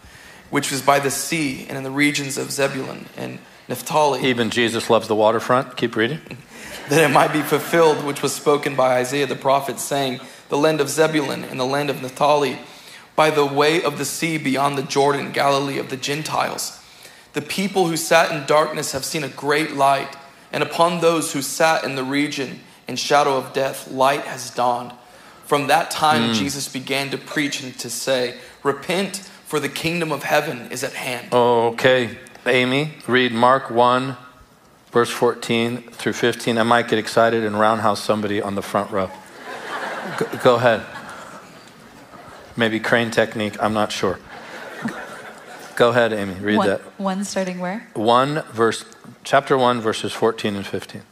which 0.51 0.71
was 0.71 0.83
by 0.83 0.99
the 0.99 1.11
sea 1.11 1.65
and 1.69 1.79
in 1.79 1.85
the 1.85 1.91
regions 1.91 2.37
of 2.37 2.51
Zebulun 2.51 3.07
and 3.17 3.39
Naphtali. 3.69 4.23
Even 4.25 4.51
Jesus 4.51 4.91
loves 4.91 5.09
the 5.09 5.15
waterfront. 5.15 5.77
Keep 5.77 5.97
reading. 5.97 6.21
that 6.91 7.03
it 7.03 7.13
might 7.13 7.33
be 7.33 7.41
fulfilled, 7.41 8.05
which 8.05 8.23
was 8.23 8.35
spoken 8.35 8.77
by 8.77 8.99
Isaiah 8.99 9.27
the 9.27 9.37
prophet, 9.37 9.79
saying, 9.79 10.21
The 10.51 10.59
land 10.59 10.83
of 10.83 10.91
Zebulun 10.91 11.45
and 11.45 11.59
the 11.59 11.65
land 11.65 11.89
of 11.89 12.03
Naphtali, 12.03 12.59
by 13.19 13.31
the 13.31 13.45
way 13.45 13.83
of 13.83 13.99
the 13.99 14.05
sea 14.05 14.39
beyond 14.39 14.79
the 14.79 14.83
Jordan, 14.85 15.33
Galilee 15.33 15.81
of 15.81 15.91
the 15.91 15.97
Gentiles. 15.97 16.81
The 17.33 17.43
people 17.43 17.89
who 17.89 17.97
sat 17.97 18.31
in 18.31 18.47
darkness 18.47 18.93
have 18.93 19.05
seen 19.05 19.25
a 19.25 19.29
great 19.29 19.73
light, 19.73 20.17
and 20.53 20.63
upon 20.63 21.01
those 21.01 21.33
who 21.33 21.43
sat 21.43 21.83
in 21.83 21.97
the 21.97 22.05
region 22.05 22.61
and 22.87 22.97
shadow 22.97 23.37
of 23.37 23.53
death, 23.53 23.91
light 23.91 24.21
has 24.21 24.51
dawned. 24.51 24.93
From 25.47 25.67
that 25.67 25.91
time, 25.91 26.29
hmm. 26.29 26.33
Jesus 26.35 26.69
began 26.69 27.11
to 27.11 27.19
preach 27.19 27.61
and 27.61 27.77
to 27.81 27.91
say, 27.91 28.37
Repent, 28.63 29.17
for 29.47 29.59
the 29.59 29.69
kingdom 29.69 30.13
of 30.13 30.23
heaven 30.23 30.71
is 30.71 30.85
at 30.85 30.93
hand. 30.93 31.35
Okay, 31.35 32.19
Amy, 32.47 32.93
read 33.09 33.33
Mark 33.33 33.69
1, 33.69 34.17
verse 34.93 35.11
14 35.11 35.91
through 35.91 36.13
15. 36.13 36.57
I 36.57 36.63
might 36.63 36.87
get 36.87 37.01
excited 37.01 37.43
and 37.43 37.59
roundhouse 37.59 38.01
somebody 38.01 38.41
on 38.41 38.55
the 38.55 38.63
front 38.63 38.93
row. 38.93 39.11
Go, 40.19 40.27
go 40.45 40.55
ahead. 40.55 40.87
Maybe 42.59 42.81
crane 42.81 43.13
technique, 43.13 43.57
I'm 43.63 43.73
not 43.73 43.93
sure. 43.93 44.19
Go 45.77 45.91
ahead, 45.91 46.13
Amy, 46.13 46.35
read 46.35 46.57
one, 46.57 46.67
that. 46.67 46.81
one 46.99 47.25
starting 47.25 47.61
where? 47.61 47.89
1 47.95 48.43
verse 48.53 48.85
chapter 49.23 49.57
1 49.57 49.81
verses 49.81 50.13
14 50.13 50.57
and 50.57 50.67
15. 50.67 51.03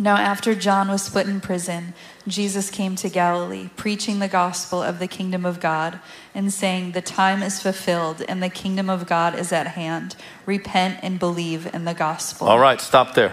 Now, 0.00 0.14
after 0.14 0.54
John 0.54 0.88
was 0.88 1.08
put 1.08 1.26
in 1.26 1.40
prison, 1.40 1.92
Jesus 2.28 2.70
came 2.70 2.94
to 2.96 3.08
Galilee, 3.08 3.68
preaching 3.74 4.20
the 4.20 4.28
gospel 4.28 4.80
of 4.80 5.00
the 5.00 5.08
kingdom 5.08 5.44
of 5.44 5.58
God, 5.58 5.98
and 6.36 6.52
saying, 6.52 6.92
The 6.92 7.02
time 7.02 7.42
is 7.42 7.60
fulfilled, 7.60 8.22
and 8.28 8.40
the 8.40 8.48
kingdom 8.48 8.88
of 8.88 9.08
God 9.08 9.36
is 9.36 9.50
at 9.50 9.66
hand. 9.66 10.14
Repent 10.46 11.00
and 11.02 11.18
believe 11.18 11.74
in 11.74 11.84
the 11.84 11.94
gospel. 11.94 12.46
All 12.46 12.60
right, 12.60 12.80
stop 12.80 13.14
there. 13.14 13.32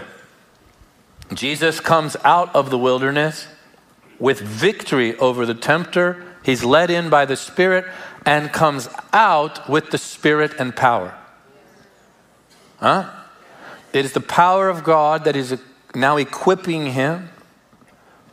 Jesus 1.32 1.78
comes 1.78 2.16
out 2.24 2.52
of 2.52 2.70
the 2.70 2.78
wilderness 2.78 3.46
with 4.18 4.40
victory 4.40 5.16
over 5.18 5.46
the 5.46 5.54
tempter. 5.54 6.24
He's 6.46 6.62
led 6.62 6.92
in 6.92 7.10
by 7.10 7.24
the 7.24 7.34
Spirit 7.34 7.86
and 8.24 8.52
comes 8.52 8.88
out 9.12 9.68
with 9.68 9.90
the 9.90 9.98
Spirit 9.98 10.54
and 10.60 10.76
power. 10.76 11.12
Huh? 12.78 13.10
It 13.92 14.04
is 14.04 14.12
the 14.12 14.20
power 14.20 14.68
of 14.68 14.84
God 14.84 15.24
that 15.24 15.34
is 15.34 15.60
now 15.92 16.16
equipping 16.16 16.92
him 16.92 17.30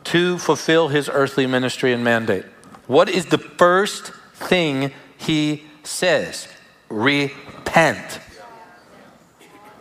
to 0.04 0.38
fulfill 0.38 0.88
his 0.88 1.10
earthly 1.12 1.48
ministry 1.48 1.92
and 1.92 2.04
mandate. 2.04 2.44
What 2.86 3.08
is 3.08 3.26
the 3.26 3.38
first 3.38 4.12
thing 4.34 4.92
he 5.18 5.64
says? 5.82 6.46
Repent. 6.88 8.20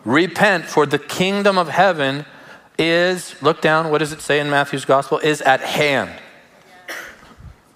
Repent, 0.06 0.66
for 0.66 0.88
the 0.88 0.98
kingdom 0.98 1.60
of 1.60 1.70
heaven 1.70 2.26
is, 2.80 3.40
look 3.44 3.62
down, 3.62 3.92
what 3.92 4.00
does 4.00 4.12
it 4.12 4.22
say 4.22 4.40
in 4.40 4.50
Matthew's 4.50 4.86
gospel? 4.86 5.20
Is 5.20 5.40
at 5.44 5.60
hand. 5.60 6.20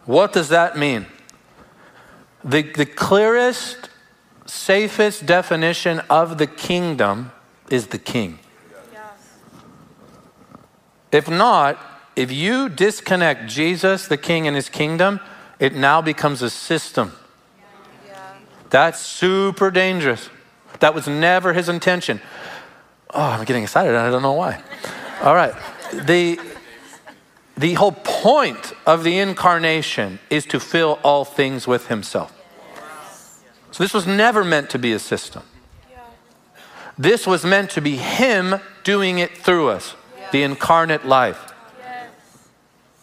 What 0.08 0.34
does 0.34 0.50
that 0.50 0.78
mean? 0.78 1.06
The, 2.44 2.64
the 2.64 2.86
clearest, 2.86 3.90
safest 4.46 5.26
definition 5.26 6.00
of 6.10 6.38
the 6.40 6.48
kingdom 6.48 7.32
is 7.70 7.88
the 7.88 8.00
king. 8.00 8.40
If 11.12 11.30
not, 11.30 11.78
if 12.16 12.32
you 12.32 12.70
disconnect 12.70 13.48
Jesus, 13.48 14.08
the 14.08 14.18
king, 14.18 14.48
and 14.48 14.56
his 14.56 14.70
kingdom, 14.70 15.20
it 15.60 15.76
now 15.76 16.02
becomes 16.02 16.42
a 16.42 16.50
system. 16.50 17.12
That's 18.70 19.00
super 19.00 19.72
dangerous. 19.72 20.30
That 20.80 20.94
was 20.96 21.08
never 21.08 21.54
his 21.54 21.70
intention. 21.70 22.22
Oh, 23.10 23.22
I'm 23.22 23.46
getting 23.46 23.64
excited. 23.64 23.96
I 23.96 24.10
don't 24.10 24.22
know 24.22 24.34
why. 24.34 24.62
All 25.22 25.36
right. 25.36 25.54
The, 25.94 26.40
the 27.58 27.74
whole 27.74 27.92
point 27.92 28.74
of 28.86 29.04
the 29.04 29.18
incarnation 29.18 30.20
is 30.30 30.46
to 30.46 30.60
fill 30.60 31.00
all 31.04 31.26
things 31.26 31.68
with 31.68 31.88
himself. 31.88 32.34
So 33.72 33.84
this 33.84 33.94
was 33.94 34.06
never 34.06 34.44
meant 34.44 34.70
to 34.72 34.80
be 34.80 34.94
a 34.94 35.00
system. 35.00 35.44
This 36.98 37.28
was 37.28 37.44
meant 37.44 37.72
to 37.72 37.82
be 37.82 37.96
him 37.96 38.56
doing 38.84 39.20
it 39.20 39.38
through 39.38 39.70
us, 39.70 39.96
the 40.32 40.44
incarnate 40.44 41.06
life. 41.06 41.54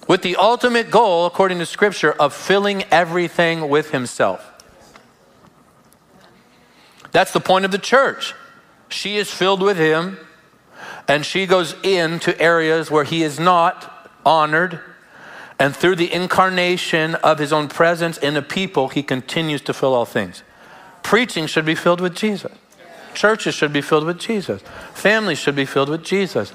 With 0.06 0.22
the 0.22 0.36
ultimate 0.36 0.90
goal, 0.90 1.26
according 1.26 1.58
to 1.58 1.66
scripture, 1.66 2.12
of 2.12 2.34
filling 2.34 2.84
everything 2.90 3.68
with 3.68 3.90
himself. 3.90 4.50
That's 7.12 7.32
the 7.32 7.40
point 7.40 7.64
of 7.64 7.70
the 7.70 7.78
church. 7.78 8.34
She 8.88 9.16
is 9.16 9.30
filled 9.30 9.62
with 9.62 9.78
him, 9.78 10.18
and 11.08 11.24
she 11.24 11.46
goes 11.46 11.74
into 11.82 12.38
areas 12.40 12.90
where 12.90 13.04
he 13.04 13.22
is 13.22 13.40
not 13.40 13.93
honored. 14.24 14.80
And 15.58 15.74
through 15.74 15.96
the 15.96 16.12
incarnation 16.12 17.14
of 17.16 17.38
his 17.38 17.52
own 17.52 17.68
presence 17.68 18.18
in 18.18 18.34
the 18.34 18.42
people, 18.42 18.88
he 18.88 19.02
continues 19.02 19.60
to 19.62 19.72
fill 19.72 19.94
all 19.94 20.04
things. 20.04 20.42
Preaching 21.02 21.46
should 21.46 21.64
be 21.64 21.74
filled 21.74 22.00
with 22.00 22.14
Jesus. 22.14 22.52
Churches 23.14 23.54
should 23.54 23.72
be 23.72 23.80
filled 23.80 24.04
with 24.04 24.18
Jesus. 24.18 24.62
Families 24.92 25.38
should 25.38 25.54
be 25.54 25.64
filled 25.64 25.88
with 25.88 26.02
Jesus. 26.02 26.52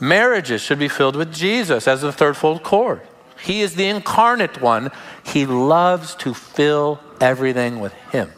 Marriages 0.00 0.60
should 0.60 0.80
be 0.80 0.88
filled 0.88 1.14
with 1.14 1.32
Jesus 1.32 1.86
as 1.86 2.00
the 2.00 2.10
third-fold 2.10 2.64
cord. 2.64 3.02
He 3.40 3.60
is 3.60 3.76
the 3.76 3.86
incarnate 3.86 4.60
one. 4.60 4.90
He 5.24 5.46
loves 5.46 6.14
to 6.16 6.34
fill 6.34 7.00
everything 7.20 7.78
with 7.78 7.92
Him. 8.10 8.30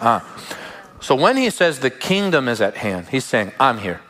Ah. 0.00 0.24
So 1.00 1.14
when 1.14 1.36
He 1.36 1.50
says 1.50 1.80
the 1.80 1.90
kingdom 1.90 2.48
is 2.48 2.60
at 2.60 2.76
hand, 2.76 3.08
He's 3.08 3.24
saying, 3.24 3.52
I'm 3.58 3.78
here. 3.78 4.00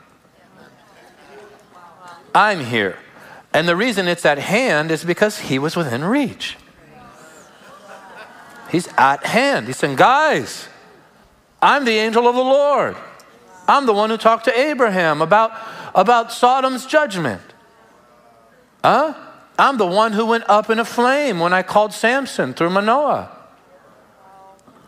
I'm 2.34 2.61
here. 2.64 2.98
And 3.53 3.68
the 3.68 3.76
reason 3.76 4.07
it's 4.07 4.24
at 4.24 4.38
hand 4.38 4.90
is 4.90 5.05
because 5.05 5.38
He 5.38 5.59
was 5.59 5.76
within 5.76 6.05
reach. 6.05 6.57
He's 8.70 8.88
at 8.96 9.26
hand. 9.26 9.66
He's 9.66 9.76
saying, 9.76 9.96
guys, 9.96 10.68
I'm 11.61 11.84
the 11.84 11.92
angel 11.92 12.28
of 12.28 12.36
the 12.36 12.42
Lord. 12.42 12.96
I'm 13.66 13.86
the 13.86 13.92
one 13.92 14.11
who 14.11 14.16
talked 14.16 14.44
to 14.44 14.59
Abraham 14.59 15.20
about, 15.20 15.53
about 15.94 16.32
Sodom's 16.32 16.86
judgment. 16.86 17.42
Huh? 18.84 19.14
I'm 19.59 19.76
the 19.76 19.86
one 19.86 20.12
who 20.12 20.24
went 20.26 20.44
up 20.48 20.70
in 20.70 20.78
a 20.78 20.84
flame 20.84 21.38
when 21.38 21.53
I 21.53 21.62
called 21.62 21.92
Samson 21.92 22.55
through 22.55 22.70
Manoah. 22.70 23.36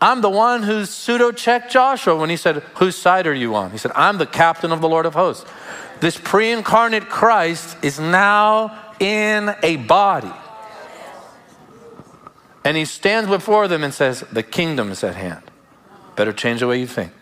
I'm 0.01 0.21
the 0.21 0.29
one 0.29 0.63
who 0.63 0.85
pseudo 0.85 1.31
checked 1.31 1.71
Joshua 1.71 2.15
when 2.15 2.29
he 2.29 2.35
said, 2.35 2.57
Whose 2.75 2.97
side 2.97 3.27
are 3.27 3.33
you 3.33 3.55
on? 3.55 3.71
He 3.71 3.77
said, 3.77 3.91
I'm 3.95 4.17
the 4.17 4.25
captain 4.25 4.71
of 4.71 4.81
the 4.81 4.89
Lord 4.89 5.05
of 5.05 5.13
hosts. 5.13 5.49
This 6.03 6.17
pre 6.17 6.51
incarnate 6.51 7.07
Christ 7.07 7.77
is 7.81 7.97
now 7.97 8.77
in 8.99 9.55
a 9.63 9.77
body. 9.77 10.33
And 12.65 12.75
he 12.75 12.83
stands 12.83 13.29
before 13.29 13.69
them 13.69 13.85
and 13.85 13.93
says, 13.93 14.19
The 14.29 14.43
kingdom 14.43 14.91
is 14.91 15.01
at 15.05 15.15
hand. 15.15 15.43
Better 16.17 16.33
change 16.33 16.59
the 16.59 16.67
way 16.67 16.81
you 16.81 16.87
think. 16.87 17.13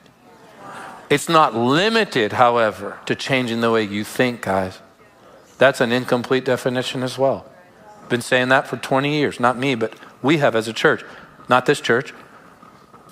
It's 1.11 1.29
not 1.29 1.53
limited, 1.53 2.33
however, 2.33 2.97
to 3.05 3.13
changing 3.13 3.61
the 3.61 3.69
way 3.69 3.83
you 3.83 4.03
think, 4.03 4.41
guys. 4.41 4.79
That's 5.59 5.79
an 5.79 5.91
incomplete 5.91 6.45
definition 6.45 7.03
as 7.03 7.19
well. 7.19 7.45
Been 8.09 8.21
saying 8.21 8.49
that 8.49 8.67
for 8.67 8.77
20 8.77 9.13
years. 9.13 9.39
Not 9.39 9.59
me, 9.59 9.75
but 9.75 9.93
we 10.23 10.39
have 10.39 10.55
as 10.55 10.67
a 10.67 10.73
church. 10.73 11.05
Not 11.47 11.67
this 11.67 11.81
church. 11.81 12.15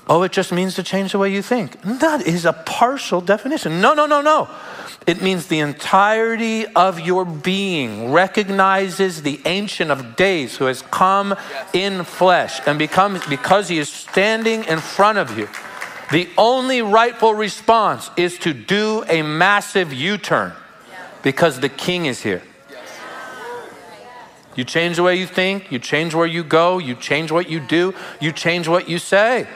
Oh, 0.10 0.24
it 0.24 0.32
just 0.32 0.52
means 0.52 0.74
to 0.74 0.82
change 0.82 1.12
the 1.12 1.20
way 1.20 1.32
you 1.32 1.44
think. 1.44 1.80
That 1.84 2.26
is 2.26 2.44
a 2.44 2.54
partial 2.54 3.22
definition. 3.22 3.80
No, 3.80 3.94
no, 3.94 4.08
no, 4.08 4.22
no. 4.22 4.50
It 5.06 5.22
means 5.22 5.46
the 5.48 5.60
entirety 5.60 6.66
of 6.66 7.00
your 7.00 7.26
being 7.26 8.12
recognizes 8.12 9.22
the 9.22 9.40
Ancient 9.46 9.92
of 9.92 10.16
Days 10.16 10.58
who 10.58 10.66
has 10.66 10.82
come 10.82 11.36
in 11.74 12.04
flesh 12.04 12.60
and 12.66 12.80
becomes, 12.80 13.24
because 13.28 13.70
he 13.70 13.78
is 13.78 13.88
standing 13.88 14.64
in 14.64 14.80
front 14.80 15.20
of 15.20 15.38
you. 15.38 15.48
The 16.12 16.28
only 16.40 16.82
rightful 16.82 17.36
response 17.36 18.10
is 18.18 18.40
to 18.40 18.52
do 18.52 19.04
a 19.08 19.22
massive 19.22 19.94
U 19.94 20.18
turn 20.18 20.54
because 21.22 21.60
the 21.60 21.70
king 21.70 22.08
is 22.08 22.24
here. 22.24 22.42
You 24.56 24.64
change 24.64 24.96
the 24.96 25.04
way 25.04 25.16
you 25.18 25.28
think, 25.28 25.72
you 25.72 25.78
change 25.78 26.16
where 26.16 26.26
you 26.26 26.44
go, 26.44 26.80
you 26.80 26.96
change 26.96 27.32
what 27.32 27.48
you 27.48 27.60
do, 27.60 27.94
you 28.20 28.32
change 28.32 28.68
what 28.68 28.90
you 28.90 28.98
say. 28.98 29.48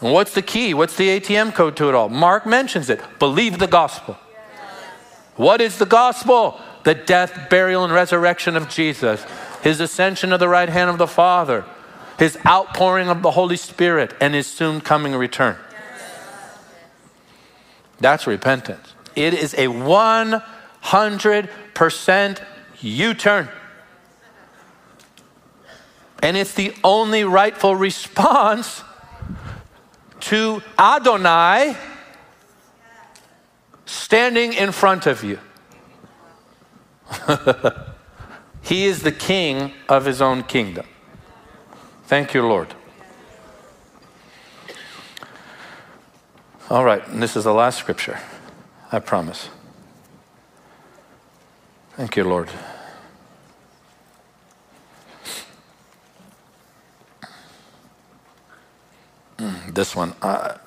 And 0.00 0.12
what's 0.12 0.34
the 0.34 0.42
key? 0.42 0.74
What's 0.74 0.96
the 0.96 1.08
ATM 1.08 1.54
code 1.54 1.76
to 1.76 1.88
it 1.88 1.94
all? 1.94 2.08
Mark 2.08 2.46
mentions 2.46 2.88
it. 2.88 3.00
Believe 3.18 3.58
the 3.58 3.66
gospel. 3.66 4.16
What 5.36 5.60
is 5.60 5.78
the 5.78 5.86
gospel? 5.86 6.60
The 6.84 6.94
death, 6.94 7.50
burial, 7.50 7.84
and 7.84 7.92
resurrection 7.92 8.56
of 8.56 8.68
Jesus, 8.68 9.26
his 9.62 9.80
ascension 9.80 10.30
to 10.30 10.38
the 10.38 10.48
right 10.48 10.68
hand 10.68 10.90
of 10.90 10.98
the 10.98 11.08
Father, 11.08 11.64
his 12.18 12.38
outpouring 12.46 13.08
of 13.08 13.22
the 13.22 13.32
Holy 13.32 13.56
Spirit, 13.56 14.14
and 14.20 14.34
his 14.34 14.46
soon 14.46 14.80
coming 14.80 15.14
return. 15.14 15.56
That's 18.00 18.26
repentance. 18.26 18.94
It 19.16 19.34
is 19.34 19.54
a 19.54 19.66
100% 19.66 22.44
U 22.80 23.14
turn. 23.14 23.48
And 26.22 26.36
it's 26.36 26.54
the 26.54 26.74
only 26.84 27.24
rightful 27.24 27.74
response 27.76 28.82
to 30.20 30.62
Adonai 30.78 31.76
standing 33.86 34.52
in 34.52 34.72
front 34.72 35.06
of 35.06 35.24
you. 35.24 35.38
he 38.62 38.86
is 38.86 39.02
the 39.02 39.12
king 39.12 39.72
of 39.88 40.04
his 40.04 40.20
own 40.20 40.42
kingdom. 40.42 40.86
Thank 42.04 42.34
you, 42.34 42.46
Lord. 42.46 42.74
All 46.70 46.84
right, 46.84 47.06
and 47.08 47.22
this 47.22 47.34
is 47.34 47.44
the 47.44 47.54
last 47.54 47.78
scripture, 47.78 48.18
I 48.92 48.98
promise. 48.98 49.48
Thank 51.96 52.16
you, 52.16 52.24
Lord. 52.24 52.50
This 59.68 59.94
one, 59.94 60.14
uh, 60.22 60.58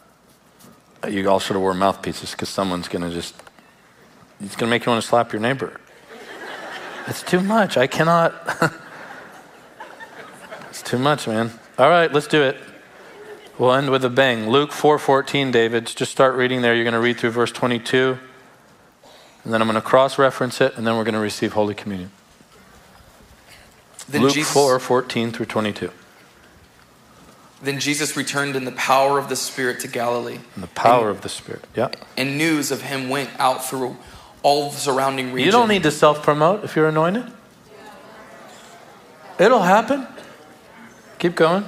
you 1.08 1.30
all 1.30 1.40
should 1.40 1.54
have 1.54 1.62
wore 1.62 1.74
mouthpieces 1.74 2.32
because 2.32 2.50
someone's 2.50 2.88
going 2.88 3.02
to 3.02 3.12
just, 3.12 3.36
it's 4.40 4.56
going 4.56 4.70
to 4.70 4.72
make 4.72 4.86
you 4.86 4.92
want 4.92 5.02
to 5.02 5.08
slap 5.08 5.34
your 5.34 5.42
neighbor. 5.42 5.80
It's 7.08 7.24
too 7.24 7.42
much. 7.42 7.78
I 7.78 7.88
cannot. 7.88 8.34
it's 10.70 10.82
too 10.82 11.00
much, 11.00 11.28
man. 11.28 11.52
All 11.78 11.90
right, 11.90 12.12
let's 12.12 12.28
do 12.28 12.44
it. 12.44 12.58
We'll 13.58 13.74
end 13.74 13.90
with 13.90 14.06
a 14.06 14.10
bang. 14.10 14.50
Luke 14.50 14.72
4:14, 14.72 15.52
David. 15.52 15.86
Just 15.88 16.12
start 16.12 16.36
reading 16.36 16.62
there. 16.62 16.74
You're 16.74 16.84
going 16.84 16.94
to 16.94 17.00
read 17.00 17.18
through 17.18 17.32
verse 17.32 17.52
22. 17.52 18.18
And 19.44 19.54
then 19.54 19.62
I'm 19.62 19.68
going 19.68 19.76
to 19.76 19.88
cross-reference 19.88 20.62
it, 20.62 20.78
and 20.78 20.86
then 20.86 20.96
we're 20.96 21.04
going 21.04 21.16
to 21.16 21.20
receive 21.20 21.54
Holy 21.54 21.74
Communion. 21.74 22.12
Then 24.08 24.22
Luke 24.22 24.34
Jesus, 24.34 24.54
4:14 24.54 25.34
through 25.34 25.48
22. 25.48 25.92
Then 27.64 27.80
Jesus 27.80 28.18
returned 28.18 28.56
in 28.56 28.66
the 28.66 28.72
power 28.72 29.20
of 29.20 29.30
the 29.30 29.36
Spirit 29.36 29.80
to 29.82 29.88
Galilee, 29.88 30.40
And 30.56 30.64
the 30.64 30.68
power 30.68 31.10
of 31.10 31.22
the 31.22 31.30
Spirit. 31.30 31.66
Yeah. 31.76 31.90
and 32.18 32.38
news 32.38 32.72
of 32.72 32.82
him 32.82 33.10
went 33.10 33.30
out 33.40 33.64
through 33.66 33.98
all 34.44 34.72
the 34.72 34.78
surrounding 34.78 35.32
region. 35.34 35.46
You 35.46 35.52
don't 35.52 35.68
need 35.70 35.84
to 35.84 35.92
self-promote 35.92 36.64
if 36.64 36.76
you're 36.76 36.88
anointed. 36.88 37.26
It'll 39.40 39.62
happen. 39.62 40.08
Keep 41.20 41.36
going. 41.36 41.66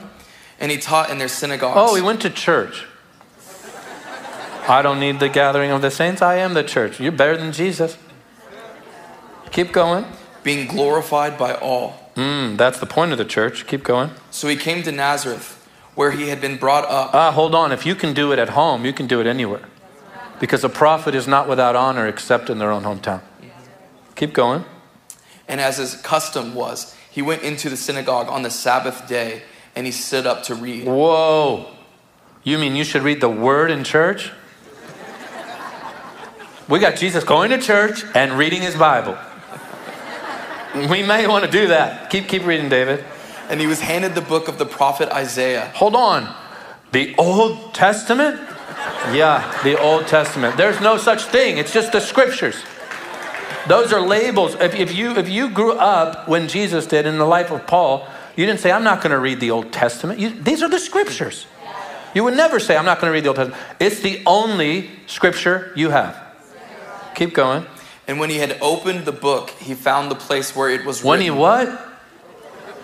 and 0.60 0.72
he 0.72 0.78
taught 0.78 1.10
in 1.10 1.18
their 1.18 1.28
synagogues. 1.28 1.76
Oh, 1.78 1.94
we 1.94 2.02
went 2.02 2.22
to 2.22 2.30
church. 2.30 2.86
I 4.68 4.82
don't 4.82 5.00
need 5.00 5.20
the 5.20 5.28
gathering 5.30 5.72
of 5.72 5.82
the 5.82 5.92
saints. 5.92 6.22
I 6.22 6.36
am 6.36 6.54
the 6.54 6.64
church. 6.64 7.00
You're 7.00 7.12
better 7.12 7.36
than 7.38 7.52
Jesus. 7.52 7.98
Keep 9.52 9.72
going. 9.74 10.06
being 10.44 10.68
glorified 10.68 11.38
by 11.38 11.54
all. 11.56 12.12
Mm, 12.16 12.58
that's 12.58 12.80
the 12.80 12.86
point 12.86 13.12
of 13.12 13.18
the 13.18 13.26
church. 13.26 13.66
Keep 13.68 13.84
going. 13.84 14.12
So 14.32 14.48
he 14.48 14.56
came 14.56 14.84
to 14.84 14.92
Nazareth, 14.92 15.63
where 15.96 16.12
he 16.12 16.30
had 16.30 16.42
been 16.42 16.58
brought 16.58 16.86
up. 16.86 17.14
Ah, 17.14 17.32
hold 17.32 17.54
on. 17.54 17.72
If 17.72 17.86
you 17.86 17.96
can 17.96 18.14
do 18.14 18.32
it 18.32 18.40
at 18.40 18.50
home, 18.50 18.86
you 18.86 18.94
can 18.94 19.08
do 19.08 19.20
it 19.20 19.28
anywhere. 19.28 19.68
Because 20.40 20.64
a 20.64 20.70
prophet 20.70 21.16
is 21.16 21.28
not 21.28 21.48
without 21.48 21.76
honor 21.76 22.08
except 22.08 22.50
in 22.50 22.58
their 22.58 22.72
own 22.72 22.84
hometown. 22.84 23.22
Keep 24.16 24.34
going. 24.34 24.66
And 25.48 25.62
as 25.62 25.78
his 25.78 25.96
custom 25.96 26.56
was, 26.56 26.96
he 27.10 27.22
went 27.22 27.44
into 27.44 27.70
the 27.70 27.78
synagogue 27.78 28.28
on 28.30 28.42
the 28.42 28.50
Sabbath 28.50 29.08
day 29.08 29.44
and 29.76 29.86
he 29.86 29.92
stood 29.92 30.26
up 30.26 30.44
to 30.44 30.56
read. 30.56 30.86
Whoa. 30.86 31.68
You 32.44 32.58
mean 32.58 32.76
you 32.76 32.84
should 32.84 33.04
read 33.04 33.22
the 33.22 33.30
word 33.30 33.72
in 33.72 33.84
church? 33.84 34.32
We 36.70 36.80
got 36.80 36.96
Jesus 36.96 37.24
going 37.24 37.52
to 37.52 37.58
church 37.58 38.04
and 38.16 38.34
reading 38.34 38.62
his 38.62 38.76
Bible. 38.76 39.18
We 40.74 41.04
may 41.04 41.28
want 41.28 41.46
to 41.46 41.52
do 41.52 41.68
that. 41.68 42.10
Keep 42.10 42.28
keep 42.28 42.46
reading, 42.46 42.70
David. 42.70 43.06
And 43.50 43.60
he 43.60 43.68
was 43.68 43.82
handed 43.82 44.16
the 44.16 44.22
book 44.22 44.48
of 44.48 44.58
the 44.58 44.66
prophet 44.66 45.10
Isaiah. 45.10 45.72
Hold 45.76 45.96
on. 45.96 46.34
The 46.92 47.16
Old 47.18 47.74
Testament? 47.74 48.40
Yeah, 49.12 49.60
the 49.64 49.80
Old 49.80 50.08
Testament. 50.08 50.58
There's 50.58 50.80
no 50.80 50.98
such 50.98 51.24
thing. 51.24 51.58
It's 51.58 51.74
just 51.74 51.92
the 51.92 52.00
scriptures. 52.00 52.56
Those 53.68 53.94
are 53.94 54.02
labels. 54.02 54.56
If, 54.56 54.76
if 54.76 54.94
you 54.94 55.16
if 55.16 55.30
you 55.30 55.50
grew 55.50 55.74
up 55.74 56.28
when 56.28 56.48
Jesus 56.48 56.86
did 56.86 57.06
in 57.06 57.18
the 57.18 57.26
life 57.26 57.52
of 57.52 57.66
Paul, 57.66 58.08
you 58.36 58.46
didn't 58.46 58.60
say, 58.60 58.72
I'm 58.72 58.84
not 58.84 59.02
going 59.02 59.12
to 59.12 59.20
read 59.20 59.40
the 59.40 59.52
Old 59.52 59.72
Testament. 59.72 60.20
You, 60.20 60.30
these 60.30 60.62
are 60.62 60.70
the 60.70 60.80
scriptures. 60.80 61.46
You 62.14 62.24
would 62.26 62.36
never 62.36 62.60
say, 62.60 62.78
I'm 62.78 62.86
not 62.86 63.00
going 63.00 63.10
to 63.10 63.14
read 63.14 63.24
the 63.24 63.30
Old 63.30 63.38
Testament. 63.38 63.62
It's 63.80 64.02
the 64.02 64.22
only 64.26 64.90
scripture 65.08 65.72
you 65.76 65.90
have. 65.90 66.20
Keep 67.16 67.34
going. 67.34 67.66
And 68.08 68.20
when 68.20 68.30
he 68.30 68.38
had 68.38 68.58
opened 68.62 69.06
the 69.06 69.12
book, 69.12 69.50
he 69.52 69.76
found 69.76 70.12
the 70.12 70.16
place 70.16 70.56
where 70.56 70.70
it 70.70 70.86
was 70.86 71.04
When 71.04 71.22
he 71.22 71.32
what? 71.32 71.93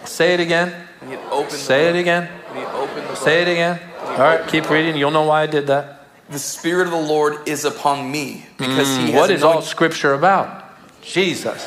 Say 0.10 0.34
it 0.34 0.40
again. 0.40 0.74
When 1.00 1.12
he 1.12 1.16
had 1.18 1.26
opened 1.32 1.52
Say 1.54 1.88
it 1.90 1.96
again. 1.96 2.28
When 2.50 2.58
he 2.60 2.66
opened 2.66 3.08
the 3.08 3.16
Say 3.16 3.42
it 3.44 3.48
again. 3.48 3.80
All 4.08 4.18
right, 4.18 4.48
keep 4.48 4.70
reading. 4.70 4.98
You'll 4.98 5.12
know 5.12 5.24
why 5.24 5.44
I 5.44 5.48
did 5.48 5.68
that. 5.68 6.08
The 6.30 6.40
Spirit 6.40 6.88
of 6.88 6.92
the 6.92 7.00
Lord 7.02 7.48
is 7.48 7.64
upon 7.64 8.12
me 8.12 8.46
because 8.58 8.88
he 8.98 9.12
has 9.12 9.14
Mm, 9.14 9.16
What 9.16 9.32
is 9.32 9.44
all 9.44 9.62
scripture 9.62 10.14
about? 10.14 10.64
Jesus. 11.02 11.62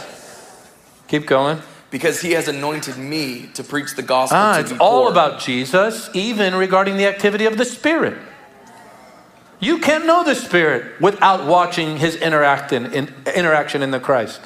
Keep 1.08 1.26
going. 1.26 1.58
because 1.90 2.20
he 2.22 2.32
has 2.32 2.48
anointed 2.48 2.96
me 2.96 3.48
to 3.54 3.62
preach 3.62 3.94
the 3.96 4.02
gospel 4.02 4.38
Ah, 4.40 4.58
it's 4.58 4.72
all 4.80 5.02
poor. 5.02 5.10
about 5.10 5.40
Jesus, 5.40 6.08
even 6.14 6.54
regarding 6.54 6.96
the 6.96 7.06
activity 7.06 7.44
of 7.44 7.58
the 7.58 7.64
Spirit. 7.66 8.16
You 9.60 9.78
can't 9.78 10.06
know 10.06 10.24
the 10.24 10.34
Spirit 10.34 11.00
without 11.00 11.46
watching 11.46 11.98
his 11.98 12.16
interaction 12.16 12.86
in, 12.92 13.14
interaction 13.36 13.82
in 13.82 13.90
the 13.92 14.00
Christ 14.00 14.40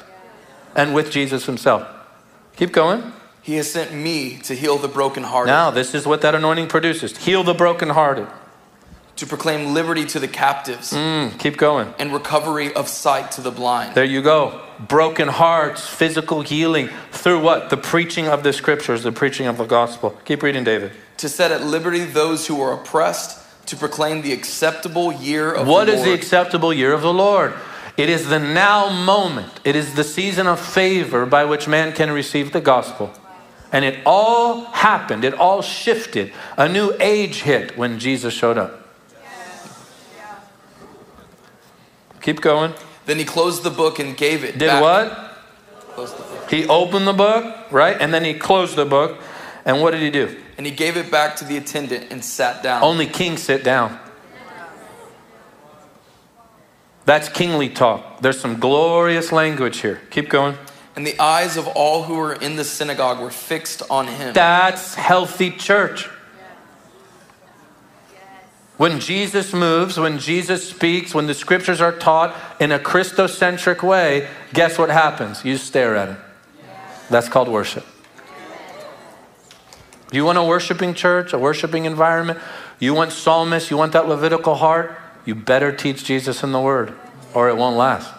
and 0.75 0.93
with 0.93 1.09
Jesus 1.09 1.45
himself. 1.45 1.87
Keep 2.57 2.71
going. 2.73 3.01
He 3.47 3.55
has 3.55 3.71
sent 3.71 3.93
me 3.93 4.39
to 4.43 4.53
heal 4.53 4.77
the 4.77 4.89
brokenhearted, 4.89 5.47
Now, 5.47 5.71
this 5.71 5.95
is 5.95 6.05
what 6.05 6.19
that 6.19 6.35
anointing 6.35 6.67
produces 6.67 7.15
heal 7.15 7.43
the 7.45 7.53
brokenhearted. 7.53 8.27
to 9.15 9.25
proclaim 9.25 9.73
liberty 9.73 10.03
to 10.05 10.19
the 10.19 10.27
captives, 10.27 10.91
Mm, 10.91 11.39
keep 11.39 11.55
going. 11.55 11.93
and 11.97 12.11
recovery 12.11 12.73
of 12.75 12.89
sight 12.89 13.31
to 13.31 13.41
the 13.41 13.49
blind, 13.49 13.95
There 13.95 14.03
you 14.03 14.21
go. 14.21 14.59
Broken 14.79 15.29
hearts, 15.29 15.87
physical 15.87 16.41
healing 16.41 16.89
through 17.13 17.39
what? 17.39 17.69
The 17.69 17.77
preaching 17.77 18.27
of 18.27 18.43
the 18.43 18.51
scriptures, 18.51 19.03
the 19.03 19.13
preaching 19.13 19.47
of 19.47 19.55
the 19.57 19.63
gospel. 19.65 20.09
Keep 20.25 20.43
reading, 20.43 20.65
David. 20.65 20.91
to 21.15 21.29
set 21.29 21.49
at 21.51 21.63
liberty 21.63 22.03
those 22.03 22.47
who 22.47 22.61
are 22.61 22.73
oppressed, 22.73 23.39
to 23.67 23.77
proclaim 23.77 24.23
the 24.23 24.33
acceptable 24.33 25.13
year 25.13 25.53
of 25.53 25.65
What 25.67 25.85
the 25.85 25.93
What 25.93 25.99
is 25.99 26.03
the 26.03 26.13
acceptable 26.13 26.73
year 26.73 26.91
of 26.91 27.01
the 27.01 27.13
Lord? 27.13 27.53
It 27.95 28.09
is 28.09 28.27
the 28.27 28.39
now 28.39 28.89
moment. 28.89 29.53
It 29.63 29.77
is 29.77 29.93
the 29.95 30.03
season 30.03 30.47
of 30.47 30.59
favor 30.59 31.25
by 31.25 31.45
which 31.45 31.65
man 31.65 31.93
can 31.93 32.11
receive 32.11 32.51
the 32.51 32.59
gospel. 32.61 33.09
And 33.71 33.83
it 33.83 33.99
all 34.05 34.65
happened, 34.65 35.25
it 35.25 35.33
all 35.33 35.61
shifted. 35.61 36.31
A 36.57 36.69
new 36.69 36.95
age 36.99 37.41
hit 37.41 37.77
when 37.77 37.99
Jesus 37.99 38.33
showed 38.33 38.57
up. 38.57 38.87
Keep 42.21 42.41
going. 42.41 42.73
Then 43.05 43.17
he 43.17 43.23
closed 43.25 43.63
the 43.63 43.69
book 43.69 43.99
and 43.99 44.17
gave 44.17 44.43
it. 44.43 44.57
Did 44.57 44.67
back. 44.67 44.81
what? 44.81 45.37
Closed 45.95 46.17
the 46.17 46.23
book. 46.23 46.51
He 46.51 46.67
opened 46.67 47.07
the 47.07 47.13
book, 47.13 47.71
right? 47.71 47.95
And 47.99 48.13
then 48.13 48.23
he 48.23 48.33
closed 48.33 48.75
the 48.75 48.85
book. 48.85 49.21
And 49.63 49.81
what 49.81 49.91
did 49.91 50.01
he 50.01 50.09
do? 50.09 50.37
And 50.57 50.65
he 50.65 50.71
gave 50.71 50.97
it 50.97 51.09
back 51.11 51.35
to 51.37 51.45
the 51.45 51.57
attendant 51.57 52.11
and 52.11 52.23
sat 52.23 52.63
down. 52.63 52.83
Only 52.83 53.05
kings 53.05 53.43
sit 53.43 53.63
down. 53.63 53.97
That's 57.05 57.29
kingly 57.29 57.69
talk. 57.69 58.19
There's 58.19 58.39
some 58.39 58.59
glorious 58.59 59.31
language 59.31 59.79
here. 59.79 60.01
Keep 60.09 60.27
going. 60.27 60.57
And 60.97 61.05
the 61.05 61.19
eyes 61.19 61.57
of 61.57 61.67
all 61.67 62.01
who 62.01 62.15
were 62.15 62.33
in 62.33 62.55
the 62.55 62.63
synagogue 62.63 63.19
were 63.19 63.29
fixed 63.29 63.83
on 63.87 64.07
him. 64.07 64.33
That's 64.33 64.95
healthy 64.95 65.51
church. 65.51 66.09
When 68.77 68.99
Jesus 68.99 69.53
moves, 69.53 69.99
when 69.99 70.17
Jesus 70.17 70.67
speaks, 70.67 71.13
when 71.13 71.27
the 71.27 71.35
scriptures 71.35 71.81
are 71.81 71.91
taught 71.91 72.35
in 72.59 72.71
a 72.71 72.79
Christocentric 72.79 73.83
way, 73.83 74.27
guess 74.53 74.79
what 74.79 74.89
happens? 74.89 75.45
You 75.45 75.57
stare 75.57 75.95
at 75.95 76.09
him. 76.09 76.17
That's 77.11 77.29
called 77.29 77.47
worship. 77.47 77.85
You 80.11 80.25
want 80.25 80.39
a 80.39 80.43
worshiping 80.43 80.95
church, 80.95 81.31
a 81.31 81.37
worshiping 81.37 81.85
environment? 81.85 82.39
You 82.79 82.95
want 82.95 83.11
psalmists, 83.11 83.69
you 83.69 83.77
want 83.77 83.91
that 83.91 84.07
Levitical 84.07 84.55
heart? 84.55 84.97
You 85.25 85.35
better 85.35 85.71
teach 85.71 86.03
Jesus 86.03 86.41
in 86.41 86.53
the 86.53 86.59
Word, 86.59 86.95
or 87.35 87.49
it 87.49 87.55
won't 87.55 87.77
last. 87.77 88.16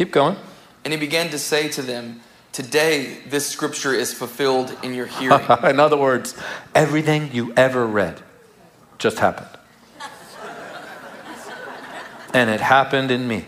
Keep 0.00 0.12
going. 0.12 0.36
And 0.82 0.94
he 0.94 0.98
began 0.98 1.28
to 1.28 1.38
say 1.38 1.68
to 1.68 1.82
them, 1.82 2.22
Today 2.52 3.18
this 3.28 3.46
scripture 3.46 3.92
is 3.92 4.14
fulfilled 4.14 4.74
in 4.82 4.94
your 4.94 5.04
hearing. 5.04 5.44
in 5.64 5.78
other 5.78 5.98
words, 5.98 6.34
everything 6.74 7.28
you 7.34 7.52
ever 7.54 7.86
read 7.86 8.22
just 8.96 9.18
happened. 9.18 9.50
and 12.32 12.48
it 12.48 12.62
happened 12.62 13.10
in 13.10 13.28
me. 13.28 13.44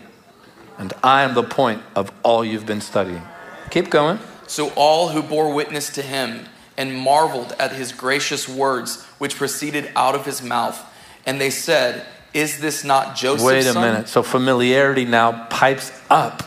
And 0.77 0.93
I 1.03 1.23
am 1.23 1.33
the 1.33 1.41
point 1.41 1.81
of 1.95 2.11
all 2.21 2.45
you've 2.45 2.67
been 2.67 2.81
studying. 2.81 3.23
Keep 3.71 3.89
going. 3.89 4.19
so 4.45 4.69
all 4.75 5.09
who 5.09 5.23
bore 5.23 5.51
witness 5.51 5.89
to 5.93 6.03
him 6.03 6.45
and 6.77 6.95
marveled 6.95 7.55
at 7.57 7.71
his 7.71 7.91
gracious 7.91 8.47
words 8.47 9.01
which 9.17 9.37
proceeded 9.37 9.91
out 9.95 10.13
of 10.13 10.27
his 10.27 10.43
mouth, 10.43 10.79
and 11.25 11.41
they 11.41 11.49
said, 11.49 12.05
Is 12.33 12.59
this 12.59 12.83
not 12.83 13.15
Joseph's 13.15 13.43
Wait 13.43 13.59
a 13.59 13.73
son? 13.73 13.81
minute. 13.81 14.07
So 14.07 14.23
familiarity 14.23 15.05
now 15.05 15.45
pipes 15.45 15.91
up 16.09 16.43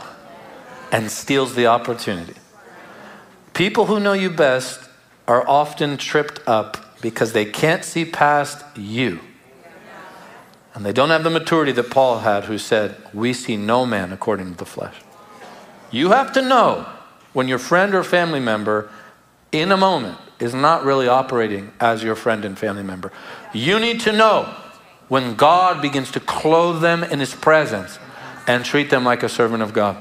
and 0.90 1.10
steals 1.10 1.54
the 1.54 1.66
opportunity. 1.66 2.34
People 3.54 3.86
who 3.86 4.00
know 4.00 4.12
you 4.12 4.30
best 4.30 4.80
are 5.28 5.46
often 5.48 5.96
tripped 5.96 6.40
up 6.46 7.00
because 7.00 7.32
they 7.32 7.44
can't 7.44 7.84
see 7.84 8.04
past 8.04 8.64
you. 8.76 9.20
And 10.74 10.84
they 10.84 10.92
don't 10.92 11.08
have 11.08 11.24
the 11.24 11.30
maturity 11.30 11.72
that 11.72 11.90
Paul 11.90 12.18
had, 12.18 12.44
who 12.44 12.58
said, 12.58 12.96
We 13.14 13.32
see 13.32 13.56
no 13.56 13.86
man 13.86 14.12
according 14.12 14.50
to 14.52 14.58
the 14.58 14.66
flesh. 14.66 14.96
You 15.90 16.10
have 16.10 16.32
to 16.32 16.42
know 16.42 16.86
when 17.32 17.48
your 17.48 17.58
friend 17.58 17.94
or 17.94 18.02
family 18.02 18.40
member, 18.40 18.90
in 19.52 19.72
a 19.72 19.76
moment, 19.76 20.18
is 20.38 20.52
not 20.52 20.84
really 20.84 21.08
operating 21.08 21.72
as 21.80 22.02
your 22.02 22.14
friend 22.14 22.44
and 22.44 22.58
family 22.58 22.82
member. 22.82 23.10
You 23.54 23.78
need 23.80 24.00
to 24.00 24.12
know 24.12 24.54
when 25.08 25.34
God 25.34 25.80
begins 25.80 26.10
to 26.12 26.20
clothe 26.20 26.80
them 26.80 27.04
in 27.04 27.20
His 27.20 27.34
presence 27.34 27.98
and 28.46 28.64
treat 28.64 28.90
them 28.90 29.04
like 29.04 29.22
a 29.22 29.28
servant 29.28 29.62
of 29.62 29.72
God. 29.72 29.96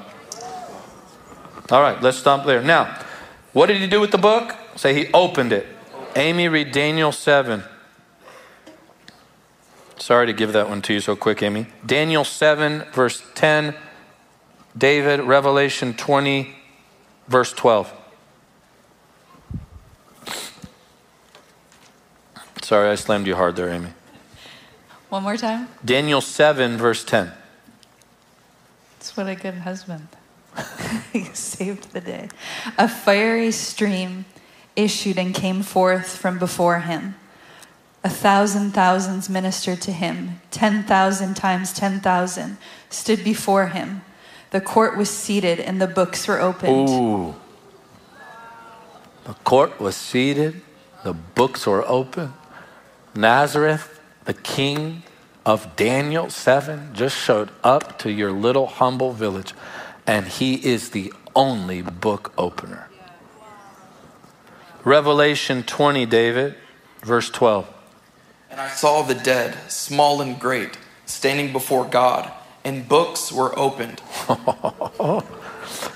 All 1.72 1.82
right, 1.82 2.02
let's 2.02 2.18
stop 2.18 2.46
there. 2.46 2.62
Now, 2.62 3.00
what 3.54 3.68
did 3.68 3.78
He 3.78 3.88
do 3.88 4.00
with 4.00 4.12
the 4.12 4.18
book? 4.18 4.56
Say 4.76 4.94
He 4.94 5.12
opened 5.14 5.52
it. 5.52 5.68
Amy, 6.16 6.48
read 6.48 6.72
Daniel 6.72 7.12
7. 7.12 7.64
Sorry 9.98 10.28
to 10.28 10.34
give 10.34 10.54
that 10.54 10.70
one 10.70 10.82
to 10.84 10.94
you 10.94 11.00
so 11.00 11.16
quick, 11.16 11.42
Amy. 11.42 11.68
Daniel 11.86 12.24
7, 12.24 12.86
verse 12.92 13.24
10. 13.34 13.76
David, 14.78 15.22
Revelation 15.22 15.94
20, 15.94 16.56
verse 17.28 17.54
12. 17.54 17.94
Sorry, 22.62 22.90
I 22.90 22.96
slammed 22.96 23.28
you 23.28 23.36
hard 23.36 23.56
there, 23.56 23.70
Amy. 23.70 23.90
One 25.10 25.24
more 25.24 25.38
time. 25.38 25.68
Daniel 25.84 26.22
7, 26.22 26.78
verse 26.78 27.04
10. 27.04 27.32
That's 28.98 29.16
what 29.16 29.28
a 29.28 29.36
good 29.36 29.56
husband. 29.56 30.08
he 31.14 31.26
saved 31.26 31.92
the 31.94 32.02
day. 32.02 32.30
A 32.78 32.88
fiery 32.88 33.52
stream 33.52 34.26
issued 34.76 35.18
and 35.18 35.34
came 35.34 35.62
forth 35.62 36.18
from 36.18 36.40
before 36.40 36.80
him. 36.80 37.16
A 38.04 38.10
thousand 38.10 38.72
thousands 38.72 39.30
ministered 39.30 39.82
to 39.82 39.92
him. 39.92 40.40
Ten 40.52 40.84
thousand 40.84 41.36
times 41.36 41.74
ten 41.74 42.00
thousand 42.00 42.58
stood 42.90 43.24
before 43.24 43.68
him. 43.68 44.04
The 44.52 44.62
court 44.62 44.96
was 44.96 45.10
seated 45.10 45.60
and 45.60 45.82
the 45.82 45.88
books 45.88 46.28
were 46.28 46.40
opened. 46.40 46.90
Ooh. 46.90 47.36
The 49.26 49.34
court 49.44 49.80
was 49.80 49.96
seated, 49.96 50.62
the 51.04 51.14
books 51.14 51.66
were 51.66 51.84
open. 51.88 52.34
Nazareth, 53.16 53.95
the 54.26 54.34
king 54.34 55.04
of 55.46 55.76
Daniel 55.76 56.30
7, 56.30 56.94
just 56.94 57.16
showed 57.16 57.50
up 57.64 58.00
to 58.00 58.12
your 58.12 58.32
little 58.32 58.68
humble 58.68 59.14
village, 59.14 59.54
and 60.06 60.28
he 60.28 60.56
is 60.56 60.90
the 60.90 61.14
only 61.36 61.82
book 61.82 62.34
opener. 62.38 62.90
Revelation 64.84 65.64
20, 65.64 66.06
David, 66.06 66.56
verse 67.02 67.30
12. 67.30 67.68
And 68.50 68.60
I 68.60 68.70
saw 68.70 69.02
the 69.02 69.16
dead, 69.16 69.56
small 69.70 70.22
and 70.22 70.40
great, 70.40 70.78
standing 71.06 71.52
before 71.52 71.86
God, 71.86 72.32
and 72.64 72.88
books 72.88 73.32
were 73.32 73.58
opened. 73.58 74.02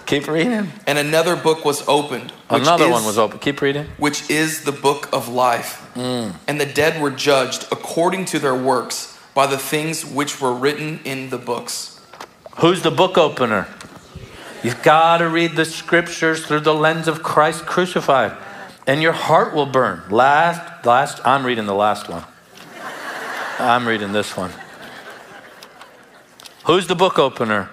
Keep 0.06 0.28
reading. 0.28 0.72
And 0.88 0.98
another 0.98 1.36
book 1.36 1.66
was 1.66 1.88
opened. 1.88 2.34
Another 2.50 2.86
is- 2.86 2.92
one 2.92 3.06
was 3.06 3.18
open. 3.18 3.40
Keep 3.40 3.62
reading. 3.62 3.88
Which 3.98 4.30
is 4.30 4.64
the 4.64 4.72
book 4.72 5.10
of 5.14 5.28
life. 5.28 5.88
Mm. 5.96 6.34
And 6.48 6.60
the 6.60 6.66
dead 6.66 7.02
were 7.02 7.12
judged 7.12 7.68
according 7.72 8.26
to 8.26 8.40
their 8.40 8.56
works 8.56 9.18
by 9.34 9.48
the 9.48 9.58
things 9.58 10.06
which 10.06 10.42
were 10.42 10.54
written 10.54 11.00
in 11.06 11.30
the 11.30 11.38
books. 11.38 12.00
Who's 12.58 12.82
the 12.82 12.92
book 12.92 13.18
opener? 13.18 13.68
You've 14.64 14.84
got 14.84 15.20
to 15.20 15.30
read 15.30 15.56
the 15.56 15.64
scriptures 15.64 16.46
through 16.46 16.62
the 16.62 16.74
lens 16.74 17.08
of 17.08 17.24
Christ 17.24 17.66
crucified, 17.66 18.34
and 18.86 19.02
your 19.02 19.14
heart 19.14 19.54
will 19.54 19.66
burn. 19.66 20.04
Last, 20.10 20.86
last, 20.86 21.26
I'm 21.26 21.46
reading 21.46 21.66
the 21.66 21.76
last 21.76 22.10
one. 22.10 22.24
I'm 23.60 23.88
reading 23.88 24.12
this 24.12 24.36
one. 24.36 24.52
Who's 26.66 26.88
the 26.88 26.96
book 26.96 27.18
opener? 27.18 27.70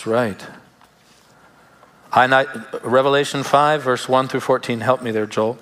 That's 0.00 0.06
right. 0.06 0.46
I, 2.10 2.46
Revelation 2.82 3.42
5, 3.42 3.82
verse 3.82 4.08
1 4.08 4.28
through 4.28 4.40
14. 4.40 4.80
Help 4.80 5.02
me 5.02 5.10
there, 5.10 5.26
Joel. 5.26 5.58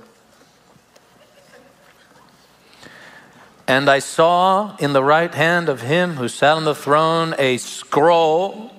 And 3.66 3.91
I 3.91 3.99
saw 3.99 4.76
in 4.76 4.93
the 4.93 5.03
right 5.03 5.34
hand 5.34 5.68
of 5.68 5.80
him 5.80 6.12
who 6.12 6.28
sat 6.28 6.57
on 6.57 6.62
the 6.62 6.74
throne 6.76 7.34
a 7.36 7.57
scroll, 7.57 8.70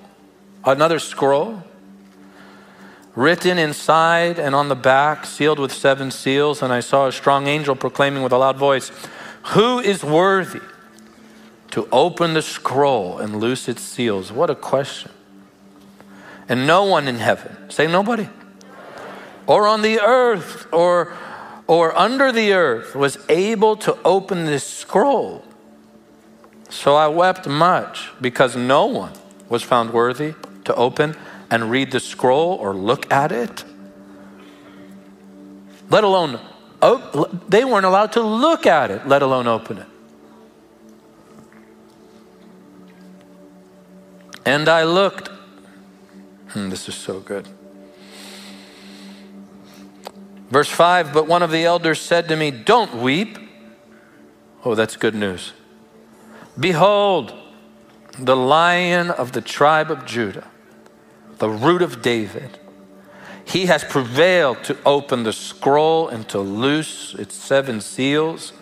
another 0.64 0.97
scroll, 0.97 1.62
written 3.14 3.57
inside 3.57 4.39
and 4.39 4.55
on 4.55 4.70
the 4.70 4.78
back, 4.78 5.26
sealed 5.26 5.60
with 5.60 5.74
seven 5.74 6.10
seals. 6.10 6.62
And 6.62 6.72
I 6.72 6.80
saw 6.80 7.07
a 7.07 7.12
strong 7.12 7.47
angel 7.47 7.76
proclaiming 7.76 8.24
with 8.24 8.32
a 8.32 8.38
loud 8.38 8.55
voice, 8.55 8.93
Who 9.47 9.80
is 9.80 10.05
worthy 10.05 10.62
to 11.72 11.86
open 11.91 12.34
the 12.34 12.41
scroll 12.41 13.18
and 13.18 13.41
loose 13.41 13.68
its 13.68 13.82
seals? 13.82 14.32
What 14.32 14.49
a 14.49 14.55
question. 14.55 15.12
And 16.50 16.68
no 16.68 16.84
one 16.84 17.08
in 17.08 17.16
heaven, 17.16 17.70
say 17.70 17.88
nobody, 17.88 18.28
or 19.45 19.68
on 19.68 19.84
the 19.84 20.02
earth, 20.02 20.68
or 20.74 21.16
or 21.70 21.95
under 21.95 22.32
the 22.32 22.54
earth 22.54 22.95
was 22.95 23.20
able 23.30 23.76
to 23.76 23.95
open 24.04 24.45
this 24.45 24.64
scroll. 24.64 25.45
So 26.68 26.95
I 26.95 27.08
wept 27.08 27.47
much 27.47 28.10
because 28.20 28.56
no 28.56 28.88
one 28.88 29.14
was 29.50 29.62
found 29.62 29.93
worthy 29.93 30.34
to 30.66 30.74
open 30.74 31.16
and 31.52 31.70
read 31.70 31.91
the 31.91 32.00
scroll 32.00 32.54
or 32.56 32.74
look 32.74 33.12
at 33.12 33.32
it. 33.32 33.64
Let 35.91 36.04
alone, 36.04 36.39
oh, 36.82 37.26
they 37.47 37.64
weren't 37.64 37.86
allowed 37.86 38.14
to 38.14 38.22
look 38.22 38.66
at 38.66 38.89
it, 38.89 39.08
let 39.08 39.22
alone 39.22 39.45
open 39.45 39.78
it. 39.78 39.88
And 44.43 44.68
I 44.68 44.86
looked. 44.86 45.30
Hmm, 46.50 46.70
this 46.70 46.89
is 46.89 46.95
so 46.95 47.20
good. 47.20 47.47
Verse 50.50 50.70
5 50.70 51.14
But 51.14 51.28
one 51.28 51.43
of 51.43 51.52
the 51.52 51.66
elders 51.66 52.02
said 52.02 52.28
to 52.30 52.36
me, 52.36 52.52
Don't 52.52 52.95
weep. 52.95 53.38
Oh, 54.66 54.76
that's 54.76 54.97
good 54.97 55.16
news. 55.16 55.54
Behold, 56.60 57.34
the 58.18 58.36
lion 58.36 59.12
of 59.12 59.32
the 59.32 59.41
tribe 59.41 59.91
of 59.91 60.06
Judah, 60.06 60.47
the 61.38 61.50
root 61.50 61.82
of 61.82 62.02
David. 62.02 62.60
He 63.45 63.66
has 63.68 63.84
prevailed 63.84 64.64
to 64.66 64.78
open 64.86 65.24
the 65.24 65.34
scroll 65.34 66.08
and 66.08 66.28
to 66.30 66.39
loose 66.39 67.16
its 67.16 67.36
seven 67.36 67.82
seals. 67.82 68.54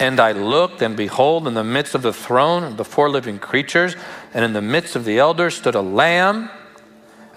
And 0.00 0.20
I 0.20 0.32
looked, 0.32 0.82
and 0.82 0.96
behold, 0.96 1.46
in 1.48 1.54
the 1.54 1.64
midst 1.64 1.94
of 1.94 2.02
the 2.02 2.12
throne 2.12 2.62
and 2.62 2.76
the 2.76 2.84
four 2.84 3.08
living 3.08 3.38
creatures, 3.38 3.96
and 4.34 4.44
in 4.44 4.52
the 4.52 4.62
midst 4.62 4.96
of 4.96 5.04
the 5.04 5.18
elders 5.18 5.56
stood 5.56 5.74
a 5.74 5.80
lamb, 5.80 6.50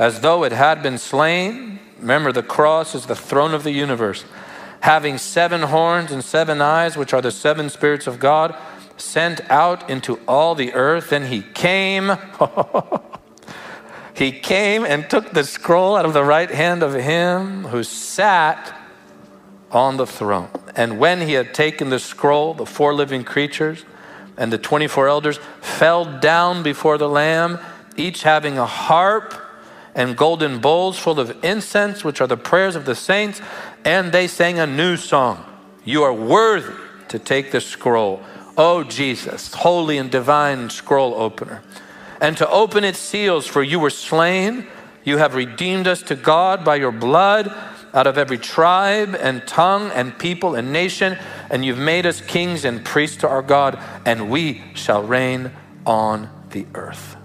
as 0.02 0.22
though 0.22 0.44
it 0.44 0.52
had 0.52 0.82
been 0.82 0.98
slain. 0.98 1.80
Remember, 2.00 2.32
the 2.32 2.42
cross 2.42 2.96
is 2.96 3.06
the 3.06 3.16
throne 3.16 3.54
of 3.54 3.64
the 3.64 3.72
universe, 3.72 4.26
having 4.80 5.20
seven 5.20 5.62
horns 5.62 6.12
and 6.12 6.24
seven 6.24 6.60
eyes, 6.60 6.98
which 6.98 7.14
are 7.14 7.22
the 7.22 7.30
seven 7.30 7.70
spirits 7.70 8.08
of 8.08 8.20
God, 8.20 8.56
sent 8.98 9.42
out 9.52 9.88
into 9.92 10.20
all 10.28 10.56
the 10.56 10.74
earth. 10.74 11.12
And 11.12 11.28
he 11.28 11.44
came. 11.44 12.12
he 14.16 14.32
came 14.32 14.86
and 14.86 15.08
took 15.08 15.34
the 15.34 15.44
scroll 15.44 15.96
out 15.96 16.06
of 16.06 16.14
the 16.14 16.24
right 16.24 16.50
hand 16.50 16.82
of 16.82 16.96
him 16.96 17.66
who 17.66 17.84
sat 17.84 18.76
on 19.70 19.98
the 19.98 20.08
throne. 20.08 20.50
And 20.76 20.98
when 20.98 21.22
he 21.22 21.34
had 21.34 21.54
taken 21.54 21.92
the 21.92 22.00
scroll, 22.00 22.56
the 22.56 22.66
four 22.66 22.96
living 22.96 23.24
creatures 23.24 23.86
and 24.36 24.52
the 24.52 24.58
24 24.58 25.08
elders 25.08 25.40
fell 25.62 26.06
down 26.06 26.64
before 26.64 26.98
the 26.98 27.08
Lamb, 27.08 27.60
each 27.96 28.24
having 28.24 28.58
a 28.58 28.66
harp 28.66 29.36
and 29.96 30.16
golden 30.16 30.60
bowls 30.60 30.98
full 30.98 31.20
of 31.20 31.44
incense, 31.44 32.04
which 32.04 32.22
are 32.22 32.28
the 32.28 32.38
prayers 32.38 32.76
of 32.76 32.86
the 32.86 32.96
saints. 32.96 33.42
And 33.84 34.12
they 34.12 34.28
sang 34.28 34.60
a 34.60 34.68
new 34.68 34.98
song 34.98 35.44
You 35.84 36.04
are 36.04 36.14
worthy 36.14 36.74
to 37.10 37.20
take 37.20 37.52
the 37.52 37.62
scroll, 37.62 38.22
O 38.58 38.84
Jesus, 38.84 39.54
holy 39.54 39.98
and 39.98 40.10
divine 40.10 40.70
scroll 40.70 41.14
opener, 41.16 41.62
and 42.22 42.38
to 42.38 42.50
open 42.50 42.84
its 42.84 43.00
seals, 43.00 43.48
for 43.48 43.64
you 43.64 43.80
were 43.80 43.90
slain. 43.90 44.68
You 45.04 45.18
have 45.18 45.34
redeemed 45.34 45.88
us 45.88 46.04
to 46.04 46.16
God 46.16 46.64
by 46.64 46.76
your 46.76 46.92
blood 46.92 47.52
out 47.94 48.08
of 48.08 48.18
every 48.18 48.38
tribe 48.38 49.16
and 49.20 49.46
tongue 49.48 49.92
and 49.92 50.18
people 50.18 50.56
and 50.56 50.72
nation, 50.72 51.18
and 51.50 51.66
you've 51.66 51.78
made 51.78 52.06
us 52.06 52.22
kings 52.22 52.66
and 52.66 52.86
priests 52.86 53.18
to 53.18 53.28
our 53.28 53.42
God, 53.42 53.82
and 54.06 54.30
we 54.30 54.64
shall 54.74 55.04
reign 55.04 55.52
on 55.86 56.30
the 56.52 56.66
earth. 56.76 57.18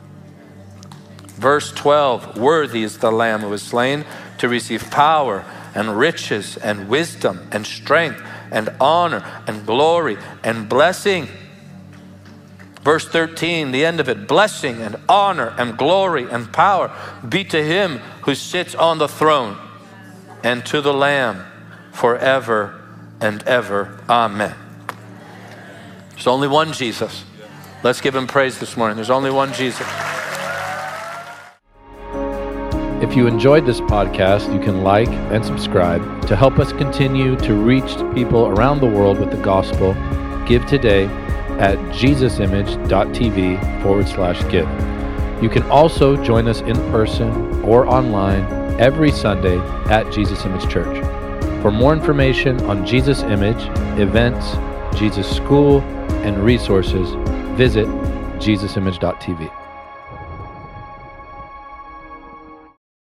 Verse 1.37 1.70
12 1.72 2.39
Worthy 2.39 2.82
is 2.82 2.99
the 2.99 3.12
Lamb 3.12 3.43
who 3.43 3.51
was 3.51 3.62
slain 3.62 4.05
to 4.39 4.49
receive 4.49 4.91
power 4.91 5.45
and 5.74 5.99
riches 5.99 6.57
and 6.57 6.89
wisdom 6.89 7.47
and 7.53 7.66
strength 7.66 8.22
and 8.51 8.70
honor 8.80 9.24
and 9.47 9.66
glory 9.66 10.16
and 10.43 10.68
blessing. 10.68 11.28
Verse 12.82 13.07
13, 13.09 13.72
the 13.72 13.84
end 13.84 14.01
of 14.01 14.09
it 14.09 14.28
blessing 14.28 14.80
and 14.80 14.97
honor 15.09 15.55
and 15.59 15.76
glory 15.76 16.30
and 16.30 16.53
power 16.53 16.91
be 17.28 17.45
to 17.45 17.62
him 17.62 17.99
who 18.22 18.34
sits 18.34 18.74
on 18.74 18.99
the 18.99 19.09
throne 19.09 19.59
and 20.43 20.64
to 20.66 20.80
the 20.80 20.95
Lamb 20.95 21.45
forever 21.93 22.80
and 23.20 23.43
ever. 23.43 23.99
Amen. 24.09 24.55
There's 26.11 26.28
only 26.28 26.49
one 26.49 26.72
Jesus. 26.72 27.24
Let's 27.82 28.01
give 28.01 28.14
him 28.14 28.26
praise 28.26 28.59
this 28.59 28.76
morning. 28.76 28.97
There's 28.97 29.11
only 29.11 29.30
one 29.30 29.53
Jesus. 29.53 29.87
If 33.03 33.15
you 33.15 33.27
enjoyed 33.27 33.67
this 33.67 33.83
podcast, 33.83 34.51
you 34.55 34.59
can 34.59 34.83
like 34.83 35.09
and 35.09 35.45
subscribe 35.45 36.27
to 36.29 36.35
help 36.35 36.59
us 36.59 36.73
continue 36.73 37.37
to 37.37 37.55
reach 37.55 37.95
people 38.15 38.47
around 38.47 38.81
the 38.81 38.87
world 38.87 39.21
with 39.21 39.31
the 39.31 39.37
gospel. 39.37 39.93
Give 40.47 40.65
today 40.67 41.05
at 41.59 41.77
jesusimage.tv 41.93 43.83
forward 43.83 44.09
slash 44.09 44.41
give. 44.51 44.67
You 45.43 45.51
can 45.51 45.65
also 45.65 46.17
join 46.25 46.49
us 46.49 46.63
in 46.63 46.77
person 46.91 47.63
or 47.63 47.87
online 47.87 48.45
every 48.81 49.11
Sunday 49.11 49.59
at 49.91 50.11
Jesus 50.11 50.47
Image 50.47 50.67
Church. 50.71 51.05
For 51.61 51.71
more 51.71 51.93
information 51.93 52.59
on 52.63 52.87
Jesus 52.87 53.23
Image, 53.25 53.63
events, 54.01 54.57
Jesus 54.99 55.29
School, 55.29 55.83
and 56.25 56.39
resources, 56.39 57.11
visit 57.59 57.87
jesusimage.tv. 58.39 59.66